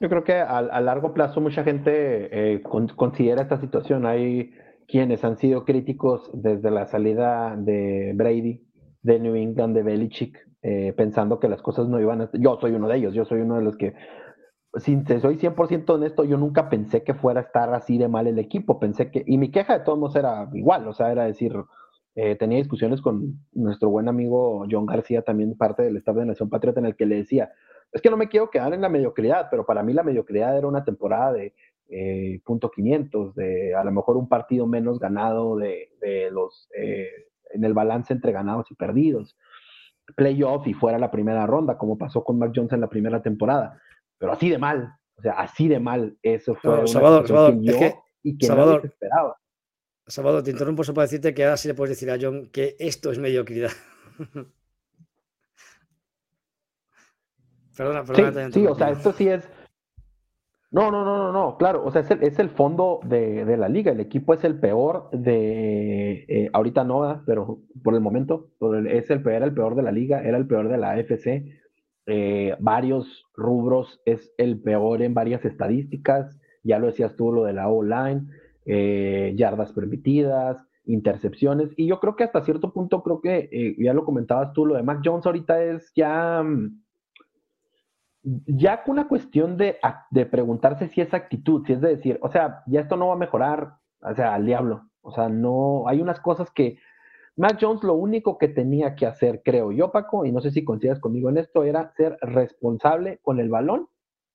Yo 0.00 0.08
creo 0.08 0.24
que 0.24 0.32
a, 0.32 0.80
largo 0.80 1.12
plazo 1.12 1.42
mucha 1.42 1.62
gente 1.62 2.54
eh, 2.54 2.62
considera 2.62 3.42
esta 3.42 3.60
situación. 3.60 4.06
Hay 4.06 4.52
quienes 4.88 5.22
han 5.24 5.36
sido 5.36 5.66
críticos 5.66 6.30
desde 6.32 6.70
la 6.70 6.86
salida 6.86 7.54
de 7.54 8.12
Brady, 8.14 8.66
de 9.02 9.20
New 9.20 9.34
England, 9.34 9.76
de 9.76 9.82
Belichick, 9.82 10.38
eh, 10.62 10.94
pensando 10.96 11.38
que 11.38 11.48
las 11.48 11.60
cosas 11.60 11.86
no 11.86 12.00
iban 12.00 12.22
a... 12.22 12.30
Yo 12.32 12.58
soy 12.60 12.72
uno 12.72 12.88
de 12.88 12.96
ellos, 12.96 13.14
yo 13.14 13.26
soy 13.26 13.42
uno 13.42 13.56
de 13.56 13.62
los 13.62 13.76
que 13.76 13.94
si 14.76 15.02
soy 15.20 15.36
100% 15.36 15.90
honesto, 15.90 16.24
yo 16.24 16.38
nunca 16.38 16.70
pensé 16.70 17.02
que 17.02 17.14
fuera 17.14 17.40
a 17.40 17.44
estar 17.44 17.74
así 17.74 17.98
de 17.98 18.08
mal 18.08 18.26
el 18.26 18.38
equipo. 18.38 18.78
Pensé 18.78 19.10
que, 19.10 19.22
y 19.26 19.36
mi 19.36 19.50
queja 19.50 19.78
de 19.78 19.84
todos 19.84 19.98
modos 19.98 20.16
era 20.16 20.48
igual, 20.54 20.86
o 20.86 20.94
sea, 20.94 21.10
era 21.12 21.24
decir, 21.24 21.54
eh, 22.14 22.36
tenía 22.36 22.58
discusiones 22.58 23.02
con 23.02 23.40
nuestro 23.52 23.90
buen 23.90 24.08
amigo 24.08 24.64
John 24.70 24.86
García, 24.86 25.22
también 25.22 25.56
parte 25.56 25.82
del 25.82 25.96
staff 25.96 26.16
de 26.16 26.26
Nación 26.26 26.48
Patriota, 26.48 26.80
en 26.80 26.86
el 26.86 26.96
que 26.96 27.06
le 27.06 27.16
decía, 27.16 27.50
es 27.92 28.00
que 28.00 28.10
no 28.10 28.16
me 28.16 28.28
quiero 28.28 28.50
quedar 28.50 28.72
en 28.72 28.80
la 28.80 28.88
mediocridad, 28.88 29.48
pero 29.50 29.64
para 29.66 29.82
mí 29.82 29.92
la 29.92 30.02
mediocridad 30.02 30.56
era 30.56 30.66
una 30.66 30.84
temporada 30.84 31.32
de 31.32 31.54
eh, 31.88 32.40
punto 32.44 32.70
500, 32.70 33.34
de 33.34 33.74
a 33.74 33.82
lo 33.84 33.92
mejor 33.92 34.16
un 34.16 34.28
partido 34.28 34.66
menos 34.66 34.98
ganado 34.98 35.56
de, 35.56 35.90
de 36.00 36.30
los, 36.30 36.68
eh, 36.76 37.08
en 37.52 37.64
el 37.64 37.74
balance 37.74 38.12
entre 38.12 38.32
ganados 38.32 38.70
y 38.70 38.74
perdidos, 38.74 39.36
playoff 40.16 40.66
y 40.66 40.74
fuera 40.74 40.98
la 40.98 41.10
primera 41.10 41.46
ronda, 41.46 41.78
como 41.78 41.98
pasó 41.98 42.22
con 42.22 42.38
Mac 42.38 42.52
Jones 42.54 42.72
en 42.72 42.80
la 42.80 42.88
primera 42.88 43.22
temporada 43.22 43.80
pero 44.20 44.32
así 44.32 44.50
de 44.50 44.58
mal. 44.58 44.94
O 45.16 45.22
sea, 45.22 45.32
así 45.32 45.66
de 45.66 45.80
mal, 45.80 46.16
eso 46.22 46.54
fue 46.54 46.78
una 46.78 46.86
Salvador, 46.86 47.26
Salvador, 47.26 47.58
que 47.58 47.64
yo 47.64 48.04
y 48.22 48.38
que 48.38 48.46
Salvador, 48.46 48.86
esperaba. 48.86 49.36
Salvador, 50.06 50.42
te 50.42 50.50
interrumpo 50.50 50.84
solo 50.84 50.94
para 50.94 51.06
decirte 51.06 51.34
que 51.34 51.44
ahora 51.44 51.56
sí 51.56 51.68
le 51.68 51.74
puedes 51.74 51.96
decir 51.96 52.10
a 52.10 52.18
John 52.20 52.48
que 52.50 52.76
esto 52.78 53.10
es 53.10 53.18
mediocridad. 53.18 53.70
perdona, 57.80 58.04
perdona. 58.04 58.46
Sí, 58.46 58.60
sí 58.60 58.66
o 58.66 58.74
sea, 58.74 58.90
esto 58.90 59.12
sí 59.12 59.28
es. 59.28 59.48
No, 60.72 60.92
no, 60.92 61.04
no, 61.04 61.18
no, 61.18 61.32
no, 61.32 61.56
claro, 61.56 61.84
o 61.84 61.90
sea, 61.90 62.02
es 62.02 62.10
el, 62.12 62.22
es 62.22 62.38
el 62.38 62.48
fondo 62.48 63.00
de, 63.02 63.44
de, 63.44 63.56
la 63.56 63.68
liga, 63.68 63.90
el 63.90 63.98
equipo 63.98 64.34
es 64.34 64.44
el 64.44 64.60
peor 64.60 65.10
de, 65.10 66.24
eh, 66.28 66.48
ahorita 66.52 66.84
no, 66.84 67.24
pero 67.26 67.58
por 67.82 67.94
el 67.94 68.00
momento, 68.00 68.50
es 68.88 69.10
el 69.10 69.20
peor, 69.20 69.34
era 69.34 69.46
el 69.46 69.54
peor 69.54 69.74
de 69.74 69.82
la 69.82 69.90
liga, 69.90 70.22
era 70.22 70.38
el 70.38 70.46
peor 70.46 70.68
de 70.68 70.78
la 70.78 70.92
AFC, 70.92 71.58
eh, 72.06 72.54
varios 72.60 73.26
rubros, 73.34 74.00
es 74.04 74.32
el 74.38 74.60
peor 74.60 75.02
en 75.02 75.12
varias 75.12 75.44
estadísticas, 75.44 76.38
ya 76.62 76.78
lo 76.78 76.86
decías 76.86 77.16
tú, 77.16 77.32
lo 77.32 77.42
de 77.42 77.52
la 77.52 77.68
O-line, 77.68 78.28
eh, 78.64 79.34
yardas 79.36 79.72
permitidas, 79.72 80.64
intercepciones, 80.84 81.70
y 81.76 81.88
yo 81.88 81.98
creo 81.98 82.14
que 82.14 82.22
hasta 82.22 82.44
cierto 82.44 82.72
punto, 82.72 83.02
creo 83.02 83.20
que 83.20 83.74
ya 83.76 83.92
lo 83.92 84.04
comentabas 84.04 84.52
tú, 84.52 84.66
lo 84.66 84.76
de 84.76 84.84
Mac 84.84 85.00
Jones 85.04 85.26
ahorita 85.26 85.60
es 85.64 85.90
ya, 85.96 86.44
mm, 86.44 86.80
ya 88.22 88.82
una 88.86 89.08
cuestión 89.08 89.56
de, 89.56 89.78
de 90.10 90.26
preguntarse 90.26 90.88
si 90.88 91.00
es 91.00 91.14
actitud, 91.14 91.64
si 91.66 91.72
es 91.72 91.80
de 91.80 91.96
decir, 91.96 92.18
o 92.22 92.30
sea, 92.30 92.62
ya 92.66 92.80
esto 92.80 92.96
no 92.96 93.08
va 93.08 93.14
a 93.14 93.18
mejorar, 93.18 93.76
o 94.00 94.14
sea, 94.14 94.34
al 94.34 94.44
diablo, 94.44 94.88
o 95.00 95.12
sea, 95.12 95.28
no, 95.28 95.84
hay 95.86 96.00
unas 96.00 96.20
cosas 96.20 96.50
que 96.50 96.78
Mac 97.36 97.58
Jones 97.60 97.82
lo 97.82 97.94
único 97.94 98.36
que 98.36 98.48
tenía 98.48 98.94
que 98.94 99.06
hacer, 99.06 99.42
creo 99.42 99.72
yo, 99.72 99.90
Paco, 99.90 100.26
y 100.26 100.32
no 100.32 100.40
sé 100.40 100.50
si 100.50 100.64
coincidas 100.64 101.00
conmigo 101.00 101.30
en 101.30 101.38
esto, 101.38 101.64
era 101.64 101.92
ser 101.94 102.18
responsable 102.20 103.18
con 103.22 103.40
el 103.40 103.48
balón 103.48 103.88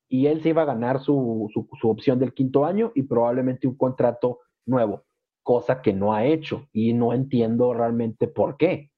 y 0.07 0.27
él 0.27 0.41
se 0.41 0.49
iba 0.49 0.63
a 0.63 0.65
ganar 0.65 0.99
su, 0.99 1.51
opción 1.83 2.19
del 2.19 2.33
quinto 2.33 2.65
año 2.65 2.91
y 2.95 3.03
probablemente 3.03 3.67
un 3.67 3.75
contrato 3.75 4.39
nuevo, 4.65 5.03
cosa 5.43 5.81
que 5.81 5.93
no 5.93 6.13
ha 6.13 6.25
hecho 6.25 6.67
y 6.71 6.93
no 6.93 7.13
entiendo 7.13 7.73
realmente 7.73 8.27
por 8.27 8.57
qué. 8.57 8.91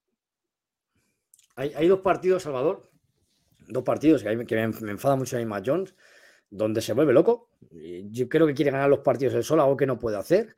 Hay, 1.56 1.88
dos 1.88 2.00
partidos, 2.00 2.44
Salvador, 2.44 2.88
dos 3.68 3.84
partidos 3.84 4.22
que, 4.22 4.34
me, 4.36 4.44
me, 4.44 4.90
enfada 4.90 5.16
mucho 5.16 5.36
a 5.38 5.44
Matt 5.44 5.64
Jones, 5.66 5.94
donde 6.50 6.80
se 6.80 6.92
vuelve 6.92 7.12
loco. 7.12 7.50
Yo 7.70 8.28
creo 8.28 8.46
que 8.46 8.54
quiere 8.54 8.70
ganar 8.70 8.88
los 8.88 9.00
partidos 9.00 9.34
él 9.34 9.44
solo, 9.44 9.62
algo 9.62 9.76
que 9.76 9.86
no 9.86 9.98
puede 9.98 10.16
hacer. 10.16 10.56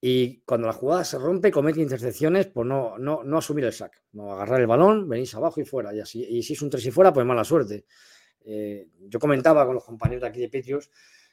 Y 0.00 0.42
cuando 0.44 0.66
la 0.66 0.74
jugada 0.74 1.02
se 1.02 1.18
rompe, 1.18 1.50
comete 1.50 1.80
intercepciones 1.80 2.46
por 2.46 2.66
no, 2.66 2.98
no, 2.98 3.24
no 3.24 3.38
asumir 3.38 3.64
el 3.64 3.72
sack, 3.72 4.02
no 4.12 4.32
agarrar 4.32 4.60
el 4.60 4.66
balón, 4.66 5.08
venís 5.08 5.34
abajo 5.34 5.60
y 5.60 5.64
fuera. 5.64 5.94
Y, 5.94 6.00
así, 6.00 6.22
y 6.22 6.42
si 6.42 6.52
es 6.52 6.60
un 6.60 6.68
tres 6.68 6.84
y 6.84 6.90
fuera, 6.90 7.10
pues 7.10 7.24
mala 7.24 7.42
suerte. 7.42 7.86
Eh, 8.44 8.88
yo 9.08 9.18
comentaba 9.18 9.64
con 9.64 9.74
los 9.74 9.84
compañeros 9.84 10.20
de 10.20 10.28
aquí 10.28 10.40
de 10.40 10.50
Patriots 10.50 10.90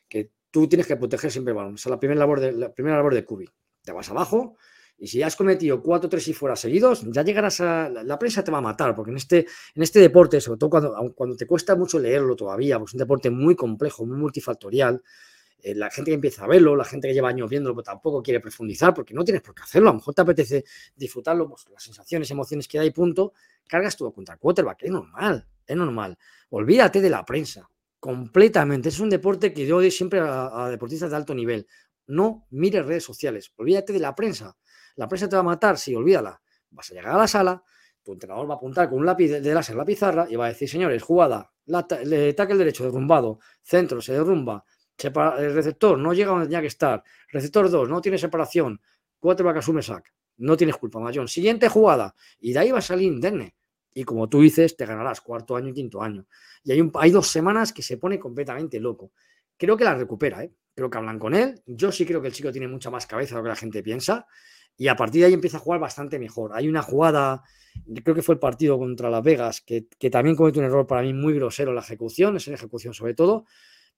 que 0.08 0.32
tú 0.50 0.70
tienes 0.70 0.88
que 0.88 0.96
proteger 0.96 1.30
siempre 1.30 1.52
el 1.52 1.58
balón. 1.58 1.76
Esa 1.76 1.90
es 1.90 1.92
la 1.92 2.00
primera 2.00 2.20
labor 2.20 2.40
de, 2.40 2.54
la 2.54 2.74
primera 2.74 2.96
labor 2.96 3.14
de 3.14 3.26
Kubi. 3.26 3.50
Te 3.84 3.92
vas 3.92 4.10
abajo 4.10 4.56
y 5.02 5.08
si 5.08 5.24
has 5.24 5.36
cometido 5.36 5.82
cuatro, 5.82 6.08
tres 6.08 6.28
y 6.28 6.34
fuera 6.34 6.56
seguidos, 6.56 7.04
ya 7.08 7.24
llegarás 7.24 7.60
a. 7.60 7.90
La, 7.90 8.20
prensa 8.20 8.44
te 8.44 8.52
va 8.52 8.60
a 8.60 8.62
matar, 8.62 8.94
porque 8.94 9.10
en 9.10 9.18
este, 9.18 9.48
en 9.74 9.82
este 9.82 10.00
deporte, 10.00 10.40
sobre 10.40 10.60
todo 10.60 10.70
cuando, 10.70 11.14
cuando 11.16 11.36
te 11.36 11.48
cuesta 11.48 11.76
mucho 11.76 11.98
leerlo 11.98 12.36
todavía, 12.36 12.78
porque 12.78 12.92
es 12.92 12.94
un 12.94 13.00
deporte 13.00 13.32
muy 13.32 13.56
complejo, 13.56 14.06
muy 14.06 14.16
multifactorial. 14.18 15.02
Eh, 15.64 15.74
la 15.74 15.90
gente 15.90 16.12
que 16.12 16.16
empieza 16.16 16.44
a 16.44 16.48
verlo, 16.48 16.76
la 16.76 16.86
gente 16.86 17.08
que 17.08 17.16
lleva 17.16 17.30
años 17.30 17.50
viéndolo, 17.50 17.74
pero 17.74 17.84
tampoco 17.84 18.22
quiere 18.22 18.40
profundizar, 18.40 18.94
porque 18.94 19.16
no 19.16 19.24
tienes 19.24 19.42
por 19.42 19.56
qué 19.56 19.64
hacerlo. 19.64 19.90
A 19.90 19.94
lo 19.94 19.98
mejor 19.98 20.14
te 20.14 20.22
apetece 20.22 20.66
disfrutarlo, 20.96 21.50
pues 21.50 21.66
las 21.72 21.82
sensaciones, 21.82 22.30
emociones 22.30 22.68
que 22.68 22.78
da 22.78 22.86
y 22.86 22.92
punto, 22.92 23.34
cargas 23.68 23.98
todo 23.98 24.14
contra 24.14 24.36
el 24.36 24.40
quarterback, 24.40 24.84
es 24.84 24.92
normal, 24.92 25.48
es 25.66 25.76
normal. 25.76 26.16
Olvídate 26.52 27.02
de 27.02 27.10
la 27.10 27.26
prensa, 27.26 27.68
completamente. 28.00 28.90
Es 28.90 29.00
un 29.00 29.10
deporte 29.10 29.52
que 29.52 29.66
yo 29.66 29.78
doy 29.78 29.90
siempre 29.90 30.20
a, 30.20 30.68
deportistas 30.70 31.10
de 31.10 31.16
alto 31.16 31.34
nivel. 31.34 31.66
No 32.06 32.46
mires 32.52 32.86
redes 32.86 33.04
sociales, 33.04 33.52
olvídate 33.58 33.94
de 33.94 34.00
la 34.00 34.14
prensa. 34.14 34.56
La 34.96 35.08
prensa 35.08 35.28
te 35.30 35.36
va 35.36 35.42
a 35.42 35.44
matar, 35.44 35.78
sí, 35.78 35.96
olvídala. 35.96 36.42
Vas 36.72 36.92
a 36.92 36.94
llegar 36.94 37.14
a 37.14 37.18
la 37.18 37.28
sala, 37.28 37.64
tu 38.04 38.14
entrenador 38.14 38.50
va 38.50 38.54
a 38.54 38.58
apuntar 38.58 38.90
con 38.90 39.00
un 39.00 39.06
lápiz 39.06 39.30
de, 39.30 39.54
láser 39.54 39.76
la 39.76 39.86
pizarra 39.86 40.28
y 40.30 40.36
va 40.36 40.46
a 40.46 40.50
decir, 40.50 40.70
señores, 40.70 41.04
jugada, 41.04 41.52
la, 41.66 41.86
el 41.90 42.36
derecho 42.58 42.84
derrumbado, 42.84 43.40
centro 43.62 44.02
se 44.02 44.14
derrumba, 44.14 44.64
el 44.98 45.54
receptor 45.54 45.98
no 45.98 46.14
llega 46.14 46.32
donde 46.32 46.46
tenía 46.46 46.62
que 46.62 46.68
estar, 46.68 47.04
receptor 47.30 47.70
2 47.70 47.90
no 47.90 48.02
tiene 48.02 48.18
separación, 48.18 48.82
quarterback 49.20 49.58
asume 49.58 49.82
sack, 49.82 50.14
no 50.38 50.58
tienes 50.58 50.78
culpa, 50.78 51.00
Mayón. 51.00 51.28
Siguiente 51.28 51.70
jugada, 51.70 52.16
y 52.40 52.54
de 52.54 52.60
ahí 52.60 52.72
va 52.72 52.80
a 52.80 52.82
salir 52.82 53.12
indemne. 53.12 53.56
Y 53.94 54.04
como 54.04 54.30
tú 54.30 54.42
dices, 54.42 54.76
te 54.78 54.86
ganarás 54.86 55.22
cuarto 55.22 55.56
año 55.56 55.70
y 55.70 55.74
quinto 55.74 56.02
año. 56.02 56.26
Y 56.64 56.72
hay, 56.72 56.92
hay 56.96 57.12
dos 57.12 57.28
semanas 57.28 57.74
que 57.74 57.84
se 57.84 57.98
pone 57.98 58.18
completamente 58.18 58.80
loco. 58.80 59.12
Creo 59.58 59.78
que 59.78 59.84
la 59.84 59.96
recupera, 59.96 60.44
¿eh? 60.44 60.52
Creo 60.74 60.90
que 60.90 60.98
hablan 60.98 61.20
con 61.20 61.36
él. 61.36 61.62
Yo 61.66 61.92
sí 61.92 62.06
creo 62.06 62.22
que 62.22 62.30
el 62.30 62.34
chico 62.34 62.52
tiene 62.52 62.68
mucha 62.68 62.90
más 62.90 63.06
cabeza 63.06 63.36
de 63.36 63.40
lo 63.40 63.44
que 63.44 63.50
la 63.50 63.56
gente 63.56 63.84
piensa. 63.84 64.26
Y 64.78 64.88
a 64.88 64.96
partir 64.96 65.22
de 65.22 65.28
ahí 65.28 65.34
empieza 65.34 65.58
a 65.58 65.60
jugar 65.60 65.80
bastante 65.80 66.18
mejor. 66.18 66.52
Hay 66.54 66.68
una 66.68 66.82
jugada, 66.82 67.44
creo 68.04 68.16
que 68.16 68.22
fue 68.22 68.36
el 68.36 68.40
partido 68.40 68.80
contra 68.80 69.10
Las 69.10 69.24
Vegas, 69.24 69.62
que, 69.62 69.88
que 70.00 70.10
también 70.10 70.36
comete 70.36 70.60
un 70.60 70.66
error 70.66 70.88
para 70.88 71.02
mí 71.02 71.14
muy 71.14 71.34
grosero 71.34 71.72
en 71.72 71.76
la 71.76 71.82
ejecución, 71.82 72.38
es 72.38 72.48
en 72.48 72.56
ejecución 72.56 72.94
sobre 72.94 73.14
todo. 73.14 73.46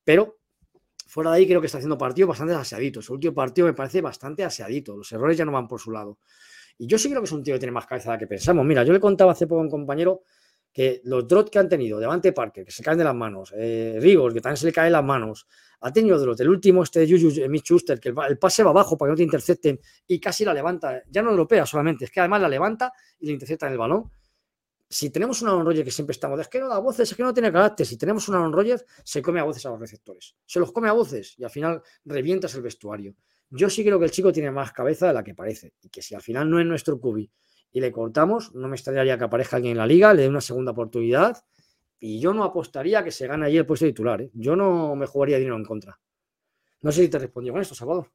Pero 0.03 0.39
fuera 1.07 1.31
de 1.31 1.37
ahí 1.37 1.47
creo 1.47 1.61
que 1.61 1.67
está 1.67 1.77
haciendo 1.77 1.97
partido 1.97 2.27
bastante 2.27 2.53
aseadito. 2.53 3.01
Su 3.01 3.13
último 3.13 3.33
partido 3.33 3.67
me 3.67 3.73
parece 3.73 4.01
bastante 4.01 4.43
aseadito. 4.43 4.97
Los 4.97 5.11
errores 5.11 5.37
ya 5.37 5.45
no 5.45 5.51
van 5.51 5.67
por 5.67 5.79
su 5.79 5.91
lado. 5.91 6.17
Y 6.77 6.87
yo 6.87 6.97
sí 6.97 7.07
creo 7.09 7.21
que 7.21 7.25
es 7.25 7.31
un 7.31 7.43
tío 7.43 7.53
que 7.53 7.59
tiene 7.59 7.71
más 7.71 7.85
cabeza 7.85 8.17
que 8.17 8.27
pensamos. 8.27 8.65
Mira, 8.65 8.83
yo 8.83 8.93
le 8.93 8.99
contaba 8.99 9.31
hace 9.31 9.47
poco 9.47 9.61
a 9.61 9.63
un 9.63 9.69
compañero 9.69 10.23
que 10.73 11.01
los 11.05 11.27
drops 11.27 11.51
que 11.51 11.59
han 11.59 11.69
tenido, 11.69 11.99
Devante 11.99 12.33
Parker, 12.33 12.65
que 12.65 12.71
se 12.71 12.81
caen 12.83 12.97
de 12.97 13.03
las 13.03 13.13
manos, 13.13 13.53
eh, 13.55 13.97
Rigos, 14.01 14.33
que 14.33 14.41
también 14.41 14.57
se 14.57 14.65
le 14.65 14.73
caen 14.73 14.91
las 14.91 15.03
manos, 15.03 15.47
ha 15.81 15.93
tenido 15.93 16.19
de 16.19 16.25
los 16.25 16.35
del 16.35 16.49
último, 16.49 16.81
este 16.81 17.01
de 17.01 17.11
Juju, 17.11 17.47
Mitch 17.47 17.65
Schuster, 17.65 17.99
que 17.99 18.09
el, 18.09 18.37
pase 18.39 18.63
va 18.63 18.71
abajo 18.71 18.97
para 18.97 19.09
que 19.09 19.11
no 19.11 19.17
te 19.17 19.23
intercepten 19.23 19.79
y 20.07 20.19
casi 20.19 20.43
la 20.43 20.53
levanta, 20.53 21.03
ya 21.09 21.21
no 21.21 21.29
europea 21.29 21.65
solamente, 21.65 22.05
es 22.05 22.11
que 22.11 22.21
además 22.21 22.41
la 22.41 22.49
levanta 22.49 22.91
y 23.19 23.27
le 23.27 23.33
intercepta 23.33 23.67
en 23.67 23.73
el 23.73 23.77
balón. 23.77 24.11
Si 24.89 25.09
tenemos 25.09 25.41
una 25.41 25.51
Aaron 25.51 25.65
Rodgers 25.65 25.85
que 25.85 25.91
siempre 25.91 26.11
estamos, 26.11 26.39
es 26.39 26.47
que 26.47 26.59
no 26.59 26.69
da 26.69 26.79
voces, 26.79 27.09
es 27.11 27.17
que 27.17 27.23
no 27.23 27.33
tiene 27.33 27.51
carácter. 27.51 27.85
Si 27.85 27.97
tenemos 27.97 28.27
una 28.29 28.37
Aaron 28.37 28.53
Rodgers, 28.53 28.85
se 29.03 29.21
come 29.21 29.39
a 29.39 29.43
voces 29.43 29.65
a 29.65 29.71
los 29.71 29.79
receptores. 29.79 30.35
Se 30.45 30.59
los 30.59 30.71
come 30.71 30.87
a 30.87 30.93
voces 30.93 31.33
y 31.37 31.43
al 31.43 31.49
final 31.49 31.81
revientas 32.05 32.53
el 32.53 32.61
vestuario. 32.61 33.15
Yo 33.49 33.69
sí 33.69 33.83
creo 33.83 33.97
que 33.97 34.05
el 34.05 34.11
chico 34.11 34.31
tiene 34.31 34.51
más 34.51 34.71
cabeza 34.71 35.07
de 35.07 35.13
la 35.13 35.23
que 35.23 35.33
parece 35.33 35.73
y 35.81 35.89
que 35.89 36.01
si 36.01 36.13
al 36.13 36.21
final 36.21 36.49
no 36.49 36.59
es 36.59 36.65
nuestro 36.65 36.99
cubi 36.99 37.29
y 37.73 37.81
le 37.81 37.91
cortamos, 37.91 38.53
no 38.53 38.67
me 38.67 38.75
extrañaría 38.75 39.17
que 39.17 39.23
aparezca 39.23 39.57
alguien 39.57 39.71
en 39.71 39.79
la 39.79 39.87
liga, 39.87 40.13
le 40.13 40.21
dé 40.21 40.29
una 40.29 40.41
segunda 40.41 40.71
oportunidad 40.71 41.43
y 41.99 42.19
yo 42.19 42.33
no 42.33 42.43
apostaría 42.43 43.03
que 43.03 43.11
se 43.11 43.27
gane 43.27 43.47
allí 43.47 43.57
el 43.57 43.65
puesto 43.65 43.85
titular. 43.85 44.21
¿eh? 44.21 44.29
Yo 44.33 44.55
no 44.55 44.95
me 44.95 45.07
jugaría 45.07 45.37
dinero 45.37 45.55
en 45.55 45.65
contra. 45.65 45.99
No 46.81 46.91
sé 46.91 47.01
si 47.01 47.09
te 47.09 47.17
respondió 47.17 47.51
con 47.51 47.61
esto, 47.61 47.73
Salvador. 47.73 48.07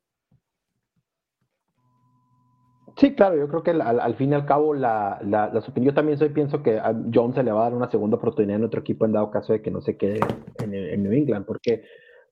Sí, 2.96 3.14
claro, 3.14 3.36
yo 3.36 3.48
creo 3.48 3.62
que 3.62 3.70
al, 3.70 4.14
fin 4.14 4.32
y 4.32 4.34
al 4.34 4.44
cabo, 4.44 4.74
la, 4.74 5.20
la, 5.24 5.52
yo 5.76 5.94
también 5.94 6.18
soy, 6.18 6.30
pienso 6.30 6.62
que 6.62 6.78
a 6.78 6.94
John 7.12 7.32
se 7.32 7.42
le 7.42 7.52
va 7.52 7.60
a 7.60 7.64
dar 7.64 7.74
una 7.74 7.90
segunda 7.90 8.16
oportunidad 8.16 8.56
en 8.56 8.64
otro 8.64 8.80
equipo 8.80 9.06
en 9.06 9.12
dado 9.12 9.30
caso 9.30 9.52
de 9.52 9.62
que 9.62 9.70
no 9.70 9.80
se 9.80 9.96
quede 9.96 10.20
en, 10.62 10.74
en 10.74 11.02
New 11.02 11.12
England, 11.12 11.46
porque, 11.46 11.84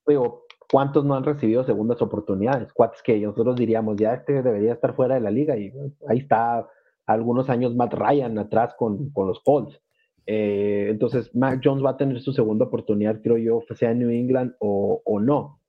digo, 0.07 0.47
¿cuántos 0.71 1.05
no 1.05 1.15
han 1.15 1.25
recibido 1.25 1.65
segundas 1.65 2.03
oportunidades? 2.03 2.73
¿Cuántos 2.73 3.03
que 3.03 3.19
nosotros 3.19 3.57
diríamos, 3.57 3.97
ya 3.97 4.15
este 4.15 4.43
debería 4.43 4.73
estar 4.73 4.95
fuera 4.95 5.15
de 5.15 5.21
la 5.21 5.31
liga? 5.31 5.57
Y 5.57 5.73
ahí 6.09 6.19
está 6.19 6.69
algunos 7.07 7.49
años 7.49 7.75
Matt 7.75 7.95
Ryan 7.95 8.39
atrás 8.39 8.75
con, 8.77 9.13
los 9.15 9.41
Colts. 9.41 9.81
Eh, 10.27 10.89
entonces, 10.91 11.35
Mac 11.35 11.61
Jones 11.63 11.85
va 11.85 11.91
a 11.91 11.97
tener 11.97 12.21
su 12.21 12.33
segunda 12.33 12.65
oportunidad, 12.65 13.21
creo 13.23 13.39
yo, 13.39 13.63
sea 13.75 13.93
en 13.93 14.01
New 14.01 14.11
England 14.11 14.55
o, 14.59 15.21
no. 15.21 15.61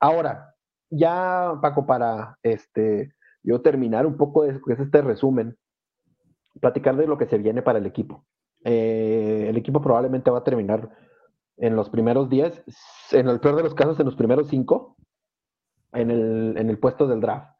Ahora, 0.00 0.54
ya, 0.90 1.54
Paco, 1.62 1.86
para 1.86 2.38
este, 2.42 3.14
yo 3.42 3.60
terminar 3.60 4.06
un 4.06 4.16
poco 4.16 4.44
de 4.44 4.60
este 4.66 5.02
resumen, 5.02 5.56
platicar 6.60 6.96
de 6.96 7.06
lo 7.06 7.18
que 7.18 7.26
se 7.26 7.38
viene 7.38 7.62
para 7.62 7.78
el 7.78 7.86
equipo. 7.86 8.24
Eh, 8.64 9.46
el 9.48 9.56
equipo 9.56 9.80
probablemente 9.80 10.30
va 10.30 10.38
a 10.38 10.44
terminar 10.44 10.90
en 11.56 11.76
los 11.76 11.88
primeros 11.90 12.28
10, 12.28 12.64
en 13.12 13.28
el 13.28 13.40
peor 13.40 13.56
de 13.56 13.62
los 13.62 13.74
casos, 13.74 13.98
en 14.00 14.06
los 14.06 14.16
primeros 14.16 14.48
5, 14.48 14.96
en 15.92 16.10
el, 16.10 16.54
en 16.56 16.70
el 16.70 16.78
puesto 16.78 17.06
del 17.06 17.20
draft. 17.20 17.57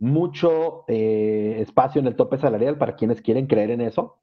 Mucho 0.00 0.84
eh, 0.88 1.58
espacio 1.60 2.00
en 2.00 2.08
el 2.08 2.16
tope 2.16 2.38
salarial 2.38 2.76
para 2.78 2.96
quienes 2.96 3.22
quieren 3.22 3.46
creer 3.46 3.70
en 3.70 3.82
eso. 3.82 4.18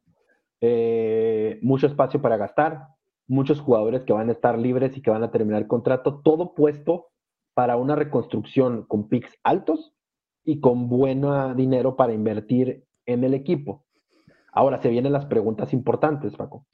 Eh, 0.59 1.59
mucho 1.61 1.87
espacio 1.87 2.21
para 2.21 2.35
gastar. 2.35 2.89
Muchos 3.27 3.61
jugadores 3.61 4.03
que 4.03 4.11
van 4.11 4.27
a 4.27 4.33
estar 4.33 4.57
libres 4.59 4.97
y 4.97 5.01
que 5.01 5.11
van 5.11 5.23
a 5.23 5.31
terminar 5.31 5.61
el 5.61 5.67
contrato. 5.67 6.19
Todo 6.21 6.53
puesto 6.53 7.07
para 7.53 7.77
una 7.77 7.95
reconstrucción 7.95 8.83
con 8.83 9.07
picks 9.07 9.33
altos 9.43 9.93
y 10.43 10.59
con 10.59 10.89
buen 10.89 11.23
dinero 11.55 11.95
para 11.95 12.13
invertir 12.13 12.85
en 13.05 13.23
el 13.23 13.33
equipo. 13.33 13.85
Ahora 14.51 14.81
se 14.81 14.89
vienen 14.89 15.13
las 15.13 15.25
preguntas 15.25 15.73
importantes, 15.73 16.35
Paco. 16.35 16.65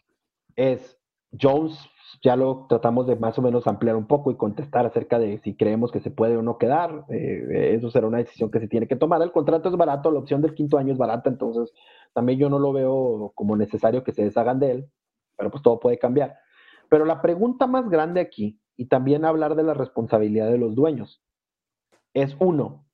Es 0.56 0.98
Jones 1.40 1.78
ya 2.22 2.36
lo 2.36 2.66
tratamos 2.68 3.08
de 3.08 3.16
más 3.16 3.38
o 3.40 3.42
menos 3.42 3.68
ampliar 3.68 3.96
un 3.96 4.08
poco 4.08 4.32
y 4.32 4.36
contestar 4.36 4.86
acerca 4.86 5.20
de 5.20 5.40
si 5.40 5.56
creemos 5.56 5.92
que 5.92 6.00
se 6.00 6.12
puede 6.12 6.38
o 6.38 6.42
no 6.42 6.58
quedar. 6.58 7.06
Eh, 7.10 7.74
eso 7.76 7.90
será 7.90 8.08
una 8.08 8.20
decisión 8.20 8.52
que 8.52 8.60
se 8.60 8.68
tiene 8.68 8.88
que 8.88 8.96
tomar. 8.96 9.22
El 9.22 9.32
contrato 9.32 9.70
es 9.70 9.76
barato, 9.76 10.12
la 10.12 10.20
opción 10.20 10.42
del 10.42 10.54
quinto 10.54 10.78
año 10.78 10.94
es 10.94 10.98
barata, 10.98 11.30
entonces 11.30 11.74
también 12.14 12.40
yo 12.40 12.50
no 12.50 12.60
lo 12.60 12.74
veo 12.74 13.32
como 13.36 13.56
necesario 13.56 14.04
que 14.04 14.12
se 14.12 14.24
deshagan 14.24 14.60
de 14.60 14.72
él, 14.72 14.90
pero 15.38 15.52
pues 15.52 15.64
todo 15.64 15.80
puede 15.80 15.98
cambiar. 15.98 16.36
Pero 16.90 17.06
la 17.06 17.22
pregunta 17.22 17.68
más 17.68 17.90
grande 17.90 18.22
aquí 18.22 18.60
y 18.76 18.86
también 18.86 19.26
hablar 19.26 19.56
de 19.56 19.64
la 19.64 19.74
responsabilidad 19.74 20.50
de 20.52 20.58
los 20.58 20.76
dueños. 20.76 21.24
Es 22.14 22.36
uno, 22.40 22.86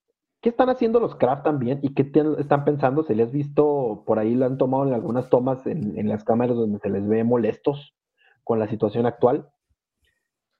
¿qué 0.42 0.50
están 0.50 0.70
haciendo 0.70 1.00
los 1.00 1.16
Kraft 1.16 1.44
también 1.44 1.80
y 1.82 1.94
qué 1.94 2.10
están 2.38 2.64
pensando? 2.64 3.04
Se 3.04 3.16
les 3.16 3.32
visto, 3.32 4.04
por 4.06 4.20
ahí 4.20 4.36
lo 4.36 4.46
han 4.46 4.58
tomado 4.58 4.88
en 4.88 4.94
algunas 4.94 5.30
tomas 5.30 5.66
en 5.68 6.08
las 6.08 6.24
cámaras 6.24 6.56
donde 6.56 6.80
se 6.80 6.90
les 6.90 7.08
ve 7.08 7.24
molestos 7.24 7.96
con 8.50 8.58
la 8.58 8.68
situación 8.68 9.06
actual. 9.06 9.48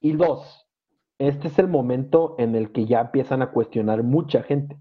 Y 0.00 0.12
dos, 0.12 0.68
este 1.18 1.48
es 1.48 1.58
el 1.58 1.66
momento 1.66 2.36
en 2.38 2.54
el 2.54 2.70
que 2.70 2.86
ya 2.86 3.00
empiezan 3.00 3.42
a 3.42 3.50
cuestionar 3.50 4.04
mucha 4.04 4.44
gente, 4.44 4.78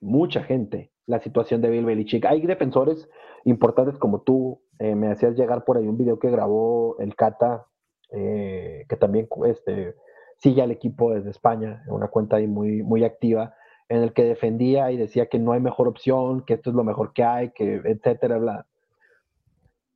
mucha 0.00 0.42
gente, 0.42 0.90
la 1.06 1.20
situación 1.20 1.60
de 1.60 1.70
Bill 1.70 1.84
Belichick. 1.84 2.24
Hay 2.24 2.44
defensores 2.44 3.08
importantes 3.44 3.96
como 3.96 4.22
tú, 4.22 4.60
eh, 4.80 4.96
me 4.96 5.06
hacías 5.06 5.36
llegar 5.36 5.64
por 5.64 5.76
ahí 5.76 5.86
un 5.86 5.96
video 5.96 6.18
que 6.18 6.32
grabó 6.32 6.96
el 6.98 7.14
Cata, 7.14 7.68
eh, 8.10 8.86
que 8.88 8.96
también 8.96 9.28
este, 9.46 9.94
sigue 10.38 10.60
al 10.60 10.72
equipo 10.72 11.14
desde 11.14 11.30
España, 11.30 11.84
una 11.86 12.08
cuenta 12.08 12.38
ahí 12.38 12.48
muy, 12.48 12.82
muy 12.82 13.04
activa, 13.04 13.54
en 13.88 14.02
el 14.02 14.12
que 14.12 14.24
defendía 14.24 14.90
y 14.90 14.96
decía 14.96 15.26
que 15.26 15.38
no 15.38 15.52
hay 15.52 15.60
mejor 15.60 15.86
opción, 15.86 16.44
que 16.44 16.54
esto 16.54 16.70
es 16.70 16.74
lo 16.74 16.82
mejor 16.82 17.12
que 17.12 17.22
hay, 17.22 17.50
que 17.50 17.76
etcétera, 17.84 18.38
bla. 18.38 18.66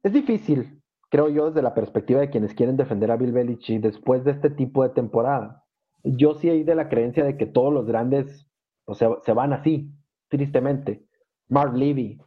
Es 0.04 0.12
difícil, 0.12 0.81
creo 1.12 1.28
yo, 1.28 1.50
desde 1.50 1.62
la 1.62 1.74
perspectiva 1.74 2.20
de 2.20 2.30
quienes 2.30 2.54
quieren 2.54 2.76
defender 2.76 3.10
a 3.10 3.16
Bill 3.16 3.32
Belichick 3.32 3.82
después 3.82 4.24
de 4.24 4.32
este 4.32 4.50
tipo 4.50 4.82
de 4.82 4.88
temporada. 4.88 5.62
Yo 6.02 6.34
sí 6.34 6.48
hay 6.48 6.64
de 6.64 6.74
la 6.74 6.88
creencia 6.88 7.22
de 7.22 7.36
que 7.36 7.46
todos 7.46 7.72
los 7.72 7.86
grandes 7.86 8.48
o 8.86 8.94
sea, 8.94 9.10
se 9.24 9.32
van 9.32 9.52
así, 9.52 9.90
tristemente. 10.28 11.04
Mark 11.48 11.74
Levy, 11.74 12.18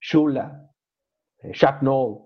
Shula, 0.00 0.70
eh, 1.38 1.52
Shaq 1.52 1.82
Noll, 1.82 2.20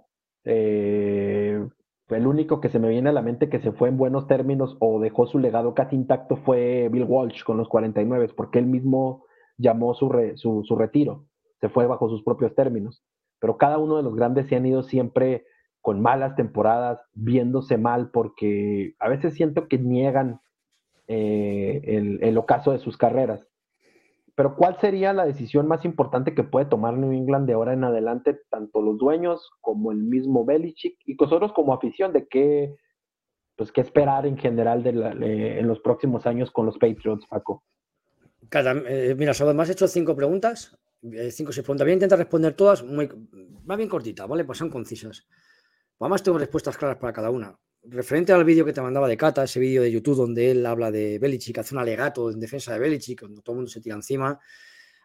eh, 0.45 1.67
el 2.09 2.27
único 2.27 2.61
que 2.61 2.69
se 2.69 2.79
me 2.79 2.89
viene 2.89 3.11
a 3.11 3.13
la 3.13 3.23
mente 3.23 3.49
que 3.49 3.61
se 3.61 3.73
fue 3.73 3.89
en 3.89 3.97
buenos 3.97 4.29
términos 4.29 4.77
o 4.81 5.01
dejó 5.01 5.27
su 5.27 5.39
legado 5.39 5.75
casi 5.75 5.97
intacto 5.97 6.37
fue 6.37 6.89
Bill 6.89 7.05
Walsh 7.05 7.43
con 7.43 7.57
los 7.57 7.69
49, 7.69 8.29
porque 8.37 8.61
él 8.61 8.67
mismo 8.67 9.25
llamó 9.59 9.95
su, 9.95 10.09
su, 10.37 10.63
su 10.65 10.77
retiro, 10.77 11.27
se 11.61 11.69
fue 11.69 11.87
bajo 11.87 12.09
sus 12.09 12.23
propios 12.23 12.55
términos. 12.55 13.03
Pero 13.41 13.59
cada 13.59 13.79
uno 13.79 13.97
de 13.97 14.03
los 14.03 14.15
grandes 14.15 14.47
se 14.47 14.57
han 14.57 14.65
ido 14.65 14.83
siempre 14.83 15.45
con 15.87 16.03
malas 16.03 16.35
temporadas, 16.35 16.99
viéndose 17.15 17.79
mal, 17.79 18.11
porque 18.11 18.97
a 18.99 19.09
veces 19.09 19.35
siento 19.35 19.69
que 19.69 19.79
niegan 19.79 20.41
eh, 21.07 22.19
el, 22.21 22.37
ocaso 22.39 22.73
de 22.73 22.81
sus 22.81 22.97
carreras. 22.97 23.47
Pero 24.35 24.57
¿cuál 24.57 24.81
sería 24.81 25.13
la 25.13 25.25
decisión 25.25 25.69
más 25.69 25.85
importante 25.85 26.35
que 26.35 26.43
puede 26.43 26.67
tomar 26.67 26.95
New 26.95 27.13
England 27.13 27.47
de 27.47 27.53
ahora 27.53 27.73
en 27.73 27.85
adelante, 27.85 28.37
tanto 28.51 28.83
los 28.83 28.99
dueños 28.99 29.49
como 29.61 29.93
el 29.93 29.99
mismo 29.99 30.45
Belichick 30.45 30.99
y 31.07 31.15
nosotros 31.15 31.53
como 31.53 31.73
afición, 31.73 32.13
de 32.13 32.27
qué, 32.27 32.75
pues, 33.55 33.71
qué 33.71 33.81
esperar 33.81 34.27
en 34.27 34.39
general 34.39 34.83
de 34.83 35.61
en 35.61 35.69
los 35.69 35.79
próximos 35.79 36.27
años 36.27 36.51
con 36.51 36.67
los 36.67 36.79
Patriots, 36.79 37.29
Paco? 37.29 37.63
Eh, 38.53 39.15
mira, 39.17 39.35
solo 39.35 39.55
me 39.55 39.63
has 39.63 39.71
hecho 39.71 39.87
cinco 39.87 40.17
preguntas, 40.17 40.77
eh, 41.03 41.31
cinco 41.31 41.53
se 41.53 41.63
preguntas. 41.63 41.85
Voy 41.85 41.93
a 41.93 41.95
intentar 41.95 42.19
responder 42.19 42.55
todas 42.55 42.83
muy, 42.83 43.09
más 43.65 43.77
bien 43.77 43.89
cortitas, 43.89 44.27
¿vale? 44.27 44.45
Pues 44.45 44.59
son 44.59 44.69
concisas. 44.69 45.25
Además, 46.01 46.23
tengo 46.23 46.39
respuestas 46.39 46.77
claras 46.77 46.99
para 46.99 47.13
cada 47.13 47.31
una. 47.31 47.59
Referente 47.83 48.33
al 48.33 48.45
vídeo 48.45 48.65
que 48.65 48.73
te 48.73 48.81
mandaba 48.81 49.09
de 49.09 49.17
Cata, 49.17 49.45
ese 49.45 49.61
vídeo 49.61 49.83
de 49.83 49.93
YouTube 49.93 50.17
donde 50.17 50.51
él 50.51 50.67
habla 50.67 50.91
de 50.91 51.19
Belichick, 51.19 51.59
hace 51.59 51.75
un 51.75 51.81
alegato 51.81 52.31
en 52.31 52.41
defensa 52.41 52.73
de 52.73 52.81
Belichick, 52.81 53.21
cuando 53.21 53.43
todo 53.43 53.55
el 53.55 53.57
mundo 53.59 53.71
se 53.71 53.81
tira 53.81 53.95
encima, 53.95 54.39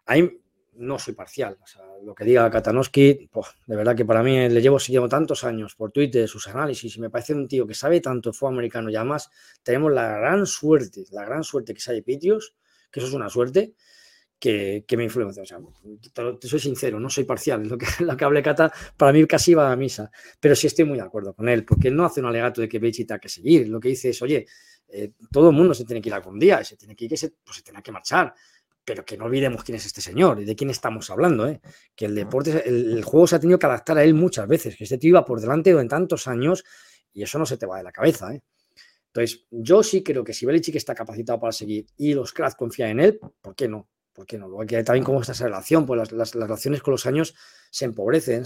ahí 0.06 0.42
no 0.74 0.98
soy 1.00 1.14
parcial. 1.14 1.58
O 1.62 1.68
sea, 1.68 1.82
lo 2.04 2.16
que 2.16 2.24
diga 2.26 2.50
Katanowski, 2.50 3.30
de 3.68 3.76
verdad 3.76 3.96
que 3.96 4.06
para 4.06 4.24
mí 4.24 4.50
le 4.50 4.62
llevo 4.62 4.80
siguiendo 4.80 5.10
tantos 5.10 5.44
años 5.44 5.76
por 5.76 5.92
Twitter 5.92 6.28
sus 6.28 6.48
análisis 6.48 6.96
y 6.98 7.02
me 7.02 7.10
parece 7.10 7.34
un 7.34 7.48
tío 7.48 7.68
que 7.68 7.74
sabe 7.74 8.02
tanto 8.02 8.34
fútbol 8.34 8.54
americano 8.54 8.90
y 8.90 8.96
además 8.96 9.30
tenemos 9.64 9.92
la 9.92 10.18
gran 10.18 10.46
suerte, 10.46 11.06
la 11.12 11.26
gran 11.26 11.44
suerte 11.44 11.74
que 11.74 11.82
sale 11.82 12.02
Pitios, 12.02 12.56
que 12.92 13.00
eso 13.00 13.08
es 13.08 13.14
una 13.14 13.30
suerte, 13.30 13.76
que, 14.42 14.98
me 14.98 15.04
influencia. 15.04 15.44
O 15.44 15.46
sea, 15.46 15.60
te, 16.40 16.48
soy 16.48 16.60
sincero, 16.60 17.00
no 17.00 17.10
soy 17.10 17.24
parcial. 17.24 17.66
Lo 17.68 17.78
que, 17.78 17.86
lo 18.00 18.18
que 18.18 18.26
hable 18.26 18.42
Cata, 18.42 18.74
para 18.98 19.14
mí 19.14 19.26
casi 19.28 19.54
va 19.54 19.72
a 19.72 19.76
misa. 19.76 20.12
Pero 20.40 20.56
sí 20.56 20.68
estoy 20.68 20.84
muy 20.84 20.98
de 20.98 21.04
acuerdo 21.04 21.34
con 21.34 21.48
él, 21.48 21.64
porque 21.64 21.90
él 21.90 21.96
no 21.96 22.04
hace 22.04 22.20
un 22.20 22.26
alegato 22.26 22.60
de 22.60 22.68
que 22.68 22.80
Bechita 22.80 23.20
que 23.20 23.30
seguir. 23.30 23.70
Lo 23.70 23.80
que 23.80 23.90
dice 23.90 24.10
es, 24.10 24.22
oye, 24.22 24.48
eh, 24.90 25.14
todo 25.32 25.52
el 25.52 25.56
mundo 25.56 25.74
se 25.74 25.86
tiene 25.86 26.02
que 26.02 26.10
ir 26.10 26.16
algún 26.16 26.40
día, 26.40 26.64
se 26.64 26.76
tiene 26.76 26.96
que 26.96 27.06
ir, 27.06 27.18
se, 27.18 27.30
pues 27.44 27.58
se 27.58 27.64
tiene 27.64 27.82
que 27.84 27.92
marchar. 27.92 28.34
Pero 28.84 29.06
que 29.06 29.16
no 29.16 29.26
olvidemos 29.26 29.64
quién 29.64 29.76
es 29.76 29.86
este 29.86 30.02
señor 30.02 30.42
y 30.42 30.46
de 30.46 30.56
quién 30.56 30.72
estamos 30.72 31.08
hablando. 31.12 31.48
¿eh? 31.48 31.62
Que 31.96 32.06
el 32.06 32.16
deporte, 32.16 32.68
el, 32.68 33.04
juego 33.04 33.28
se 33.28 33.36
ha 33.36 33.40
tenido 33.40 33.60
que 33.60 33.68
adaptar 33.68 34.00
a 34.00 34.04
él 34.04 34.16
muchas 34.16 34.48
veces, 34.48 34.76
que 34.76 34.86
este 34.86 34.98
tío 34.98 35.10
iba 35.10 35.24
por 35.24 35.40
delante 35.40 35.70
en 35.70 35.88
tantos 35.88 36.28
años 36.28 36.64
y 37.14 37.22
eso 37.22 37.38
no 37.38 37.46
se 37.46 37.58
te 37.58 37.68
va 37.68 37.78
de 37.78 37.84
la 37.84 37.92
cabeza. 37.92 38.34
¿eh? 38.34 38.42
Entonces, 39.14 39.46
yo 39.52 39.84
sí 39.84 40.02
creo 40.02 40.24
que 40.24 40.34
si 40.34 40.48
Belichick 40.48 40.76
está 40.76 40.96
capacitado 40.96 41.40
para 41.40 41.52
seguir 41.52 41.86
y 41.96 42.16
los 42.16 42.34
cracks 42.34 42.56
confían 42.56 42.90
en 42.90 43.00
él, 43.02 43.20
¿por 43.40 43.54
qué 43.56 43.68
no? 43.68 43.88
¿Por 44.14 44.26
qué 44.26 44.38
no? 44.38 44.48
Luego 44.48 44.66
también 44.84 45.04
cómo 45.04 45.22
está 45.22 45.34
esa 45.34 45.46
relación, 45.46 45.86
pues 45.86 46.12
las, 46.12 46.34
relaciones 46.34 46.82
con 46.82 46.92
los 46.92 47.06
años 47.06 47.36
se 47.70 47.86
empobrecen, 47.86 48.44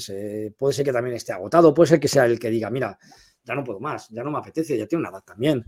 puede 0.58 0.74
ser 0.74 0.86
que 0.86 0.94
también 0.94 1.16
esté 1.16 1.34
agotado, 1.34 1.74
puede 1.74 1.90
ser 1.90 2.00
que 2.00 2.08
sea 2.08 2.26
el 2.26 2.40
que 2.40 2.50
diga, 2.50 2.70
mira, 2.70 2.98
ya 3.44 3.56
no 3.56 3.64
puedo 3.64 3.80
más, 3.80 4.10
ya 4.10 4.24
no 4.24 4.32
me 4.32 4.40
apetece, 4.40 4.78
ya 4.78 4.88
tiene 4.88 5.02
una 5.02 5.10
edad 5.10 5.24
también. 5.24 5.66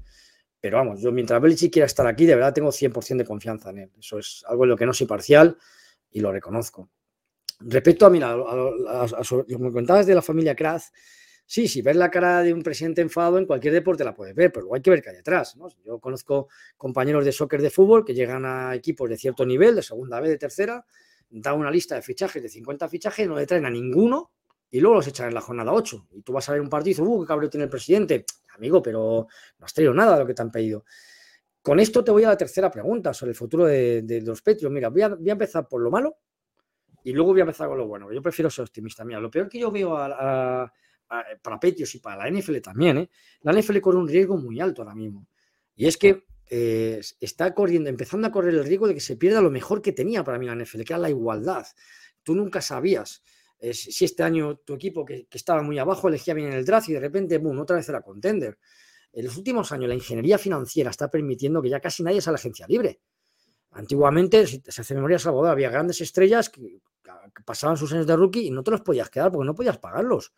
Pero 0.60 0.78
vamos, 0.78 1.02
yo 1.02 1.12
mientras 1.12 1.42
Belichick 1.42 1.72
quiera 1.72 1.86
estar 1.86 2.08
aquí, 2.08 2.26
de 2.26 2.36
verdad 2.36 2.54
tengo 2.54 2.72
100% 2.72 3.18
de 3.18 3.26
confianza 3.26 3.70
en 3.70 3.78
él. 3.78 3.92
Eso 4.00 4.18
es 4.18 4.44
algo 4.48 4.64
en 4.64 4.72
lo 4.72 4.78
que 4.78 4.86
no 4.86 4.94
soy 4.94 5.06
parcial 5.06 5.58
y 6.10 6.20
lo 6.20 6.32
reconozco. 6.32 6.90
Respecto 7.60 8.06
a, 8.06 8.10
mira, 8.10 8.32
a, 8.32 8.36
lo 8.36 9.46
que 9.46 9.58
me 9.58 9.72
contabas 9.72 10.06
de 10.08 10.16
la 10.16 10.22
familia 10.22 10.56
Kraz, 10.56 10.92
Sí, 11.50 11.70
si 11.70 11.82
ves 11.82 11.96
la 11.96 12.12
cara 12.12 12.44
de 12.44 12.54
un 12.54 12.62
presidente 12.62 13.02
enfadado 13.02 13.38
en 13.38 13.46
cualquier 13.46 13.74
deporte 13.74 14.04
la 14.04 14.14
puedes 14.14 14.36
ver, 14.36 14.52
pero 14.52 14.76
hay 14.76 14.82
que 14.82 14.90
ver 14.90 15.02
qué 15.02 15.12
hay 15.12 15.16
detrás. 15.16 15.58
Yo 15.86 15.98
conozco 15.98 16.50
compañeros 16.76 17.24
de 17.24 17.32
soccer 17.32 17.62
de 17.62 17.70
fútbol 17.70 18.04
que 18.04 18.14
llegan 18.14 18.44
a 18.46 18.76
equipos 18.76 19.10
de 19.10 19.16
cierto 19.16 19.46
nivel, 19.46 19.74
de 19.74 19.82
segunda 19.82 20.20
vez, 20.20 20.30
de 20.30 20.38
tercera, 20.38 20.86
dan 21.30 21.58
una 21.58 21.72
lista 21.72 21.96
de 21.96 22.02
fichajes 22.02 22.44
de 22.44 22.50
50 22.50 22.90
fichajes, 22.90 23.26
no 23.30 23.38
le 23.38 23.46
traen 23.46 23.66
a 23.66 23.70
ninguno 23.70 24.34
y 24.70 24.82
luego 24.82 24.98
los 24.98 25.08
echan 25.08 25.30
en 25.30 25.36
la 25.36 25.40
jornada 25.40 25.72
8. 25.72 26.08
Y 26.12 26.22
tú 26.22 26.34
vas 26.34 26.50
a 26.50 26.52
ver 26.52 26.60
un 26.60 26.68
partido 26.68 26.90
y 26.90 26.94
dices, 26.96 27.06
uh, 27.08 27.22
qué 27.22 27.28
cabrón 27.28 27.50
tiene 27.50 27.64
el 27.64 27.70
presidente. 27.70 28.26
Amigo, 28.54 28.82
pero 28.82 29.26
no 29.58 29.66
has 29.66 29.74
traído 29.74 29.94
nada 29.94 30.16
de 30.16 30.20
lo 30.20 30.28
que 30.28 30.34
te 30.34 30.42
han 30.42 30.52
pedido. 30.52 30.84
Con 31.62 31.80
esto 31.80 32.04
te 32.04 32.12
voy 32.12 32.26
a 32.26 32.30
la 32.30 32.38
tercera 32.38 32.70
pregunta 32.70 33.14
sobre 33.14 33.30
el 33.30 33.38
futuro 33.38 33.66
de, 33.66 34.22
los 34.26 34.42
Petrios. 34.42 34.70
Mira, 34.70 34.90
voy 34.90 35.04
a, 35.04 35.10
voy 35.16 35.30
a, 35.30 35.32
empezar 35.32 35.66
por 35.66 35.82
lo 35.82 35.90
malo 35.90 36.18
y 37.06 37.14
luego 37.14 37.32
voy 37.32 37.40
a 37.40 37.44
empezar 37.44 37.70
con 37.70 37.78
lo 37.78 37.88
bueno. 37.88 38.12
Yo 38.12 38.22
prefiero 38.22 38.50
ser 38.50 38.64
optimista. 38.64 39.06
Mira, 39.06 39.22
lo 39.22 39.32
peor 39.32 39.48
que 39.48 39.60
yo 39.60 39.72
veo 39.72 39.96
a 39.96 40.66
eh, 40.66 40.87
para 41.42 41.60
Petios 41.60 41.94
y 41.96 42.00
para 42.00 42.18
la 42.18 42.30
NFL 42.30 42.58
también, 42.58 42.98
¿eh? 42.98 43.10
la 43.42 43.54
NFL 43.54 43.80
corre 43.80 43.98
un 43.98 44.08
riesgo 44.08 44.38
muy 44.38 44.60
alto 44.60 44.82
ahora 44.82 44.96
mismo. 44.96 45.28
Y 45.76 45.88
es 45.88 45.98
que 45.98 46.26
eh, 46.50 47.02
está 47.20 47.54
corriendo, 47.54 47.90
empezando 47.90 48.28
a 48.28 48.32
correr 48.32 48.54
el 48.54 48.66
riesgo 48.66 48.88
de 48.88 48.94
que 48.94 49.00
se 49.00 49.16
pierda 49.16 49.42
lo 49.42 49.52
mejor 49.52 49.82
que 49.82 49.92
tenía 49.92 50.24
para 50.24 50.38
mí 50.38 50.46
la 50.46 50.56
NFL, 50.56 50.84
que 50.84 50.94
era 50.94 51.00
la 51.00 51.10
igualdad. 51.10 51.66
Tú 52.24 52.36
nunca 52.36 52.62
sabías 52.62 53.24
si 53.74 54.06
este 54.06 54.24
año 54.24 54.58
tu 54.58 54.76
equipo 54.76 55.04
que, 55.04 55.28
estaba 55.32 55.62
muy 55.62 55.80
abajo 55.80 56.08
elegía 56.08 56.34
bien 56.34 56.50
en 56.50 56.54
el 56.54 56.66
draft 56.66 56.90
y 56.90 56.94
de 56.94 57.00
repente, 57.00 57.38
boom, 57.38 57.60
otra 57.60 57.76
vez 57.78 57.90
era 57.90 58.02
contender. 58.02 58.58
En 59.12 59.26
los 59.26 59.36
últimos 59.38 59.72
años 59.72 59.90
la 59.90 59.96
ingeniería 59.96 60.38
financiera 60.38 60.92
está 60.92 61.10
permitiendo 61.10 61.62
que 61.62 61.70
ya 61.70 61.80
casi 61.80 62.04
nadie 62.04 62.22
sea 62.22 62.32
la 62.32 62.38
agencia 62.38 62.68
libre. 62.68 63.00
Antiguamente, 63.72 64.46
si 64.46 64.62
se 64.66 64.82
hace 64.82 64.94
memoria 64.96 65.20
Salvador, 65.20 65.50
había 65.50 65.70
grandes 65.70 66.02
estrellas 66.02 66.50
que, 66.50 66.82
que, 67.04 67.44
pasaban 67.44 67.78
sus 67.78 67.92
años 67.94 68.06
de 68.08 68.16
rookie 68.16 68.48
y 68.48 68.52
no 68.52 68.64
te 68.64 68.72
los 68.72 68.82
podías 68.82 69.10
quedar 69.10 69.32
porque 69.32 69.46
no 69.46 69.56
podías 69.56 69.78
pagarlos 69.78 70.34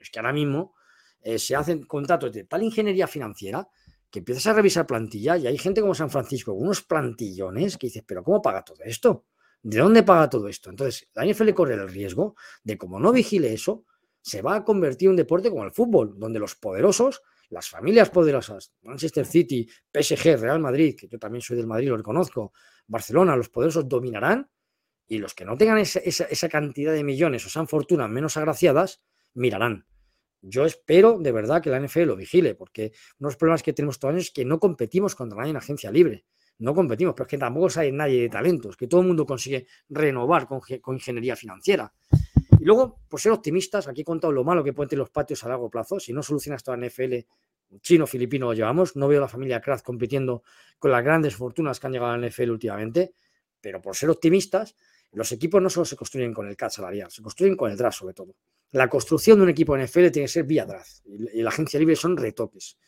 es 0.00 0.10
que 0.10 0.18
ahora 0.18 0.32
mismo 0.32 0.74
eh, 1.22 1.38
se 1.38 1.54
hacen 1.54 1.84
contratos 1.84 2.32
de 2.32 2.44
tal 2.44 2.62
ingeniería 2.62 3.06
financiera 3.06 3.68
que 4.10 4.20
empiezas 4.20 4.46
a 4.48 4.52
revisar 4.54 4.86
plantilla 4.86 5.36
y 5.36 5.46
hay 5.46 5.56
gente 5.56 5.80
como 5.80 5.94
San 5.94 6.10
Francisco, 6.10 6.52
unos 6.52 6.82
plantillones 6.82 7.78
que 7.78 7.86
dices, 7.86 8.02
pero 8.06 8.24
¿cómo 8.24 8.42
paga 8.42 8.64
todo 8.64 8.82
esto? 8.84 9.26
¿De 9.62 9.78
dónde 9.78 10.02
paga 10.02 10.28
todo 10.28 10.48
esto? 10.48 10.70
Entonces, 10.70 11.08
la 11.14 11.24
NFL 11.24 11.50
corre 11.50 11.74
el 11.74 11.88
riesgo 11.88 12.34
de, 12.64 12.76
como 12.76 12.98
no 12.98 13.12
vigile 13.12 13.52
eso, 13.52 13.84
se 14.20 14.42
va 14.42 14.56
a 14.56 14.64
convertir 14.64 15.06
en 15.06 15.10
un 15.10 15.16
deporte 15.16 15.50
como 15.50 15.64
el 15.64 15.72
fútbol, 15.72 16.18
donde 16.18 16.38
los 16.38 16.56
poderosos, 16.56 17.22
las 17.50 17.68
familias 17.68 18.10
poderosas, 18.10 18.72
Manchester 18.82 19.26
City, 19.26 19.68
PSG, 19.92 20.38
Real 20.38 20.60
Madrid, 20.60 20.96
que 20.98 21.08
yo 21.08 21.18
también 21.18 21.42
soy 21.42 21.56
del 21.56 21.66
Madrid, 21.66 21.88
lo 21.88 21.96
reconozco, 21.96 22.52
Barcelona, 22.86 23.36
los 23.36 23.48
poderosos 23.48 23.88
dominarán 23.88 24.50
y 25.06 25.18
los 25.18 25.34
que 25.34 25.44
no 25.44 25.56
tengan 25.56 25.78
esa, 25.78 26.00
esa 26.00 26.48
cantidad 26.48 26.92
de 26.92 27.04
millones 27.04 27.44
o 27.46 27.50
sean 27.50 27.68
fortunas 27.68 28.08
menos 28.08 28.36
agraciadas, 28.36 29.02
mirarán. 29.34 29.86
Yo 30.42 30.64
espero 30.64 31.18
de 31.18 31.32
verdad 31.32 31.62
que 31.62 31.70
la 31.70 31.78
NFL 31.78 32.02
lo 32.02 32.16
vigile, 32.16 32.54
porque 32.54 32.92
uno 33.18 33.28
de 33.28 33.32
los 33.32 33.36
problemas 33.36 33.62
que 33.62 33.72
tenemos 33.72 33.98
todos 33.98 34.16
es 34.16 34.30
que 34.30 34.44
no 34.44 34.58
competimos 34.58 35.14
contra 35.14 35.38
nadie 35.38 35.50
en 35.50 35.56
agencia 35.56 35.90
libre. 35.90 36.24
No 36.58 36.74
competimos, 36.74 37.14
pero 37.14 37.24
es 37.24 37.30
que 37.30 37.38
tampoco 37.38 37.68
hay 37.78 37.90
nadie 37.90 38.22
de 38.22 38.28
talentos, 38.28 38.76
que 38.76 38.86
todo 38.86 39.00
el 39.00 39.06
mundo 39.06 39.24
consigue 39.24 39.66
renovar 39.88 40.46
con, 40.46 40.60
ingeniería 40.94 41.34
financiera. 41.36 41.92
Y 42.58 42.64
luego, 42.64 43.00
por 43.08 43.20
ser 43.20 43.32
optimistas, 43.32 43.88
aquí 43.88 44.02
he 44.02 44.04
contado 44.04 44.32
lo 44.32 44.44
malo 44.44 44.62
que 44.62 44.74
pueden 44.74 44.90
tener 44.90 45.00
los 45.00 45.10
patios 45.10 45.42
a 45.44 45.48
largo 45.48 45.70
plazo. 45.70 45.98
Si 45.98 46.12
no 46.12 46.22
solucionas 46.22 46.62
toda 46.62 46.76
la 46.76 46.86
NFL, 46.86 47.14
chino, 47.80 48.06
filipino 48.06 48.46
lo 48.46 48.52
llevamos. 48.52 48.96
No 48.96 49.08
veo 49.08 49.18
a 49.18 49.22
la 49.22 49.28
familia 49.28 49.60
Kraft 49.62 49.84
compitiendo 49.84 50.42
con 50.78 50.90
las 50.90 51.02
grandes 51.02 51.34
fortunas 51.34 51.80
que 51.80 51.86
han 51.86 51.94
llegado 51.94 52.12
a 52.12 52.18
la 52.18 52.28
NFL 52.28 52.50
últimamente. 52.50 53.14
Pero 53.58 53.80
por 53.80 53.96
ser 53.96 54.10
optimistas, 54.10 54.76
los 55.12 55.32
equipos 55.32 55.62
no 55.62 55.70
solo 55.70 55.86
se 55.86 55.96
construyen 55.96 56.34
con 56.34 56.46
el 56.46 56.56
CAT 56.56 56.72
salarial, 56.72 57.10
se 57.10 57.22
construyen 57.22 57.56
con 57.56 57.70
el 57.70 57.76
draft 57.76 57.98
sobre 57.98 58.14
todo. 58.14 58.36
La 58.72 58.88
construcción 58.88 59.38
de 59.38 59.44
un 59.44 59.50
equipo 59.50 59.76
NFL 59.76 60.10
tiene 60.10 60.26
que 60.26 60.28
ser 60.28 60.44
vía 60.44 60.64
draft 60.64 61.04
y 61.06 61.42
la 61.42 61.48
agencia 61.50 61.78
libre 61.78 61.96
son 61.96 62.16
retoques. 62.16 62.78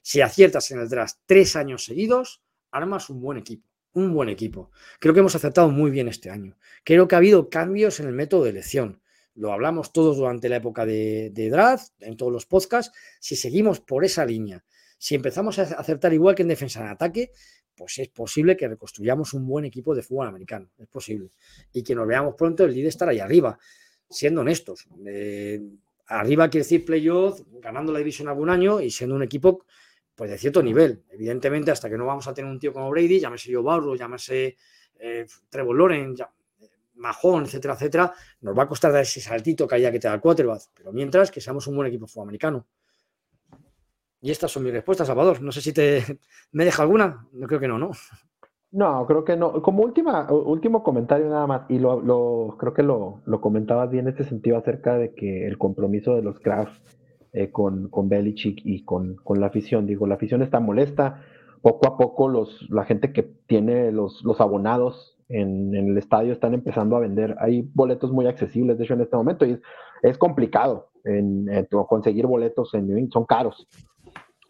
Si 0.00 0.20
aciertas 0.20 0.70
en 0.70 0.80
el 0.80 0.88
draft 0.88 1.18
tres 1.26 1.56
años 1.56 1.84
seguidos, 1.84 2.42
armas 2.70 3.10
un 3.10 3.20
buen 3.20 3.38
equipo, 3.38 3.68
un 3.92 4.12
buen 4.12 4.28
equipo. 4.28 4.70
Creo 5.00 5.14
que 5.14 5.20
hemos 5.20 5.34
acertado 5.34 5.68
muy 5.68 5.90
bien 5.90 6.08
este 6.08 6.30
año. 6.30 6.56
Creo 6.84 7.08
que 7.08 7.14
ha 7.14 7.18
habido 7.18 7.48
cambios 7.48 7.98
en 8.00 8.06
el 8.06 8.12
método 8.12 8.44
de 8.44 8.50
elección. 8.50 9.02
Lo 9.34 9.52
hablamos 9.52 9.92
todos 9.92 10.16
durante 10.16 10.48
la 10.48 10.56
época 10.56 10.86
de, 10.86 11.30
de 11.30 11.50
draft, 11.50 11.92
en 12.00 12.16
todos 12.16 12.32
los 12.32 12.46
podcasts. 12.46 12.96
Si 13.18 13.34
seguimos 13.34 13.80
por 13.80 14.04
esa 14.04 14.24
línea, 14.24 14.64
si 14.98 15.14
empezamos 15.16 15.58
a 15.58 15.62
acertar 15.62 16.12
igual 16.12 16.34
que 16.34 16.42
en 16.42 16.48
defensa 16.48 16.80
en 16.80 16.86
ataque, 16.86 17.32
pues 17.74 17.98
es 17.98 18.08
posible 18.08 18.56
que 18.56 18.68
reconstruyamos 18.68 19.34
un 19.34 19.46
buen 19.46 19.64
equipo 19.64 19.94
de 19.94 20.02
fútbol 20.02 20.28
americano. 20.28 20.70
Es 20.78 20.88
posible. 20.88 21.32
Y 21.72 21.82
que 21.82 21.94
nos 21.94 22.06
veamos 22.06 22.34
pronto 22.36 22.64
el 22.64 22.72
líder 22.72 22.88
estar 22.88 23.08
ahí 23.08 23.18
arriba, 23.18 23.58
siendo 24.12 24.42
honestos. 24.42 24.86
Eh, 25.06 25.60
arriba 26.06 26.48
quiere 26.48 26.64
decir 26.64 26.84
playoff, 26.84 27.40
ganando 27.60 27.92
la 27.92 27.98
división 27.98 28.28
algún 28.28 28.50
año 28.50 28.80
y 28.80 28.90
siendo 28.90 29.16
un 29.16 29.22
equipo 29.22 29.64
pues 30.14 30.30
de 30.30 30.38
cierto 30.38 30.62
nivel. 30.62 31.02
Evidentemente, 31.10 31.70
hasta 31.70 31.88
que 31.88 31.96
no 31.96 32.06
vamos 32.06 32.26
a 32.28 32.34
tener 32.34 32.50
un 32.50 32.58
tío 32.58 32.72
como 32.72 32.90
Brady, 32.90 33.18
llámese 33.18 33.52
Joe 33.52 33.62
Burrow, 33.62 33.96
llámese 33.96 34.56
eh, 34.98 35.26
Trevor 35.48 36.16
Mahón, 36.94 37.44
etcétera, 37.44 37.74
etcétera, 37.74 38.12
nos 38.42 38.56
va 38.56 38.64
a 38.64 38.68
costar 38.68 38.92
dar 38.92 39.02
ese 39.02 39.20
saltito 39.20 39.66
que 39.66 39.74
haya 39.74 39.90
que 39.90 39.98
te 39.98 40.06
da 40.06 40.14
el 40.14 40.20
quarterback. 40.20 40.62
Pero 40.74 40.92
mientras, 40.92 41.30
que 41.30 41.40
seamos 41.40 41.66
un 41.66 41.76
buen 41.76 41.88
equipo 41.88 42.06
fútbol 42.06 42.24
americano. 42.24 42.66
Y 44.20 44.30
estas 44.30 44.52
son 44.52 44.62
mis 44.62 44.72
respuestas, 44.72 45.08
Salvador. 45.08 45.42
No 45.42 45.50
sé 45.50 45.60
si 45.60 45.72
te 45.72 46.20
me 46.52 46.64
deja 46.64 46.82
alguna. 46.82 47.26
No 47.32 47.46
creo 47.46 47.58
que 47.58 47.68
no, 47.68 47.78
¿no? 47.78 47.90
No, 48.72 49.06
creo 49.06 49.24
que 49.24 49.36
no. 49.36 49.60
Como 49.60 49.82
última, 49.82 50.32
último 50.32 50.82
comentario 50.82 51.28
nada 51.28 51.46
más, 51.46 51.62
y 51.68 51.78
lo, 51.78 52.56
creo 52.58 52.72
que 52.72 52.82
lo, 52.82 53.20
lo, 53.26 53.40
comentabas 53.42 53.90
bien 53.90 54.06
en 54.06 54.12
este 54.12 54.24
sentido 54.24 54.56
acerca 54.56 54.96
de 54.96 55.14
que 55.14 55.46
el 55.46 55.58
compromiso 55.58 56.14
de 56.14 56.22
los 56.22 56.40
Kraft 56.40 56.80
eh, 57.34 57.50
con, 57.50 57.88
con 57.90 58.08
Belichick 58.08 58.62
y 58.64 58.82
con, 58.84 59.16
con, 59.16 59.40
la 59.40 59.48
afición. 59.48 59.86
Digo, 59.86 60.06
la 60.06 60.14
afición 60.14 60.40
está 60.40 60.58
molesta. 60.58 61.22
Poco 61.60 61.86
a 61.86 61.98
poco 61.98 62.28
los, 62.28 62.66
la 62.70 62.84
gente 62.84 63.12
que 63.12 63.22
tiene 63.22 63.92
los, 63.92 64.24
los 64.24 64.40
abonados 64.40 65.18
en, 65.28 65.74
el 65.74 65.96
estadio 65.98 66.32
están 66.32 66.54
empezando 66.54 66.96
a 66.96 67.00
vender. 67.00 67.36
Hay 67.40 67.68
boletos 67.74 68.10
muy 68.10 68.26
accesibles, 68.26 68.78
de 68.78 68.84
hecho, 68.84 68.94
en 68.94 69.02
este 69.02 69.16
momento, 69.16 69.44
y 69.44 69.60
es, 70.02 70.18
complicado 70.18 70.88
en, 71.04 71.46
conseguir 71.88 72.26
boletos 72.26 72.72
en 72.74 72.86
New 72.86 72.96
England, 72.96 73.12
son 73.12 73.26
caros. 73.26 73.68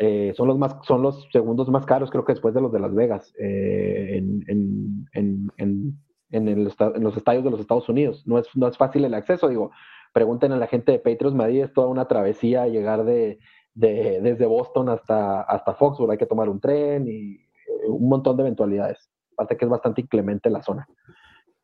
Eh, 0.05 0.35
son, 0.37 0.49
los 0.49 0.59
más, 0.59 0.75
son 0.83 1.01
los 1.01 1.29
segundos 1.31 1.69
más 1.69 1.87
caros, 1.87 2.11
creo 2.11 2.25
que 2.25 2.33
después 2.33 2.53
de 2.53 2.61
los 2.61 2.73
de 2.73 2.81
Las 2.81 2.93
Vegas, 2.93 3.33
eh, 3.39 4.17
en, 4.17 4.43
en, 4.49 5.53
en, 5.57 6.09
en, 6.31 6.65
los 7.05 7.17
estadios 7.17 7.45
de 7.45 7.51
los 7.53 7.61
Estados 7.61 7.89
Unidos. 7.89 8.25
No 8.27 8.37
es, 8.37 8.49
no 8.57 8.67
es 8.67 8.77
fácil 8.77 9.05
el 9.05 9.15
acceso, 9.15 9.49
digo, 9.49 9.71
pregunten 10.13 10.51
a 10.51 10.57
la 10.57 10.67
gente 10.67 10.91
de 10.91 10.99
Patriots 10.99 11.37
Madrid, 11.37 11.63
es 11.63 11.73
toda 11.73 11.87
una 11.87 12.09
travesía 12.09 12.67
llegar 12.67 13.05
de, 13.05 13.39
de, 13.75 14.21
desde 14.21 14.45
Boston 14.45 14.89
hasta, 14.89 15.43
hasta 15.43 15.75
Foxborough, 15.75 16.11
hay 16.11 16.19
que 16.19 16.27
tomar 16.27 16.49
un 16.49 16.59
tren 16.59 17.07
y 17.07 17.35
eh, 17.35 17.87
un 17.87 18.09
montón 18.09 18.37
de 18.37 18.43
eventualidades. 18.43 19.09
Aparte 19.35 19.57
que 19.57 19.67
es 19.67 19.71
bastante 19.71 20.01
inclemente 20.01 20.51
la 20.51 20.63
zona. 20.63 20.85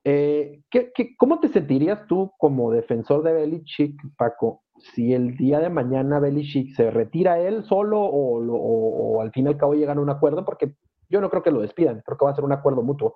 ¿qué, 0.04 0.62
qué, 0.70 1.16
cómo 1.16 1.40
te 1.40 1.48
sentirías 1.48 2.06
tú 2.06 2.30
como 2.38 2.70
defensor 2.70 3.24
de 3.24 3.32
Belichick, 3.32 4.00
Paco, 4.16 4.62
si 4.78 5.12
el 5.14 5.36
día 5.36 5.60
de 5.60 5.70
mañana 5.70 6.20
Belichick 6.20 6.74
se 6.74 6.90
retira 6.90 7.38
él 7.38 7.64
solo 7.64 8.00
o, 8.00 9.20
al 9.20 9.32
fin 9.32 9.46
y 9.46 9.48
al 9.48 9.56
cabo 9.56 9.74
llegan 9.74 9.98
a 9.98 10.00
un 10.00 10.10
acuerdo, 10.10 10.44
porque 10.44 10.74
yo 11.08 11.20
no 11.20 11.30
creo 11.30 11.42
que 11.42 11.50
lo 11.50 11.60
despidan, 11.60 12.02
creo 12.04 12.18
que 12.18 12.24
va 12.24 12.30
a 12.30 12.34
ser 12.34 12.44
un 12.44 12.52
acuerdo 12.52 12.82
mutuo. 12.82 13.14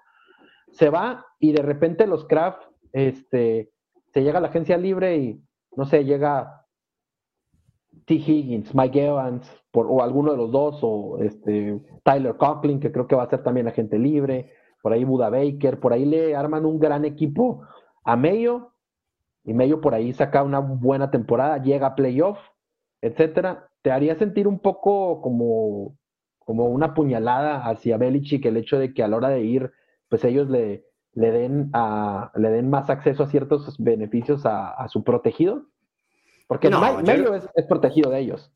Se 0.71 0.91
va 0.91 1.27
y 1.39 1.53
de 1.53 1.63
repente 1.63 2.07
los 2.07 2.25
Kraft, 2.27 2.63
este, 2.93 3.71
se 4.13 4.23
llega 4.23 4.39
a 4.39 4.41
la 4.41 4.49
agencia 4.49 4.77
libre 4.77 5.17
y, 5.17 5.43
no 5.77 5.85
sé, 5.85 6.05
llega 6.05 6.67
T. 8.07 8.15
Higgins, 8.15 8.75
Mike 8.75 9.07
Evans, 9.07 9.51
o 9.73 10.03
alguno 10.03 10.33
de 10.33 10.37
los 10.37 10.51
dos, 10.51 10.81
o 10.83 11.19
este, 11.19 11.81
Tyler 12.03 12.37
Conklin, 12.37 12.81
que 12.81 12.93
creo 12.93 13.07
que 13.07 13.17
va 13.17 13.25
a 13.25 13.31
ser 13.31 13.43
también 13.43 13.69
agente 13.69 13.99
libre, 13.99 14.53
por 14.83 14.93
ahí 14.93 15.05
Buda 15.05 15.31
Baker, 15.31 15.79
por 15.79 15.93
ahí 15.93 16.05
le 16.05 16.35
arman 16.35 16.67
un 16.67 16.79
gran 16.79 17.05
equipo 17.05 17.63
a 18.05 18.17
Mayo 18.17 18.72
y 19.45 19.55
medio 19.55 19.81
por 19.81 19.95
ahí 19.95 20.13
saca 20.13 20.43
una 20.43 20.61
buena 20.61 21.11
temporada, 21.11 21.63
llega 21.63 21.89
a 21.89 21.95
playoff, 21.95 22.39
etcétera, 23.01 23.69
te 23.83 23.91
haría 23.91 24.17
sentir 24.17 24.47
un 24.47 24.61
poco 24.61 25.21
como, 25.21 25.99
como 26.39 26.67
una 26.67 26.95
puñalada 26.95 27.67
hacia 27.69 27.97
Belichick 27.97 28.45
el 28.47 28.57
hecho 28.57 28.79
de 28.79 28.95
que 28.95 29.03
a 29.03 29.09
la 29.09 29.17
hora 29.17 29.29
de 29.29 29.43
ir, 29.43 29.73
pues 30.09 30.25
ellos 30.25 30.49
le, 30.49 30.85
le, 31.15 31.31
den, 31.31 31.71
a, 31.73 32.31
le 32.37 32.51
den 32.51 32.71
más 32.71 32.91
acceso 32.91 33.25
a 33.25 33.31
ciertos 33.31 33.77
beneficios 33.79 34.43
a, 34.45 34.87
su 34.89 35.03
protegido. 35.03 35.67
Porque 36.47 36.71
no, 36.71 37.03
medio 37.03 37.35
es, 37.35 37.49
protegido 37.69 38.11
de 38.11 38.21
ellos. 38.21 38.53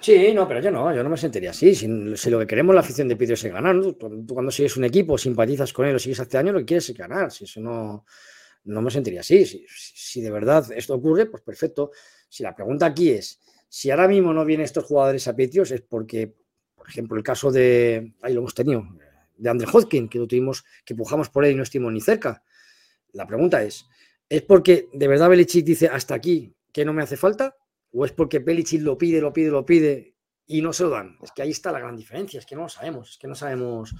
Sí, 0.00 0.32
no, 0.34 0.46
pero 0.46 0.60
yo 0.60 0.70
no, 0.70 0.94
yo 0.94 1.02
no 1.02 1.08
me 1.08 1.16
sentiría 1.16 1.50
así. 1.50 1.74
Si, 1.74 2.30
lo 2.30 2.38
que 2.40 2.46
queremos 2.46 2.74
la 2.74 2.82
afición 2.82 3.08
de 3.08 3.16
Pittsburgh 3.16 3.46
es 3.46 3.52
ganar, 3.52 3.80
tú, 3.98 4.26
cuando 4.28 4.50
sigues 4.50 4.76
un 4.76 4.84
equipo, 4.84 5.16
simpatizas 5.16 5.72
con 5.72 5.86
él 5.86 5.96
o 5.96 5.98
sigues 5.98 6.20
hace 6.20 6.36
años, 6.36 6.52
lo 6.52 6.58
que 6.60 6.66
quieres 6.66 6.90
es 6.90 6.96
ganar. 6.96 7.30
Si 7.30 7.44
eso 7.44 7.60
no, 7.60 8.04
no 8.66 8.82
me 8.82 8.90
sentiría 8.90 9.20
así. 9.20 9.44
Si, 9.68 10.20
de 10.20 10.30
verdad 10.30 10.70
esto 10.72 10.94
ocurre, 10.94 11.26
pues 11.26 11.42
perfecto. 11.42 11.92
Si 12.28 12.42
la 12.42 12.54
pregunta 12.54 12.86
aquí 12.86 13.10
es, 13.10 13.40
si 13.68 13.90
ahora 13.90 14.08
mismo 14.08 14.32
no 14.32 14.44
vienen 14.44 14.64
estos 14.64 14.84
jugadores 14.84 15.26
a 15.28 15.34
Petrios, 15.34 15.70
es 15.70 15.80
porque, 15.82 16.34
por 16.74 16.88
ejemplo, 16.88 17.16
el 17.16 17.22
caso 17.22 17.50
de, 17.50 18.14
ahí 18.22 18.34
lo 18.34 18.40
hemos 18.40 18.54
tenido, 18.54 18.86
de 19.36 19.50
André 19.50 19.68
Hodgkin, 19.72 20.08
que 20.08 20.18
lo 20.18 20.26
tuvimos, 20.26 20.64
que 20.84 20.94
pujamos 20.94 21.30
por 21.30 21.44
él 21.44 21.52
y 21.52 21.54
no 21.56 21.62
estuvimos 21.62 21.92
ni 21.92 22.00
cerca. 22.00 22.42
La 23.12 23.26
pregunta 23.26 23.62
es, 23.62 23.86
¿es 24.28 24.42
porque 24.42 24.88
de 24.92 25.08
verdad 25.08 25.28
Belichick 25.28 25.64
dice 25.64 25.88
hasta 25.88 26.14
aquí 26.14 26.54
que 26.72 26.84
no 26.84 26.92
me 26.92 27.02
hace 27.02 27.16
falta? 27.16 27.56
¿O 27.92 28.04
es 28.04 28.12
porque 28.12 28.40
Belichick 28.40 28.82
lo 28.82 28.98
pide, 28.98 29.20
lo 29.20 29.32
pide, 29.32 29.50
lo 29.50 29.64
pide 29.64 30.14
y 30.46 30.60
no 30.60 30.72
se 30.72 30.84
lo 30.84 30.90
dan? 30.90 31.16
Es 31.22 31.32
que 31.32 31.42
ahí 31.42 31.50
está 31.50 31.70
la 31.72 31.78
gran 31.78 31.96
diferencia, 31.96 32.38
es 32.38 32.46
que 32.46 32.56
no 32.56 32.62
lo 32.62 32.68
sabemos, 32.68 33.12
es 33.12 33.18
que 33.18 33.28
no 33.28 33.34
sabemos 33.34 33.94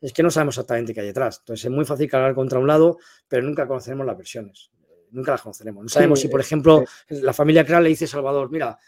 es 0.00 0.12
que 0.12 0.22
no 0.22 0.30
sabemos 0.30 0.54
exactamente 0.54 0.94
qué 0.94 1.00
hay 1.00 1.06
detrás. 1.06 1.38
Entonces 1.40 1.64
es 1.64 1.70
muy 1.70 1.84
fácil 1.84 2.08
cargar 2.08 2.34
contra 2.34 2.58
un 2.58 2.66
lado, 2.66 2.98
pero 3.28 3.42
nunca 3.42 3.66
conoceremos 3.66 4.06
las 4.06 4.16
versiones. 4.16 4.70
Nunca 5.10 5.32
las 5.32 5.42
conoceremos. 5.42 5.82
No 5.82 5.88
sabemos 5.88 6.20
si, 6.20 6.28
por 6.28 6.40
ejemplo, 6.40 6.84
la 7.08 7.32
familia 7.32 7.64
Kral 7.64 7.84
le 7.84 7.90
dice 7.90 8.04
a 8.04 8.08
Salvador, 8.08 8.50
mira, 8.50 8.78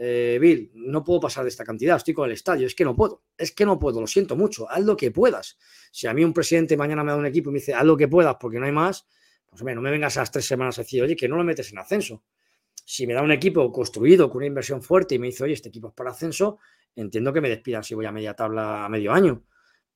eh, 0.00 0.38
Bill, 0.40 0.70
no 0.74 1.02
puedo 1.02 1.18
pasar 1.18 1.42
de 1.42 1.48
esta 1.48 1.64
cantidad, 1.64 1.96
estoy 1.96 2.14
con 2.14 2.26
el 2.26 2.32
estadio, 2.32 2.68
es 2.68 2.74
que 2.76 2.84
no 2.84 2.94
puedo, 2.94 3.24
es 3.36 3.50
que 3.50 3.66
no 3.66 3.80
puedo, 3.80 4.00
lo 4.00 4.06
siento 4.06 4.36
mucho, 4.36 4.70
haz 4.70 4.84
lo 4.84 4.96
que 4.96 5.10
puedas. 5.10 5.58
Si 5.90 6.06
a 6.06 6.14
mí 6.14 6.22
un 6.22 6.32
presidente 6.32 6.76
mañana 6.76 7.02
me 7.02 7.10
da 7.10 7.16
un 7.16 7.26
equipo 7.26 7.50
y 7.50 7.54
me 7.54 7.58
dice, 7.58 7.74
haz 7.74 7.84
lo 7.84 7.96
que 7.96 8.06
puedas 8.06 8.36
porque 8.38 8.60
no 8.60 8.66
hay 8.66 8.72
más, 8.72 9.08
pues 9.50 9.60
hombre, 9.60 9.74
no 9.74 9.80
me 9.80 9.90
vengas 9.90 10.16
a 10.16 10.20
las 10.20 10.30
tres 10.30 10.46
semanas 10.46 10.78
a 10.78 10.82
decir, 10.82 11.02
oye, 11.02 11.16
que 11.16 11.28
no 11.28 11.36
lo 11.36 11.42
metes 11.42 11.72
en 11.72 11.78
ascenso. 11.78 12.22
Si 12.84 13.08
me 13.08 13.14
da 13.14 13.22
un 13.22 13.32
equipo 13.32 13.72
construido 13.72 14.30
con 14.30 14.38
una 14.38 14.46
inversión 14.46 14.82
fuerte 14.82 15.16
y 15.16 15.18
me 15.18 15.26
dice, 15.26 15.42
oye, 15.42 15.54
este 15.54 15.68
equipo 15.68 15.88
es 15.88 15.94
para 15.94 16.10
ascenso, 16.10 16.58
entiendo 16.94 17.32
que 17.32 17.40
me 17.40 17.48
despidan 17.48 17.82
si 17.82 17.96
voy 17.96 18.06
a 18.06 18.12
media 18.12 18.34
tabla 18.34 18.84
a 18.84 18.88
medio 18.88 19.12
año. 19.12 19.42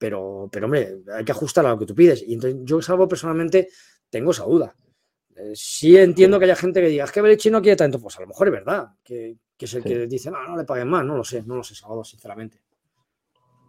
Pero, 0.02 0.48
pero 0.50 0.66
hombre, 0.66 0.96
hay 1.16 1.24
que 1.24 1.30
ajustar 1.30 1.64
a 1.64 1.70
lo 1.70 1.78
que 1.78 1.86
tú 1.86 1.94
pides. 1.94 2.24
Y 2.26 2.34
entonces 2.34 2.58
yo, 2.64 2.82
salvo 2.82 3.06
personalmente, 3.06 3.68
tengo 4.10 4.32
esa 4.32 4.42
duda. 4.42 4.74
Eh, 5.36 5.52
sí 5.54 5.96
entiendo 5.96 6.40
que 6.40 6.46
haya 6.46 6.56
gente 6.56 6.80
que 6.80 6.88
diga, 6.88 7.04
es 7.04 7.12
que 7.12 7.22
Belichick 7.22 7.52
no 7.52 7.62
quiere 7.62 7.76
tanto. 7.76 8.00
Pues 8.00 8.18
a 8.18 8.22
lo 8.22 8.26
mejor 8.26 8.48
es 8.48 8.52
verdad, 8.52 8.88
que, 9.04 9.36
que 9.56 9.66
es 9.66 9.74
el 9.74 9.84
que 9.84 10.08
dice, 10.08 10.32
no, 10.32 10.42
no 10.44 10.56
le 10.56 10.64
paguen 10.64 10.88
más. 10.88 11.04
No 11.04 11.16
lo 11.16 11.22
sé, 11.22 11.44
no 11.44 11.54
lo 11.54 11.62
sé, 11.62 11.76
Salvador, 11.76 12.04
sinceramente. 12.04 12.58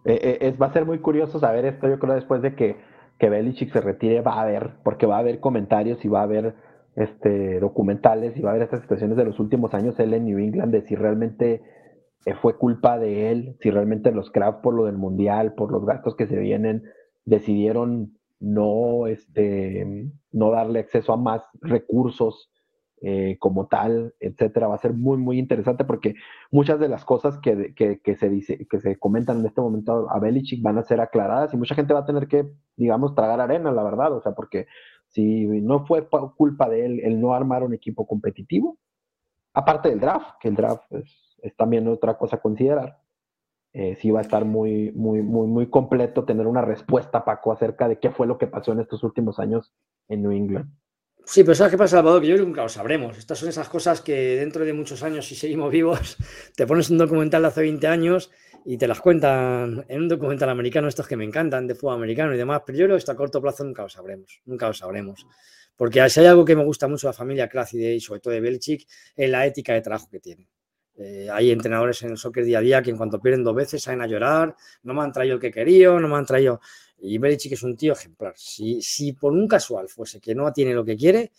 Eh, 0.05 0.39
eh, 0.41 0.51
va 0.59 0.65
a 0.65 0.73
ser 0.73 0.86
muy 0.86 0.97
curioso 0.97 1.39
saber 1.39 1.65
esto, 1.65 1.88
yo 1.88 1.99
creo, 1.99 2.15
después 2.15 2.41
de 2.41 2.55
que, 2.55 2.77
que 3.19 3.29
Belichick 3.29 3.71
se 3.71 3.81
retire, 3.81 4.21
va 4.21 4.34
a 4.34 4.41
haber, 4.41 4.71
porque 4.84 5.05
va 5.05 5.17
a 5.17 5.19
haber 5.19 5.39
comentarios 5.39 6.03
y 6.03 6.07
va 6.07 6.21
a 6.21 6.23
haber 6.23 6.55
este, 6.95 7.59
documentales 7.59 8.36
y 8.36 8.41
va 8.41 8.49
a 8.49 8.53
haber 8.53 8.63
estas 8.63 8.81
situaciones 8.81 9.17
de 9.17 9.25
los 9.25 9.39
últimos 9.39 9.71
años 9.75 9.99
él 9.99 10.15
en 10.15 10.25
New 10.25 10.39
England, 10.39 10.73
de 10.73 10.81
si 10.88 10.95
realmente 10.95 11.61
eh, 12.26 12.36
fue 12.36 12.57
culpa 12.57 12.97
de 12.97 13.32
él, 13.32 13.57
si 13.61 13.69
realmente 13.69 14.11
los 14.11 14.32
Kraft 14.32 14.61
por 14.61 14.74
lo 14.74 14.86
del 14.86 14.97
mundial, 14.97 15.53
por 15.53 15.71
los 15.71 15.86
gastos 15.86 16.15
que 16.15 16.28
se 16.28 16.38
vienen, 16.38 16.84
decidieron 17.26 18.17
no, 18.39 19.07
este, 19.07 20.11
no 20.32 20.51
darle 20.51 20.80
acceso 20.80 21.13
a 21.13 21.17
más 21.17 21.43
recursos 21.61 22.49
eh, 23.01 23.38
como 23.39 23.67
tal, 23.67 24.15
etcétera, 24.21 24.67
va 24.67 24.76
a 24.76 24.78
ser 24.78 24.93
muy, 24.93 25.17
muy 25.17 25.38
interesante 25.38 25.84
porque 25.84 26.15
muchas 26.51 26.80
de 26.80 26.88
las 26.88 27.03
cosas 27.03 27.38
que, 27.39 27.74
que, 27.76 28.15
se 28.15 28.30
dice, 28.30 28.65
que 28.69 28.80
se 28.80 28.97
comentan 28.97 29.41
en 29.41 29.45
este 29.45 29.59
momento 29.59 30.09
a 30.09 30.19
Belichick 30.19 30.61
van 30.61 30.78
a 30.78 30.84
ser 30.84 31.01
aclaradas 31.01 31.53
y 31.53 31.57
mucha 31.57 31.76
gente 31.76 31.93
va 31.93 32.01
a 32.01 32.05
tener 32.05 32.30
que, 32.30 32.45
digamos, 32.78 33.13
tragar 33.13 33.41
arena, 33.41 33.74
la 33.74 33.84
verdad, 33.84 34.13
o 34.13 34.21
sea, 34.21 34.34
porque 34.34 34.67
si 35.07 35.45
no 35.45 35.86
fue 35.86 36.07
culpa 36.38 36.69
de 36.69 36.86
él 36.86 37.01
el 37.03 37.19
no 37.19 37.34
armar 37.34 37.63
un 37.63 37.74
equipo 37.74 38.07
competitivo, 38.07 38.78
aparte 39.53 39.89
del 39.89 39.99
draft, 39.99 40.38
que 40.39 40.47
el 40.47 40.55
draft 40.55 40.89
es 40.93 41.32
es 41.43 41.55
también 41.55 41.87
otra 41.87 42.17
cosa 42.17 42.37
a 42.37 42.41
considerar. 42.41 42.97
Eh, 43.73 43.97
sí 43.99 44.11
va 44.11 44.19
a 44.19 44.21
estar 44.21 44.45
muy, 44.45 44.91
muy, 44.91 45.21
muy, 45.21 45.47
muy 45.47 45.69
completo 45.69 46.23
tener 46.23 46.47
una 46.47 46.61
respuesta, 46.61 47.25
Paco, 47.25 47.51
acerca 47.51 47.87
de 47.87 47.99
qué 47.99 48.11
fue 48.11 48.27
lo 48.27 48.37
que 48.37 48.47
pasó 48.47 48.71
en 48.71 48.79
estos 48.79 49.03
últimos 49.03 49.39
años 49.39 49.73
en 50.07 50.21
New 50.21 50.31
England. 50.31 50.71
Sí, 51.25 51.43
pero 51.43 51.55
¿sabes 51.55 51.71
qué 51.71 51.77
pasa, 51.77 51.97
Salvador? 51.97 52.21
Que 52.21 52.27
yo 52.27 52.37
nunca 52.37 52.63
lo 52.63 52.69
sabremos. 52.69 53.17
Estas 53.17 53.39
son 53.39 53.49
esas 53.49 53.69
cosas 53.69 54.01
que 54.01 54.35
dentro 54.37 54.63
de 54.63 54.73
muchos 54.73 55.03
años, 55.03 55.25
si 55.25 55.35
seguimos 55.35 55.71
vivos, 55.71 56.17
te 56.55 56.67
pones 56.67 56.89
un 56.89 56.97
documental 56.97 57.41
de 57.41 57.47
hace 57.47 57.61
20 57.61 57.87
años 57.87 58.31
y 58.65 58.77
te 58.77 58.87
las 58.87 59.01
cuentan 59.01 59.85
en 59.87 60.01
un 60.01 60.07
documental 60.07 60.49
americano, 60.49 60.87
estos 60.87 61.07
que 61.07 61.17
me 61.17 61.25
encantan, 61.25 61.67
de 61.67 61.75
fútbol 61.75 61.95
americano 61.95 62.33
y 62.33 62.37
demás, 62.37 62.61
pero 62.65 62.77
yo 62.77 62.85
creo 62.85 62.95
que 62.95 62.99
esto 62.99 63.11
a 63.11 63.15
corto 63.15 63.41
plazo 63.41 63.63
nunca 63.63 63.81
lo 63.81 63.89
sabremos, 63.89 64.41
nunca 64.45 64.67
lo 64.67 64.73
sabremos. 64.73 65.25
Porque 65.75 66.07
si 66.09 66.19
hay 66.19 66.27
algo 66.27 66.45
que 66.45 66.55
me 66.55 66.63
gusta 66.63 66.87
mucho 66.87 67.07
de 67.07 67.09
la 67.09 67.17
familia 67.17 67.49
Kraft 67.49 67.73
y, 67.73 67.79
de, 67.79 67.95
y 67.95 67.99
sobre 67.99 68.19
todo 68.19 68.33
de 68.33 68.39
Belichick, 68.39 68.87
es 69.15 69.29
la 69.29 69.45
ética 69.45 69.73
de 69.73 69.81
trabajo 69.81 70.07
que 70.09 70.19
tiene 70.19 70.47
Eh, 70.95 71.27
hay 71.31 71.51
entrenadores 71.51 72.01
en 72.03 72.11
el 72.11 72.17
soccer 72.17 72.45
día 72.45 72.59
a 72.59 72.61
día 72.61 72.81
que 72.81 72.91
en 72.91 72.97
cuanto 72.97 73.19
pierden 73.19 73.43
dos 73.43 73.55
veces 73.55 73.81
salen 73.81 74.01
a 74.01 74.07
llorar, 74.07 74.55
no 74.83 74.93
me 74.93 75.01
han 75.01 75.11
traído 75.11 75.35
el 75.35 75.41
que 75.41 75.51
quería, 75.51 75.91
no 75.91 76.07
me 76.07 76.15
han 76.15 76.25
traído... 76.25 76.59
Y 77.05 77.17
Belichick 77.17 77.51
es 77.51 77.63
un 77.63 77.75
tío 77.75 77.91
ejemplar. 77.93 78.33
Si, 78.37 78.81
si 78.81 79.11
por 79.11 79.33
un 79.33 79.45
casual 79.47 79.89
fuese 79.89 80.21
que 80.21 80.33
no 80.33 80.53
tiene 80.53 80.73
lo 80.73 80.85
que 80.85 80.95
quiere, 80.95 81.31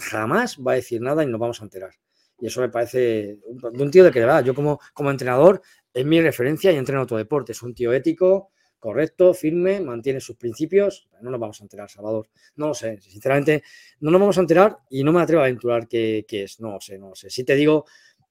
jamás 0.00 0.58
va 0.58 0.72
a 0.72 0.74
decir 0.76 1.00
nada 1.00 1.24
y 1.24 1.26
nos 1.26 1.40
vamos 1.40 1.60
a 1.60 1.64
enterar. 1.64 1.90
Y 2.38 2.46
eso 2.46 2.60
me 2.60 2.68
parece 2.68 3.38
de 3.44 3.82
un 3.82 3.90
tío 3.90 4.04
de 4.04 4.10
que 4.10 4.20
de 4.20 4.26
verdad, 4.26 4.44
yo 4.44 4.54
como, 4.54 4.80
como 4.94 5.10
entrenador, 5.10 5.62
es 5.92 6.06
mi 6.06 6.20
referencia 6.20 6.72
y 6.72 6.76
entreno 6.76 7.02
otro 7.02 7.16
deporte. 7.16 7.52
Es 7.52 7.62
un 7.62 7.74
tío 7.74 7.92
ético, 7.92 8.50
correcto, 8.78 9.34
firme, 9.34 9.80
mantiene 9.80 10.20
sus 10.20 10.36
principios. 10.36 11.08
No 11.20 11.30
nos 11.30 11.40
vamos 11.40 11.60
a 11.60 11.64
enterar, 11.64 11.90
Salvador. 11.90 12.28
No 12.56 12.68
lo 12.68 12.74
sé, 12.74 12.98
sinceramente, 13.00 13.62
no 14.00 14.10
nos 14.10 14.20
vamos 14.20 14.38
a 14.38 14.40
enterar 14.40 14.78
y 14.88 15.04
no 15.04 15.12
me 15.12 15.20
atrevo 15.20 15.42
a 15.42 15.46
aventurar 15.46 15.86
qué, 15.86 16.24
qué 16.26 16.44
es. 16.44 16.60
No 16.60 16.70
lo 16.72 16.80
sé, 16.80 16.98
no 16.98 17.10
lo 17.10 17.14
sé. 17.14 17.28
Si 17.30 17.44
te 17.44 17.54
digo 17.54 17.84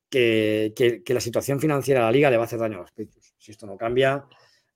que, 0.10 1.04
la 1.08 1.22
situación 1.22 1.60
financiera 1.60 2.02
de 2.02 2.06
la 2.06 2.12
liga 2.12 2.30
le 2.30 2.38
va 2.38 2.44
a 2.44 2.46
hacer 2.46 2.60
daño 2.60 2.78
a 2.78 2.82
los 2.82 2.92
Patriots. 2.92 3.36
Si 3.38 3.52
esto 3.52 3.66
no 3.66 3.78
cambia, 3.78 4.26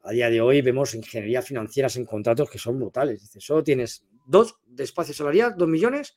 a 0.03 0.11
día 0.11 0.29
de 0.29 0.41
hoy 0.41 0.61
vemos 0.61 0.93
ingeniería 0.93 1.41
financieras 1.41 1.95
en 1.95 2.05
contratos 2.05 2.49
que 2.49 2.59
son 2.59 2.79
brutales. 2.79 3.21
Dices, 3.21 3.43
solo 3.43 3.63
tienes 3.63 4.05
dos 4.25 4.57
de 4.65 4.83
espacio 4.83 5.13
salarial, 5.13 5.55
dos 5.57 5.67
millones, 5.67 6.15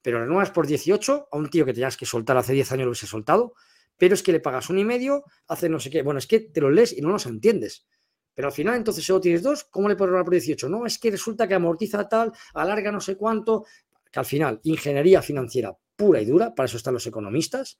pero 0.00 0.20
renuevas 0.20 0.50
por 0.50 0.66
18 0.66 1.28
a 1.30 1.36
un 1.36 1.48
tío 1.50 1.64
que 1.64 1.72
tenías 1.72 1.96
que 1.96 2.06
soltar 2.06 2.36
hace 2.36 2.52
10 2.52 2.72
años 2.72 2.84
lo 2.84 2.90
hubiese 2.90 3.06
soltado, 3.06 3.54
pero 3.96 4.14
es 4.14 4.22
que 4.22 4.32
le 4.32 4.40
pagas 4.40 4.70
un 4.70 4.78
y 4.78 4.84
medio, 4.84 5.24
hace 5.46 5.68
no 5.68 5.78
sé 5.78 5.90
qué. 5.90 6.02
Bueno, 6.02 6.18
es 6.18 6.26
que 6.26 6.40
te 6.40 6.60
lo 6.60 6.70
lees 6.70 6.92
y 6.96 7.00
no 7.00 7.10
los 7.10 7.26
entiendes. 7.26 7.86
Pero 8.34 8.48
al 8.48 8.54
final, 8.54 8.76
entonces, 8.76 9.04
solo 9.04 9.20
tienes 9.20 9.42
dos, 9.42 9.64
¿cómo 9.64 9.88
le 9.88 9.94
renovar 9.94 10.24
por 10.24 10.32
18? 10.32 10.68
No, 10.68 10.86
es 10.86 10.98
que 10.98 11.10
resulta 11.10 11.46
que 11.46 11.54
amortiza 11.54 12.08
tal, 12.08 12.32
alarga 12.54 12.90
no 12.90 13.00
sé 13.00 13.16
cuánto, 13.16 13.66
que 14.10 14.18
al 14.18 14.24
final, 14.24 14.60
ingeniería 14.64 15.20
financiera 15.20 15.76
pura 15.94 16.20
y 16.20 16.24
dura, 16.24 16.54
para 16.54 16.66
eso 16.66 16.78
están 16.78 16.94
los 16.94 17.06
economistas, 17.06 17.78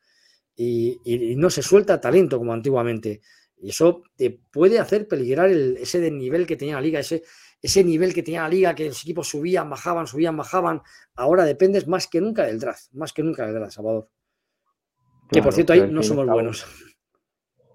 y, 0.56 1.34
no 1.36 1.50
se 1.50 1.62
suelta 1.62 2.00
talento 2.00 2.38
como 2.38 2.52
antiguamente. 2.52 3.20
Y 3.58 3.70
eso 3.70 4.02
te 4.16 4.30
puede 4.30 4.78
hacer 4.78 5.06
peligrar 5.06 5.50
ese 5.50 6.10
nivel 6.10 6.46
que 6.46 6.56
tenía 6.56 6.74
la 6.74 6.80
liga, 6.80 7.00
ese, 7.00 7.22
ese 7.60 7.84
nivel 7.84 8.12
que 8.12 8.22
tenía 8.22 8.42
la 8.42 8.48
liga, 8.48 8.74
que 8.74 8.88
los 8.88 9.02
equipos 9.02 9.28
subían, 9.28 9.70
bajaban, 9.70 10.06
subían, 10.06 10.36
bajaban. 10.36 10.82
Ahora 11.14 11.44
dependes 11.44 11.86
más 11.86 12.08
que 12.08 12.20
nunca 12.20 12.44
del 12.44 12.58
draft, 12.58 12.92
más 12.92 13.12
que 13.12 13.22
nunca 13.22 13.46
del 13.46 13.54
draft, 13.54 13.74
Salvador. 13.74 14.08
que 15.30 15.42
por 15.42 15.54
cierto, 15.54 15.72
ahí 15.72 15.88
no 15.88 16.02
somos 16.02 16.26
buenos. 16.26 16.66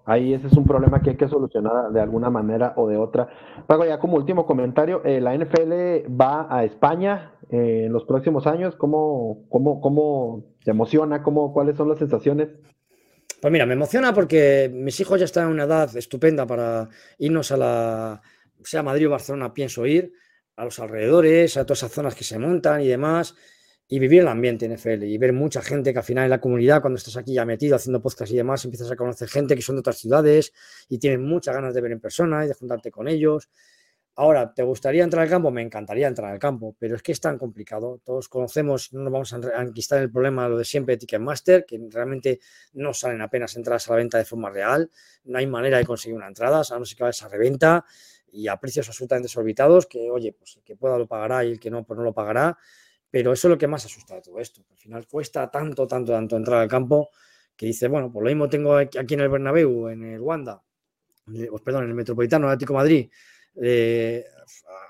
Ahí 0.08 0.32
ese 0.32 0.46
es 0.46 0.54
un 0.54 0.64
problema 0.64 1.02
que 1.02 1.10
hay 1.10 1.16
que 1.16 1.28
solucionar 1.28 1.92
de 1.92 2.00
alguna 2.00 2.30
manera 2.30 2.72
o 2.76 2.88
de 2.88 2.96
otra. 2.96 3.28
Pago 3.66 3.84
ya 3.84 3.98
como 3.98 4.16
último 4.16 4.46
comentario, 4.46 5.02
eh, 5.04 5.20
la 5.20 5.36
NFL 5.36 6.10
va 6.18 6.46
a 6.48 6.64
España 6.64 7.34
eh, 7.50 7.84
en 7.84 7.92
los 7.92 8.04
próximos 8.04 8.46
años. 8.46 8.74
¿Cómo, 8.76 9.44
cómo, 9.50 9.82
cómo 9.82 10.44
te 10.64 10.70
emociona? 10.70 11.22
¿Cómo, 11.22 11.52
¿Cuáles 11.52 11.76
son 11.76 11.90
las 11.90 11.98
sensaciones? 11.98 12.48
Pues 13.42 13.52
mira, 13.52 13.66
me 13.66 13.74
emociona 13.74 14.14
porque 14.14 14.70
mis 14.72 14.98
hijos 14.98 15.18
ya 15.20 15.26
están 15.26 15.44
en 15.44 15.52
una 15.52 15.64
edad 15.64 15.94
estupenda 15.94 16.46
para 16.46 16.88
irnos 17.18 17.52
a 17.52 17.58
la, 17.58 18.22
sea 18.64 18.82
Madrid 18.82 19.08
o 19.08 19.10
Barcelona, 19.10 19.52
pienso 19.52 19.84
ir, 19.84 20.14
a 20.56 20.64
los 20.64 20.78
alrededores, 20.78 21.58
a 21.58 21.66
todas 21.66 21.80
esas 21.80 21.92
zonas 21.92 22.14
que 22.14 22.24
se 22.24 22.38
montan 22.38 22.80
y 22.80 22.88
demás, 22.88 23.36
y 23.90 23.98
vivir 23.98 24.20
el 24.20 24.28
ambiente 24.28 24.68
NFL 24.68 25.04
y 25.04 25.16
ver 25.16 25.32
mucha 25.32 25.62
gente 25.62 25.92
que 25.92 25.98
al 25.98 26.04
final 26.04 26.24
en 26.24 26.30
la 26.30 26.40
comunidad, 26.40 26.82
cuando 26.82 26.98
estás 26.98 27.16
aquí 27.16 27.32
ya 27.32 27.46
metido 27.46 27.74
haciendo 27.74 28.02
podcast 28.02 28.30
y 28.30 28.36
demás, 28.36 28.62
empiezas 28.64 28.90
a 28.90 28.96
conocer 28.96 29.28
gente 29.28 29.56
que 29.56 29.62
son 29.62 29.76
de 29.76 29.80
otras 29.80 29.96
ciudades 29.96 30.52
y 30.88 30.98
tienes 30.98 31.20
muchas 31.20 31.54
ganas 31.54 31.74
de 31.74 31.80
ver 31.80 31.92
en 31.92 32.00
persona 32.00 32.44
y 32.44 32.48
de 32.48 32.54
juntarte 32.54 32.90
con 32.90 33.08
ellos. 33.08 33.48
Ahora, 34.14 34.52
¿te 34.52 34.64
gustaría 34.64 35.04
entrar 35.04 35.22
al 35.22 35.30
campo? 35.30 35.50
Me 35.52 35.62
encantaría 35.62 36.08
entrar 36.08 36.32
al 36.32 36.40
campo, 36.40 36.74
pero 36.76 36.96
es 36.96 37.02
que 37.02 37.12
es 37.12 37.20
tan 37.20 37.38
complicado. 37.38 38.00
Todos 38.04 38.28
conocemos, 38.28 38.92
no 38.92 39.02
nos 39.02 39.12
vamos 39.12 39.32
a 39.32 39.62
enquistar 39.62 40.02
el 40.02 40.10
problema, 40.10 40.48
lo 40.48 40.58
de 40.58 40.64
siempre 40.64 40.96
de 40.96 40.98
Ticketmaster, 40.98 41.64
que 41.64 41.80
realmente 41.88 42.40
no 42.72 42.92
salen 42.92 43.22
apenas 43.22 43.56
entradas 43.56 43.88
a 43.88 43.92
la 43.92 43.98
venta 43.98 44.18
de 44.18 44.24
forma 44.24 44.50
real. 44.50 44.90
No 45.22 45.38
hay 45.38 45.46
manera 45.46 45.78
de 45.78 45.86
conseguir 45.86 46.16
una 46.16 46.26
entrada, 46.26 46.62
a 46.68 46.78
no 46.78 46.84
ser 46.84 46.96
que 46.96 47.04
vaya 47.04 47.10
esa 47.10 47.28
reventa 47.28 47.84
y 48.32 48.48
a 48.48 48.56
precios 48.56 48.88
absolutamente 48.88 49.26
desorbitados, 49.26 49.86
que 49.86 50.10
oye, 50.10 50.32
pues 50.32 50.56
el 50.56 50.64
que 50.64 50.74
pueda 50.74 50.98
lo 50.98 51.06
pagará 51.06 51.44
y 51.44 51.52
el 51.52 51.60
que 51.60 51.70
no, 51.70 51.84
pues 51.84 51.96
no 51.96 52.02
lo 52.02 52.12
pagará. 52.12 52.58
Pero 53.10 53.32
eso 53.32 53.48
es 53.48 53.50
lo 53.50 53.58
que 53.58 53.66
más 53.66 53.84
asusta 53.84 54.14
de 54.14 54.22
todo 54.22 54.38
esto. 54.38 54.62
Al 54.70 54.76
final 54.76 55.06
cuesta 55.06 55.50
tanto, 55.50 55.86
tanto, 55.86 56.12
tanto 56.12 56.36
entrar 56.36 56.60
al 56.60 56.68
campo 56.68 57.10
que 57.56 57.66
dice, 57.66 57.88
bueno, 57.88 58.10
pues 58.12 58.22
lo 58.22 58.28
mismo 58.28 58.48
tengo 58.48 58.76
aquí 58.76 59.14
en 59.14 59.20
el 59.20 59.28
Bernabéu, 59.28 59.88
en 59.88 60.04
el 60.04 60.20
Wanda, 60.20 60.62
pues 61.24 61.62
perdón, 61.62 61.84
en 61.84 61.90
el 61.90 61.94
Metropolitano, 61.94 62.46
en 62.46 62.50
el 62.50 62.54
Atlético 62.54 62.74
Madrid, 62.74 63.10
eh, 63.60 64.24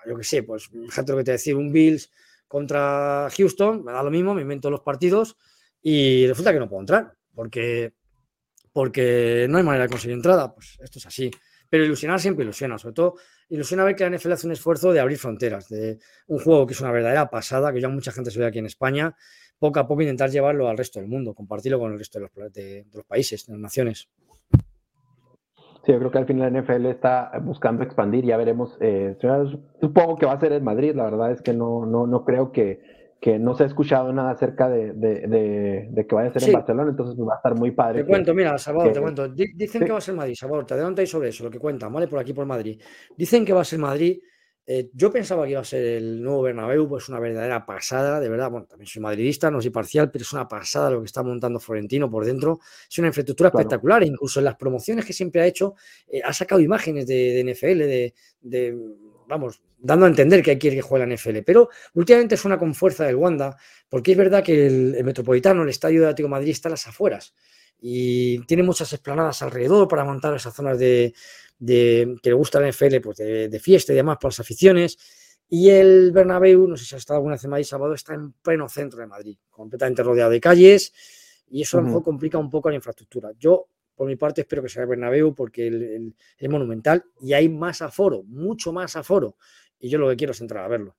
yo 0.06 0.16
qué 0.16 0.24
sé, 0.24 0.42
pues 0.42 0.68
fíjate 0.68 1.12
lo 1.12 1.18
que 1.18 1.24
te 1.24 1.32
decía, 1.32 1.56
un 1.56 1.72
Bills 1.72 2.10
contra 2.46 3.28
Houston, 3.34 3.84
me 3.84 3.92
da 3.92 4.02
lo 4.02 4.10
mismo, 4.10 4.34
me 4.34 4.42
invento 4.42 4.70
los 4.70 4.80
partidos 4.80 5.36
y 5.82 6.26
resulta 6.26 6.52
que 6.52 6.58
no 6.58 6.68
puedo 6.68 6.80
entrar 6.80 7.14
porque, 7.34 7.94
porque 8.72 9.46
no 9.48 9.58
hay 9.58 9.64
manera 9.64 9.84
de 9.84 9.90
conseguir 9.90 10.16
entrada. 10.16 10.52
Pues 10.52 10.76
esto 10.82 10.98
es 10.98 11.06
así. 11.06 11.30
Pero 11.70 11.84
ilusionar 11.84 12.20
siempre 12.20 12.44
ilusiona, 12.44 12.78
sobre 12.78 12.94
todo 12.94 13.14
ilusiona 13.48 13.84
ver 13.84 13.96
que 13.96 14.08
la 14.08 14.16
NFL 14.16 14.32
hace 14.32 14.46
un 14.46 14.52
esfuerzo 14.52 14.92
de 14.92 15.00
abrir 15.00 15.18
fronteras, 15.18 15.68
de 15.68 15.98
un 16.26 16.38
juego 16.38 16.66
que 16.66 16.74
es 16.74 16.80
una 16.80 16.92
verdadera 16.92 17.30
pasada, 17.30 17.72
que 17.72 17.80
ya 17.80 17.88
mucha 17.88 18.12
gente 18.12 18.30
se 18.30 18.38
ve 18.38 18.46
aquí 18.46 18.58
en 18.58 18.66
España, 18.66 19.16
poco 19.58 19.80
a 19.80 19.86
poco 19.86 20.02
intentar 20.02 20.30
llevarlo 20.30 20.68
al 20.68 20.78
resto 20.78 21.00
del 21.00 21.08
mundo, 21.08 21.34
compartirlo 21.34 21.78
con 21.78 21.92
el 21.92 21.98
resto 21.98 22.18
de 22.18 22.26
los, 22.26 22.52
de 22.52 22.86
los 22.92 23.04
países, 23.04 23.46
de 23.46 23.52
las 23.52 23.60
naciones. 23.60 24.08
Sí, 25.84 25.92
yo 25.92 25.98
creo 25.98 26.10
que 26.10 26.18
al 26.18 26.26
final 26.26 26.52
la 26.52 26.60
NFL 26.60 26.86
está 26.86 27.32
buscando 27.42 27.82
expandir, 27.82 28.24
ya 28.24 28.36
veremos. 28.36 28.76
Eh, 28.80 29.16
supongo 29.80 30.16
que 30.16 30.26
va 30.26 30.32
a 30.32 30.40
ser 30.40 30.52
en 30.52 30.64
Madrid, 30.64 30.94
la 30.94 31.04
verdad 31.04 31.32
es 31.32 31.40
que 31.40 31.54
no, 31.54 31.86
no, 31.86 32.06
no 32.06 32.24
creo 32.24 32.52
que, 32.52 32.97
que 33.20 33.38
no 33.38 33.54
se 33.54 33.64
ha 33.64 33.66
escuchado 33.66 34.12
nada 34.12 34.30
acerca 34.30 34.68
de, 34.68 34.94
que 36.08 36.14
vaya 36.14 36.30
a 36.30 36.32
ser 36.32 36.44
en 36.44 36.52
Barcelona, 36.52 36.90
entonces 36.90 37.16
va 37.18 37.34
a 37.34 37.36
estar 37.36 37.54
muy 37.54 37.72
padre. 37.72 38.02
Te 38.02 38.06
cuento, 38.06 38.34
mira, 38.34 38.56
Salvador, 38.58 38.92
te 38.92 39.00
cuento. 39.00 39.28
Dicen 39.28 39.84
que 39.84 39.92
va 39.92 39.98
a 39.98 40.02
ser 40.02 40.14
Madrid, 40.14 40.34
Salvador, 40.34 40.66
te 40.66 40.74
adelanto 40.74 41.00
ahí 41.00 41.06
sobre 41.06 41.30
eso, 41.30 41.44
lo 41.44 41.50
que 41.50 41.58
cuentan, 41.58 41.92
¿vale? 41.92 42.06
Por 42.06 42.18
aquí, 42.18 42.32
por 42.32 42.46
Madrid. 42.46 42.80
Dicen 43.16 43.44
que 43.44 43.52
va 43.52 43.62
a 43.62 43.64
ser 43.64 43.78
Madrid 43.78 44.18
eh, 44.70 44.90
yo 44.92 45.10
pensaba 45.10 45.46
que 45.46 45.52
iba 45.52 45.62
a 45.62 45.64
ser 45.64 45.82
el 45.82 46.22
nuevo 46.22 46.42
Bernabéu, 46.42 46.86
pues 46.86 47.08
una 47.08 47.18
verdadera 47.18 47.64
pasada, 47.64 48.20
de 48.20 48.28
verdad. 48.28 48.50
Bueno, 48.50 48.66
también 48.66 48.86
soy 48.86 49.00
madridista, 49.00 49.50
no 49.50 49.62
soy 49.62 49.70
parcial, 49.70 50.10
pero 50.10 50.24
es 50.24 50.32
una 50.34 50.46
pasada 50.46 50.90
lo 50.90 51.00
que 51.00 51.06
está 51.06 51.22
montando 51.22 51.58
Florentino 51.58 52.10
por 52.10 52.26
dentro. 52.26 52.60
Es 52.86 52.98
una 52.98 53.08
infraestructura 53.08 53.48
espectacular, 53.48 54.04
incluso 54.04 54.40
en 54.40 54.44
las 54.44 54.56
promociones 54.56 55.06
que 55.06 55.14
siempre 55.14 55.40
ha 55.40 55.46
hecho, 55.46 55.74
eh, 56.06 56.20
ha 56.22 56.34
sacado 56.34 56.60
imágenes 56.60 57.06
de, 57.06 57.42
NFL, 57.44 57.78
de, 58.42 58.78
vamos, 59.28 59.60
dando 59.78 60.06
a 60.06 60.08
entender 60.08 60.42
que 60.42 60.52
hay 60.52 60.58
que 60.58 60.70
que 60.70 60.82
juegue 60.82 61.06
la 61.06 61.14
NFL. 61.14 61.38
Pero 61.46 61.68
últimamente 61.94 62.36
suena 62.36 62.58
con 62.58 62.74
fuerza 62.74 63.04
del 63.04 63.16
Wanda, 63.16 63.56
porque 63.88 64.12
es 64.12 64.18
verdad 64.18 64.42
que 64.42 64.66
el, 64.66 65.04
Metropolitano, 65.04 65.62
el 65.62 65.68
estadio 65.68 66.00
de 66.00 66.06
Atlético 66.08 66.28
Madrid, 66.28 66.50
está 66.50 66.68
a 66.68 66.72
las 66.72 66.86
afueras 66.86 67.34
y 67.80 68.40
tiene 68.46 68.64
muchas 68.64 68.92
esplanadas 68.92 69.40
alrededor 69.42 69.86
para 69.86 70.02
montar 70.02 70.34
esas 70.34 70.52
zonas 70.52 70.80
de 70.80 71.14
de, 71.58 72.16
que 72.22 72.30
le 72.30 72.34
gusta 72.34 72.60
la 72.60 72.70
NFL, 72.70 73.00
pues 73.02 73.18
de, 73.18 73.60
fiesta 73.60 73.92
y 73.92 73.96
demás 73.96 74.18
para 74.20 74.28
las 74.28 74.40
aficiones. 74.40 74.98
Y 75.48 75.70
el 75.70 76.12
Bernabéu, 76.12 76.66
no 76.68 76.76
sé 76.76 76.84
si 76.84 76.94
ha 76.94 76.98
estado 76.98 77.18
alguna 77.18 77.34
vez 77.34 77.44
en 77.44 77.50
Madrid 77.50 77.64
sábado, 77.64 77.94
está 77.94 78.14
en 78.14 78.32
pleno 78.32 78.68
centro 78.68 79.00
de 79.00 79.06
Madrid, 79.06 79.38
completamente 79.50 80.02
rodeado 80.02 80.30
de 80.30 80.40
calles, 80.40 80.92
y 81.48 81.62
eso 81.62 81.78
a 81.78 81.80
lo 81.80 81.86
mejor 81.86 82.02
complica 82.02 82.36
un 82.36 82.50
poco 82.50 82.68
la 82.68 82.76
infraestructura. 82.76 83.32
Yo, 83.38 83.68
por 83.98 84.06
mi 84.06 84.16
parte, 84.16 84.42
espero 84.42 84.62
que 84.62 84.68
sea 84.68 84.84
el 84.84 84.88
Bernabéu 84.88 85.34
porque 85.34 86.12
es 86.38 86.48
monumental 86.48 87.04
y 87.20 87.32
hay 87.34 87.48
más 87.48 87.82
aforo, 87.82 88.22
mucho 88.22 88.72
más 88.72 88.96
aforo, 88.96 89.34
y 89.78 89.90
yo 89.90 89.98
lo 89.98 90.08
que 90.08 90.16
quiero 90.16 90.30
es 90.30 90.40
entrar 90.40 90.64
a 90.64 90.68
verlo. 90.68 90.94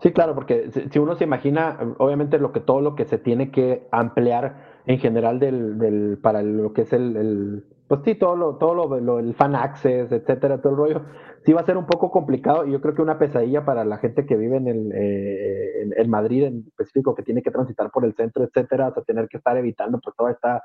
Sí, 0.00 0.12
claro, 0.12 0.34
porque 0.34 0.70
si 0.90 0.98
uno 0.98 1.16
se 1.16 1.24
imagina, 1.24 1.78
obviamente 1.98 2.38
lo 2.38 2.52
que 2.52 2.60
todo 2.60 2.80
lo 2.80 2.94
que 2.94 3.04
se 3.04 3.18
tiene 3.18 3.50
que 3.50 3.86
ampliar 3.90 4.80
en 4.86 4.98
general 4.98 5.38
del, 5.38 6.18
para 6.22 6.42
lo 6.42 6.72
que 6.72 6.82
es 6.82 6.92
el 6.92 7.64
pues 7.90 8.02
sí, 8.04 8.14
todo 8.14 8.36
lo, 8.36 8.54
todo 8.54 9.00
lo, 9.00 9.18
el 9.18 9.34
fan 9.34 9.56
access, 9.56 10.12
etcétera, 10.12 10.60
todo 10.60 10.74
el 10.74 10.78
rollo, 10.78 11.02
sí 11.44 11.52
va 11.52 11.62
a 11.62 11.66
ser 11.66 11.76
un 11.76 11.86
poco 11.86 12.12
complicado 12.12 12.64
y 12.64 12.70
yo 12.70 12.80
creo 12.80 12.94
que 12.94 13.02
una 13.02 13.18
pesadilla 13.18 13.64
para 13.64 13.84
la 13.84 13.98
gente 13.98 14.26
que 14.26 14.36
vive 14.36 14.58
en 14.58 14.68
el 14.68 14.92
eh, 14.94 15.90
en, 15.96 16.08
Madrid 16.08 16.44
en 16.44 16.64
específico, 16.68 17.16
que 17.16 17.24
tiene 17.24 17.42
que 17.42 17.50
transitar 17.50 17.90
por 17.90 18.04
el 18.04 18.14
centro, 18.14 18.44
etcétera, 18.44 18.86
hasta 18.86 19.02
tener 19.02 19.26
que 19.26 19.38
estar 19.38 19.56
evitando 19.56 19.98
pues 19.98 20.14
toda 20.14 20.30
esta 20.30 20.62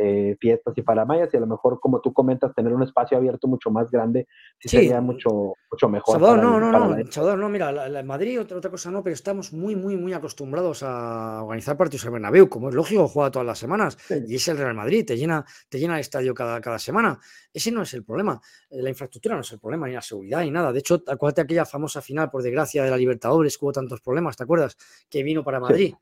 eh, 0.00 0.36
fiestas 0.38 0.74
y 0.76 0.82
paramayas 0.82 1.34
y 1.34 1.36
a 1.36 1.40
lo 1.40 1.46
mejor, 1.48 1.80
como 1.80 2.00
tú 2.00 2.12
comentas, 2.12 2.54
tener 2.54 2.72
un 2.72 2.84
espacio 2.84 3.18
abierto 3.18 3.48
mucho 3.48 3.70
más 3.70 3.90
grande 3.90 4.28
sí, 4.60 4.68
sería 4.68 5.00
mucho, 5.00 5.54
mucho 5.70 5.88
mejor. 5.88 6.20
no, 6.20 6.36
no, 6.36 6.60
no, 6.60 7.36
no, 7.36 7.48
mira, 7.48 7.72
la, 7.72 8.02
Madrid 8.04 8.40
otra, 8.40 8.58
otra 8.58 8.70
cosa 8.70 8.92
no, 8.92 9.02
pero 9.02 9.14
estamos 9.14 9.52
muy, 9.52 9.74
muy, 9.74 9.96
muy 9.96 10.12
acostumbrados 10.12 10.84
a 10.84 11.42
organizar 11.42 11.76
partidos 11.76 12.06
en 12.06 12.12
Bernabéu, 12.12 12.48
como 12.48 12.68
es 12.68 12.76
lógico, 12.76 13.08
juega 13.08 13.32
todas 13.32 13.46
las 13.46 13.58
semanas 13.58 13.98
y 14.26 14.36
es 14.36 14.46
el 14.46 14.58
Real 14.58 14.74
Madrid, 14.74 15.04
te 15.04 15.16
llena, 15.16 15.44
te 15.68 15.80
llena 15.80 15.94
el 15.94 16.00
estadio 16.00 16.32
cada, 16.32 16.60
cada 16.60 16.78
semana. 16.78 17.18
Ese 17.52 17.72
no 17.72 17.82
es 17.82 17.92
el 17.94 18.04
problema, 18.04 18.40
eh, 18.70 18.80
la 18.80 18.90
infraestructura 18.90 19.34
no 19.34 19.40
es 19.40 19.50
el 19.50 19.58
problema, 19.58 19.88
ni 19.88 19.94
la 19.94 20.02
seguridad, 20.02 20.42
ni 20.42 20.52
nada. 20.52 20.72
De 20.72 20.78
hecho, 20.78 21.02
acuérdate 21.08 21.40
aquella 21.40 21.64
famosa 21.64 22.00
final, 22.00 22.30
por 22.30 22.42
desgracia, 22.42 22.84
de 22.84 22.90
la 22.90 22.96
Libertadores, 22.96 23.58
que 23.58 23.64
hubo 23.64 23.72
tantos 23.72 24.00
problemas, 24.00 24.36
¿te 24.36 24.44
acuerdas? 24.44 24.76
Que 25.10 25.24
vino 25.24 25.42
para 25.42 25.58
Madrid. 25.58 25.94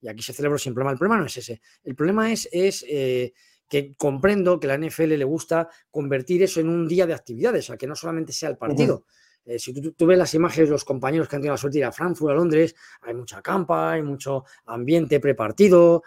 Y 0.00 0.08
aquí 0.08 0.22
se 0.22 0.32
celebró 0.32 0.58
sin 0.58 0.74
problema. 0.74 0.92
El 0.92 0.98
problema 0.98 1.20
no 1.20 1.26
es 1.26 1.36
ese. 1.36 1.60
El 1.84 1.94
problema 1.94 2.32
es, 2.32 2.48
es 2.52 2.84
eh, 2.88 3.32
que 3.68 3.94
comprendo 3.96 4.58
que 4.58 4.66
la 4.66 4.78
NFL 4.78 5.16
le 5.16 5.24
gusta 5.24 5.68
convertir 5.90 6.42
eso 6.42 6.60
en 6.60 6.68
un 6.68 6.88
día 6.88 7.06
de 7.06 7.14
actividades, 7.14 7.64
o 7.64 7.66
sea, 7.68 7.76
que 7.76 7.86
no 7.86 7.94
solamente 7.94 8.32
sea 8.32 8.48
el 8.48 8.56
partido. 8.56 9.04
Eh, 9.44 9.58
si 9.58 9.72
tú, 9.72 10.06
ves 10.06 10.18
las 10.18 10.34
imágenes 10.34 10.68
de 10.68 10.72
los 10.72 10.84
compañeros 10.84 11.28
que 11.28 11.36
han 11.36 11.42
tenido 11.42 11.54
la 11.54 11.58
suerte 11.58 11.78
de 11.78 11.80
ir 11.80 11.84
a 11.86 11.92
Frankfurt, 11.92 12.32
a 12.32 12.34
Londres, 12.34 12.74
hay 13.02 13.14
mucha 13.14 13.40
campa, 13.42 13.92
hay 13.92 14.02
mucho 14.02 14.44
ambiente 14.66 15.20
prepartido. 15.20 16.02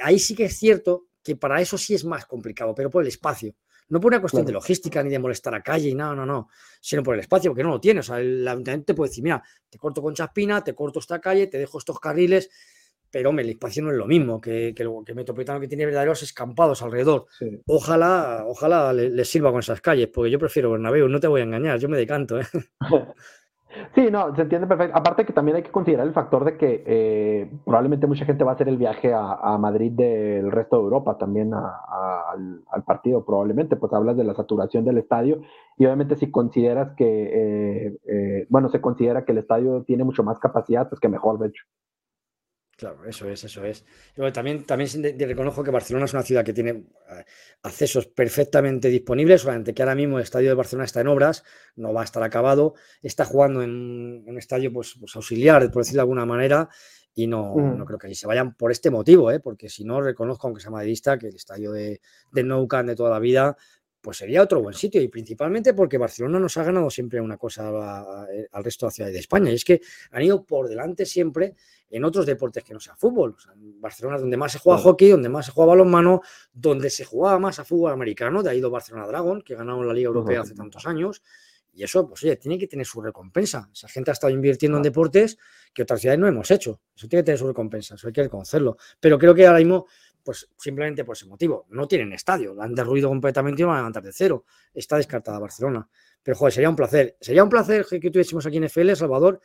ahí 0.00 0.18
sí 0.18 0.34
que 0.34 0.46
es 0.46 0.56
cierto 0.56 1.06
que 1.22 1.36
para 1.36 1.60
eso 1.60 1.76
sí 1.76 1.94
es 1.94 2.04
más 2.04 2.26
complicado, 2.26 2.74
pero 2.74 2.90
por 2.90 3.02
el 3.02 3.08
espacio. 3.08 3.54
No 3.90 4.00
por 4.00 4.12
una 4.12 4.20
cuestión 4.20 4.46
de 4.46 4.52
logística 4.52 5.02
ni 5.02 5.10
de 5.10 5.18
molestar 5.18 5.52
a 5.52 5.62
calle 5.62 5.88
y 5.88 5.94
no, 5.96 6.14
no, 6.14 6.24
no, 6.24 6.48
sino 6.80 7.02
por 7.02 7.14
el 7.14 7.20
espacio, 7.20 7.50
porque 7.50 7.64
no 7.64 7.70
lo 7.70 7.80
tiene. 7.80 8.00
O 8.00 8.02
sea, 8.04 8.20
el 8.20 8.46
ayuntamiento 8.46 8.86
te 8.86 8.94
puede 8.94 9.10
decir, 9.10 9.24
mira, 9.24 9.42
te 9.68 9.78
corto 9.78 10.00
con 10.00 10.14
Chaspina, 10.14 10.62
te 10.62 10.74
corto 10.76 11.00
esta 11.00 11.20
calle, 11.20 11.48
te 11.48 11.58
dejo 11.58 11.78
estos 11.78 11.98
carriles, 11.98 12.50
pero 13.10 13.30
hombre, 13.30 13.44
el 13.44 13.50
espacio 13.50 13.82
no 13.82 13.90
es 13.90 13.96
lo 13.96 14.06
mismo 14.06 14.40
que, 14.40 14.74
que, 14.74 14.88
que 15.04 15.14
Metropolitano 15.14 15.60
que 15.60 15.68
tiene 15.68 15.86
verdaderos 15.86 16.22
escampados 16.22 16.82
alrededor. 16.82 17.26
Ojalá, 17.66 18.44
ojalá 18.46 18.92
les 18.92 19.12
le 19.12 19.24
sirva 19.24 19.50
con 19.50 19.60
esas 19.60 19.80
calles, 19.80 20.08
porque 20.12 20.30
yo 20.30 20.38
prefiero 20.38 20.70
Bernabéu, 20.70 21.08
no 21.08 21.20
te 21.20 21.26
voy 21.26 21.40
a 21.40 21.44
engañar, 21.44 21.78
yo 21.78 21.88
me 21.88 21.96
decanto. 21.98 22.40
¿eh? 22.40 22.44
Sí, 23.94 24.10
no, 24.10 24.34
se 24.34 24.42
entiende 24.42 24.66
perfecto. 24.66 24.96
Aparte 24.96 25.24
que 25.24 25.32
también 25.32 25.56
hay 25.56 25.62
que 25.62 25.70
considerar 25.70 26.06
el 26.06 26.12
factor 26.12 26.44
de 26.44 26.56
que 26.56 26.82
eh, 26.86 27.50
probablemente 27.64 28.06
mucha 28.06 28.24
gente 28.24 28.44
va 28.44 28.52
a 28.52 28.54
hacer 28.54 28.68
el 28.68 28.76
viaje 28.76 29.12
a, 29.14 29.56
Madrid 29.58 29.92
del 29.92 30.50
resto 30.50 30.76
de 30.76 30.82
Europa 30.82 31.18
también 31.18 31.52
al, 31.54 32.82
partido, 32.84 33.24
probablemente, 33.24 33.76
pues 33.76 33.92
hablas 33.92 34.16
de 34.16 34.24
la 34.24 34.34
saturación 34.34 34.84
del 34.84 34.98
estadio 34.98 35.40
y 35.76 35.84
obviamente 35.84 36.16
si 36.16 36.30
consideras 36.30 36.94
que, 36.96 37.96
eh, 38.06 38.46
bueno, 38.48 38.68
se 38.68 38.80
considera 38.80 39.24
que 39.24 39.32
el 39.32 39.38
estadio 39.38 39.84
tiene 39.84 40.04
mucho 40.04 40.24
más 40.24 40.38
capacidad, 40.38 40.88
pues 40.88 41.00
que 41.00 41.08
mejor, 41.08 41.38
de 41.38 41.48
hecho. 41.48 41.64
Claro, 42.80 43.04
eso 43.04 43.28
es, 43.28 43.44
eso 43.44 43.62
es. 43.62 43.84
también, 44.32 44.64
también 44.64 44.88
reconozco 45.18 45.62
que 45.62 45.70
Barcelona 45.70 46.06
es 46.06 46.14
una 46.14 46.22
ciudad 46.22 46.42
que 46.42 46.54
tiene 46.54 46.70
eh, 46.70 47.24
accesos 47.62 48.06
perfectamente 48.06 48.88
disponibles, 48.88 49.42
solamente 49.42 49.74
que 49.74 49.82
ahora 49.82 49.94
mismo 49.94 50.16
el 50.16 50.22
estadio 50.22 50.48
de 50.48 50.54
Barcelona 50.54 50.86
está 50.86 51.02
en 51.02 51.08
obras, 51.08 51.44
no 51.76 51.92
va 51.92 52.00
a 52.00 52.04
estar 52.04 52.22
acabado, 52.22 52.72
está 53.02 53.26
jugando 53.26 53.62
en 53.62 54.24
un 54.26 54.38
estadio 54.38 54.72
pues, 54.72 54.96
pues 54.98 55.14
auxiliar, 55.14 55.70
por 55.70 55.82
decirlo 55.82 55.98
de 55.98 56.04
alguna 56.04 56.24
manera, 56.24 56.70
y 57.14 57.26
no, 57.26 57.54
no, 57.54 57.84
creo 57.84 57.98
que 57.98 58.14
se 58.14 58.26
vayan 58.26 58.54
por 58.54 58.72
este 58.72 58.88
motivo, 58.88 59.30
¿eh? 59.30 59.40
porque 59.40 59.68
si 59.68 59.84
no 59.84 60.00
reconozco, 60.00 60.46
aunque 60.46 60.62
sea 60.62 60.70
madridista, 60.70 61.18
que 61.18 61.26
el 61.26 61.34
estadio 61.34 61.72
de, 61.72 62.00
de 62.32 62.42
Nou 62.42 62.66
Camp 62.66 62.88
de 62.88 62.96
toda 62.96 63.10
la 63.10 63.18
vida 63.18 63.58
pues 64.00 64.16
sería 64.16 64.42
otro 64.42 64.62
buen 64.62 64.74
sitio 64.74 65.02
y 65.02 65.08
principalmente 65.08 65.74
porque 65.74 65.98
Barcelona 65.98 66.38
nos 66.38 66.56
ha 66.56 66.64
ganado 66.64 66.90
siempre 66.90 67.20
una 67.20 67.36
cosa 67.36 67.68
al 67.68 68.64
resto 68.64 68.86
de 68.86 68.88
la 68.88 68.92
ciudad 68.92 69.10
de 69.10 69.18
España 69.18 69.50
y 69.50 69.54
es 69.54 69.64
que 69.64 69.80
han 70.10 70.22
ido 70.22 70.44
por 70.44 70.68
delante 70.68 71.04
siempre 71.04 71.54
en 71.90 72.04
otros 72.04 72.24
deportes 72.24 72.64
que 72.64 72.72
no 72.72 72.80
sea 72.80 72.96
fútbol. 72.96 73.36
Barcelona 73.80 74.16
es 74.16 74.22
donde 74.22 74.36
más 74.36 74.52
se 74.52 74.58
juega 74.58 74.80
hockey, 74.80 75.10
donde 75.10 75.28
más 75.28 75.46
se 75.46 75.52
juega 75.52 75.70
balonmano, 75.70 76.22
donde 76.52 76.88
se 76.88 77.04
jugaba 77.04 77.38
más 77.38 77.58
a 77.58 77.64
fútbol 77.64 77.92
americano, 77.92 78.42
de 78.42 78.50
ahí 78.50 78.58
ido 78.58 78.70
Barcelona 78.70 79.06
Dragon, 79.06 79.42
que 79.42 79.54
ganaron 79.54 79.86
la 79.86 79.92
Liga 79.92 80.08
Europea 80.08 80.42
hace 80.42 80.54
tantos 80.54 80.86
años. 80.86 81.22
Y 81.72 81.84
eso, 81.84 82.08
pues 82.08 82.22
oye, 82.24 82.36
tiene 82.36 82.58
que 82.58 82.66
tener 82.66 82.84
su 82.84 83.00
recompensa. 83.00 83.68
Esa 83.72 83.88
gente 83.88 84.10
ha 84.10 84.12
estado 84.12 84.32
invirtiendo 84.32 84.76
en 84.76 84.82
deportes 84.82 85.38
que 85.72 85.82
otras 85.82 86.00
ciudades 86.00 86.18
no 86.18 86.26
hemos 86.26 86.50
hecho. 86.50 86.80
Eso 86.96 87.06
tiene 87.08 87.22
que 87.22 87.26
tener 87.26 87.38
su 87.38 87.46
recompensa, 87.46 87.94
eso 87.94 88.08
hay 88.08 88.12
que 88.12 88.22
reconocerlo. 88.22 88.76
Pero 88.98 89.18
creo 89.18 89.34
que 89.34 89.46
ahora 89.46 89.60
mismo 89.60 89.86
pues 90.22 90.48
simplemente 90.58 91.04
por 91.04 91.16
ese 91.16 91.26
motivo. 91.26 91.66
No 91.70 91.88
tienen 91.88 92.12
estadio, 92.12 92.54
la 92.54 92.64
han 92.64 92.74
derruido 92.74 93.08
completamente 93.08 93.62
y 93.62 93.64
lo 93.64 93.68
van 93.68 93.78
a 93.78 93.80
levantar 93.80 94.02
de 94.02 94.12
cero. 94.12 94.44
Está 94.72 94.96
descartada 94.96 95.38
Barcelona. 95.38 95.88
Pero 96.22 96.36
joder, 96.36 96.52
sería 96.52 96.68
un 96.68 96.76
placer. 96.76 97.16
Sería 97.20 97.42
un 97.42 97.48
placer 97.48 97.86
que 97.86 98.10
tuviésemos 98.10 98.44
aquí 98.46 98.58
en 98.58 98.64
FL, 98.64 98.94
Salvador, 98.94 99.40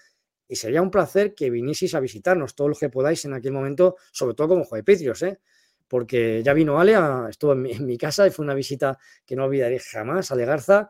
y 0.47 0.55
sería 0.55 0.81
un 0.81 0.91
placer 0.91 1.33
que 1.33 1.49
vinieseis 1.49 1.95
a 1.95 1.99
visitarnos 1.99 2.55
todo 2.55 2.69
lo 2.69 2.75
que 2.75 2.89
podáis 2.89 3.25
en 3.25 3.33
aquel 3.33 3.51
momento, 3.51 3.95
sobre 4.11 4.35
todo 4.35 4.49
como 4.49 4.63
Joder 4.63 4.83
Petrios, 4.83 5.21
¿eh? 5.23 5.39
porque 5.87 6.41
ya 6.43 6.53
vino 6.53 6.79
Ale, 6.79 6.95
estuvo 7.29 7.53
en 7.53 7.85
mi, 7.85 7.97
casa 7.97 8.27
y 8.27 8.31
fue 8.31 8.43
una 8.43 8.53
visita 8.53 8.97
que 9.25 9.35
no 9.35 9.45
olvidaré 9.45 9.79
jamás, 9.79 10.31
Ale 10.31 10.45
Garza, 10.45 10.89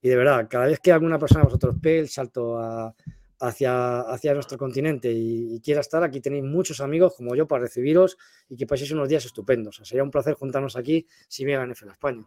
y 0.00 0.08
de 0.08 0.16
verdad, 0.16 0.46
cada 0.48 0.66
vez 0.66 0.80
que 0.80 0.92
alguna 0.92 1.18
persona 1.18 1.44
vosotros 1.44 1.74
ve 1.80 1.98
el 1.98 2.08
salto 2.08 2.58
a, 2.58 2.94
hacia, 3.40 4.00
hacia 4.00 4.34
nuestro 4.34 4.56
continente 4.56 5.10
y, 5.12 5.60
quiera 5.60 5.80
estar, 5.80 6.02
aquí 6.02 6.20
tenéis 6.20 6.44
muchos 6.44 6.80
amigos 6.80 7.14
como 7.16 7.34
yo 7.34 7.46
para 7.46 7.62
recibiros 7.62 8.16
y 8.48 8.56
que 8.56 8.66
paséis 8.66 8.92
unos 8.92 9.08
días 9.08 9.24
estupendos. 9.24 9.80
sería 9.82 10.04
un 10.04 10.10
placer 10.10 10.34
juntarnos 10.34 10.76
aquí 10.76 11.06
si 11.28 11.44
me 11.44 11.54
en 11.54 11.70
España. 11.70 12.24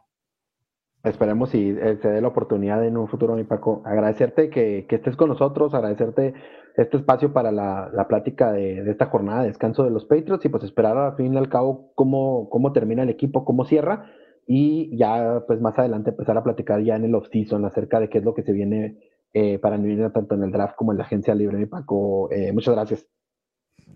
Esperemos 1.03 1.51
si 1.51 1.69
eh, 1.69 1.97
se 2.01 2.09
dé 2.09 2.21
la 2.21 2.27
oportunidad 2.27 2.85
en 2.85 2.97
un 2.97 3.07
futuro, 3.07 3.35
mi 3.35 3.45
Paco. 3.45 3.81
Agradecerte 3.85 4.49
que, 4.49 4.85
estés 4.89 5.15
con 5.15 5.29
nosotros, 5.29 5.73
agradecerte 5.73 6.33
este 6.75 6.97
espacio 6.97 7.31
para 7.31 7.51
la, 7.51 8.05
plática 8.09 8.51
de, 8.51 8.89
esta 8.89 9.05
jornada 9.05 9.41
de 9.41 9.47
descanso 9.47 9.83
de 9.83 9.91
los 9.91 10.05
Patriots 10.05 10.43
y 10.45 10.49
pues 10.49 10.63
esperar 10.63 10.97
al 10.97 11.15
fin 11.15 11.33
y 11.33 11.37
al 11.37 11.49
cabo 11.49 11.91
cómo, 11.95 12.49
cómo 12.49 12.73
termina 12.73 13.03
el 13.03 13.09
equipo, 13.09 13.45
cómo 13.45 13.65
cierra 13.65 14.11
y 14.45 14.97
ya 14.97 15.43
pues 15.47 15.61
más 15.61 15.77
adelante 15.77 16.09
empezar 16.09 16.37
a 16.37 16.43
platicar 16.43 16.81
ya 16.81 16.95
en 16.95 17.05
el 17.05 17.15
off-season 17.15 17.63
acerca 17.65 17.99
de 17.99 18.09
qué 18.09 18.17
es 18.17 18.23
lo 18.23 18.33
que 18.33 18.43
se 18.43 18.51
viene 18.51 18.97
eh, 19.31 19.59
para 19.59 19.77
New 19.77 20.11
tanto 20.11 20.35
en 20.35 20.43
el 20.43 20.51
draft 20.51 20.75
como 20.75 20.91
en 20.91 20.97
la 20.97 21.05
agencia 21.05 21.35
libre. 21.35 21.65
Paco, 21.67 22.29
eh, 22.31 22.51
muchas 22.51 22.75
gracias. 22.75 23.05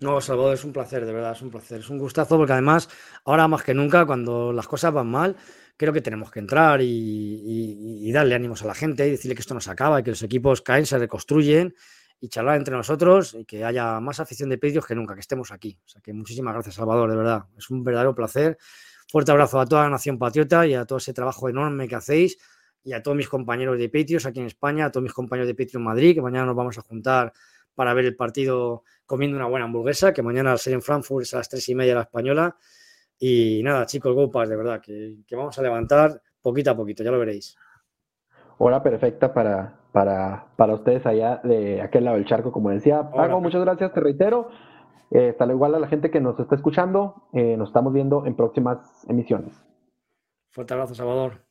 No, 0.00 0.20
Salvador, 0.20 0.54
es 0.54 0.64
un 0.64 0.72
placer, 0.72 1.04
de 1.04 1.12
verdad, 1.12 1.32
es 1.32 1.42
un 1.42 1.50
placer, 1.50 1.80
es 1.80 1.90
un 1.90 1.98
gustazo, 1.98 2.36
porque 2.36 2.52
además, 2.52 2.88
ahora 3.24 3.46
más 3.48 3.62
que 3.62 3.74
nunca, 3.74 4.06
cuando 4.06 4.52
las 4.52 4.66
cosas 4.66 4.92
van 4.92 5.06
mal, 5.06 5.36
creo 5.76 5.92
que 5.92 6.00
tenemos 6.00 6.30
que 6.30 6.40
entrar 6.40 6.80
y, 6.82 8.10
darle 8.12 8.34
ánimos 8.34 8.62
a 8.62 8.66
la 8.66 8.74
gente 8.74 9.06
y 9.06 9.10
decirle 9.10 9.34
que 9.34 9.40
esto 9.40 9.54
no 9.54 9.60
se 9.60 9.70
acaba 9.70 10.00
y 10.00 10.02
que 10.02 10.10
los 10.10 10.22
equipos 10.22 10.62
caen, 10.62 10.86
se 10.86 10.98
reconstruyen 10.98 11.74
y 12.20 12.28
charlar 12.28 12.56
entre 12.56 12.76
nosotros 12.76 13.34
y 13.34 13.44
que 13.44 13.64
haya 13.64 13.98
más 14.00 14.20
afición 14.20 14.48
de 14.48 14.58
pedidos 14.58 14.86
que 14.86 14.94
nunca, 14.94 15.14
que 15.14 15.20
estemos 15.20 15.50
aquí. 15.50 15.78
O 15.84 15.88
sea 15.88 16.00
que 16.00 16.12
muchísimas 16.12 16.54
gracias, 16.54 16.76
Salvador, 16.76 17.10
de 17.10 17.16
verdad. 17.16 17.44
Es 17.58 17.70
un 17.70 17.82
verdadero 17.82 18.14
placer. 18.14 18.56
Fuerte 19.10 19.32
abrazo 19.32 19.60
a 19.60 19.66
toda 19.66 19.82
la 19.82 19.90
nación 19.90 20.18
patriota 20.18 20.66
y 20.66 20.74
a 20.74 20.84
todo 20.84 20.98
ese 20.98 21.12
trabajo 21.12 21.48
enorme 21.48 21.88
que 21.88 21.96
hacéis 21.96 22.38
y 22.84 22.92
a 22.92 23.02
todos 23.02 23.16
mis 23.16 23.28
compañeros 23.28 23.78
de 23.78 23.88
Patriots 23.88 24.26
aquí 24.26 24.40
en 24.40 24.46
España, 24.46 24.86
a 24.86 24.92
todos 24.92 25.02
mis 25.02 25.12
compañeros 25.12 25.48
de 25.48 25.54
Patriots 25.54 25.84
Madrid, 25.84 26.14
que 26.14 26.22
mañana 26.22 26.46
nos 26.46 26.54
vamos 26.54 26.78
a 26.78 26.82
juntar 26.82 27.32
para 27.74 27.92
ver 27.94 28.04
el 28.04 28.14
partido 28.14 28.84
comiendo 29.06 29.36
una 29.36 29.46
buena 29.46 29.64
hamburguesa, 29.64 30.12
que 30.12 30.22
mañana 30.22 30.52
al 30.52 30.58
ser 30.58 30.74
en 30.74 30.82
Frankfurt 30.82 31.24
es 31.24 31.34
a 31.34 31.38
las 31.38 31.48
tres 31.48 31.68
y 31.68 31.74
media 31.74 31.94
la 31.94 32.02
española. 32.02 32.56
Y 33.18 33.62
nada, 33.62 33.86
chicos, 33.86 34.14
GoPass, 34.14 34.48
de 34.48 34.56
verdad, 34.56 34.80
que, 34.80 35.16
vamos 35.32 35.58
a 35.58 35.62
levantar 35.62 36.20
poquito 36.42 36.70
a 36.70 36.76
poquito, 36.76 37.02
ya 37.02 37.10
lo 37.10 37.18
veréis. 37.18 37.56
Hora 38.58 38.82
perfecta 38.82 39.32
para, 39.32 39.80
para, 39.92 40.46
para 40.56 40.74
ustedes 40.74 41.06
allá 41.06 41.40
de 41.42 41.80
aquel 41.80 42.04
lado 42.04 42.16
del 42.16 42.26
charco, 42.26 42.52
como 42.52 42.70
decía. 42.70 43.10
Pago, 43.10 43.40
muchas 43.40 43.62
gracias, 43.62 43.92
te 43.92 44.00
reitero. 44.00 44.50
Eh, 45.10 45.34
tal 45.38 45.50
igual 45.50 45.74
a 45.74 45.78
la 45.78 45.86
gente 45.86 46.10
que 46.10 46.20
nos 46.20 46.38
está 46.38 46.56
escuchando, 46.56 47.28
eh, 47.32 47.56
nos 47.56 47.68
estamos 47.68 47.92
viendo 47.92 48.26
en 48.26 48.34
próximas 48.34 49.08
emisiones. 49.08 49.64
Fuerte 50.50 50.74
abrazo, 50.74 50.94
Salvador. 50.94 51.43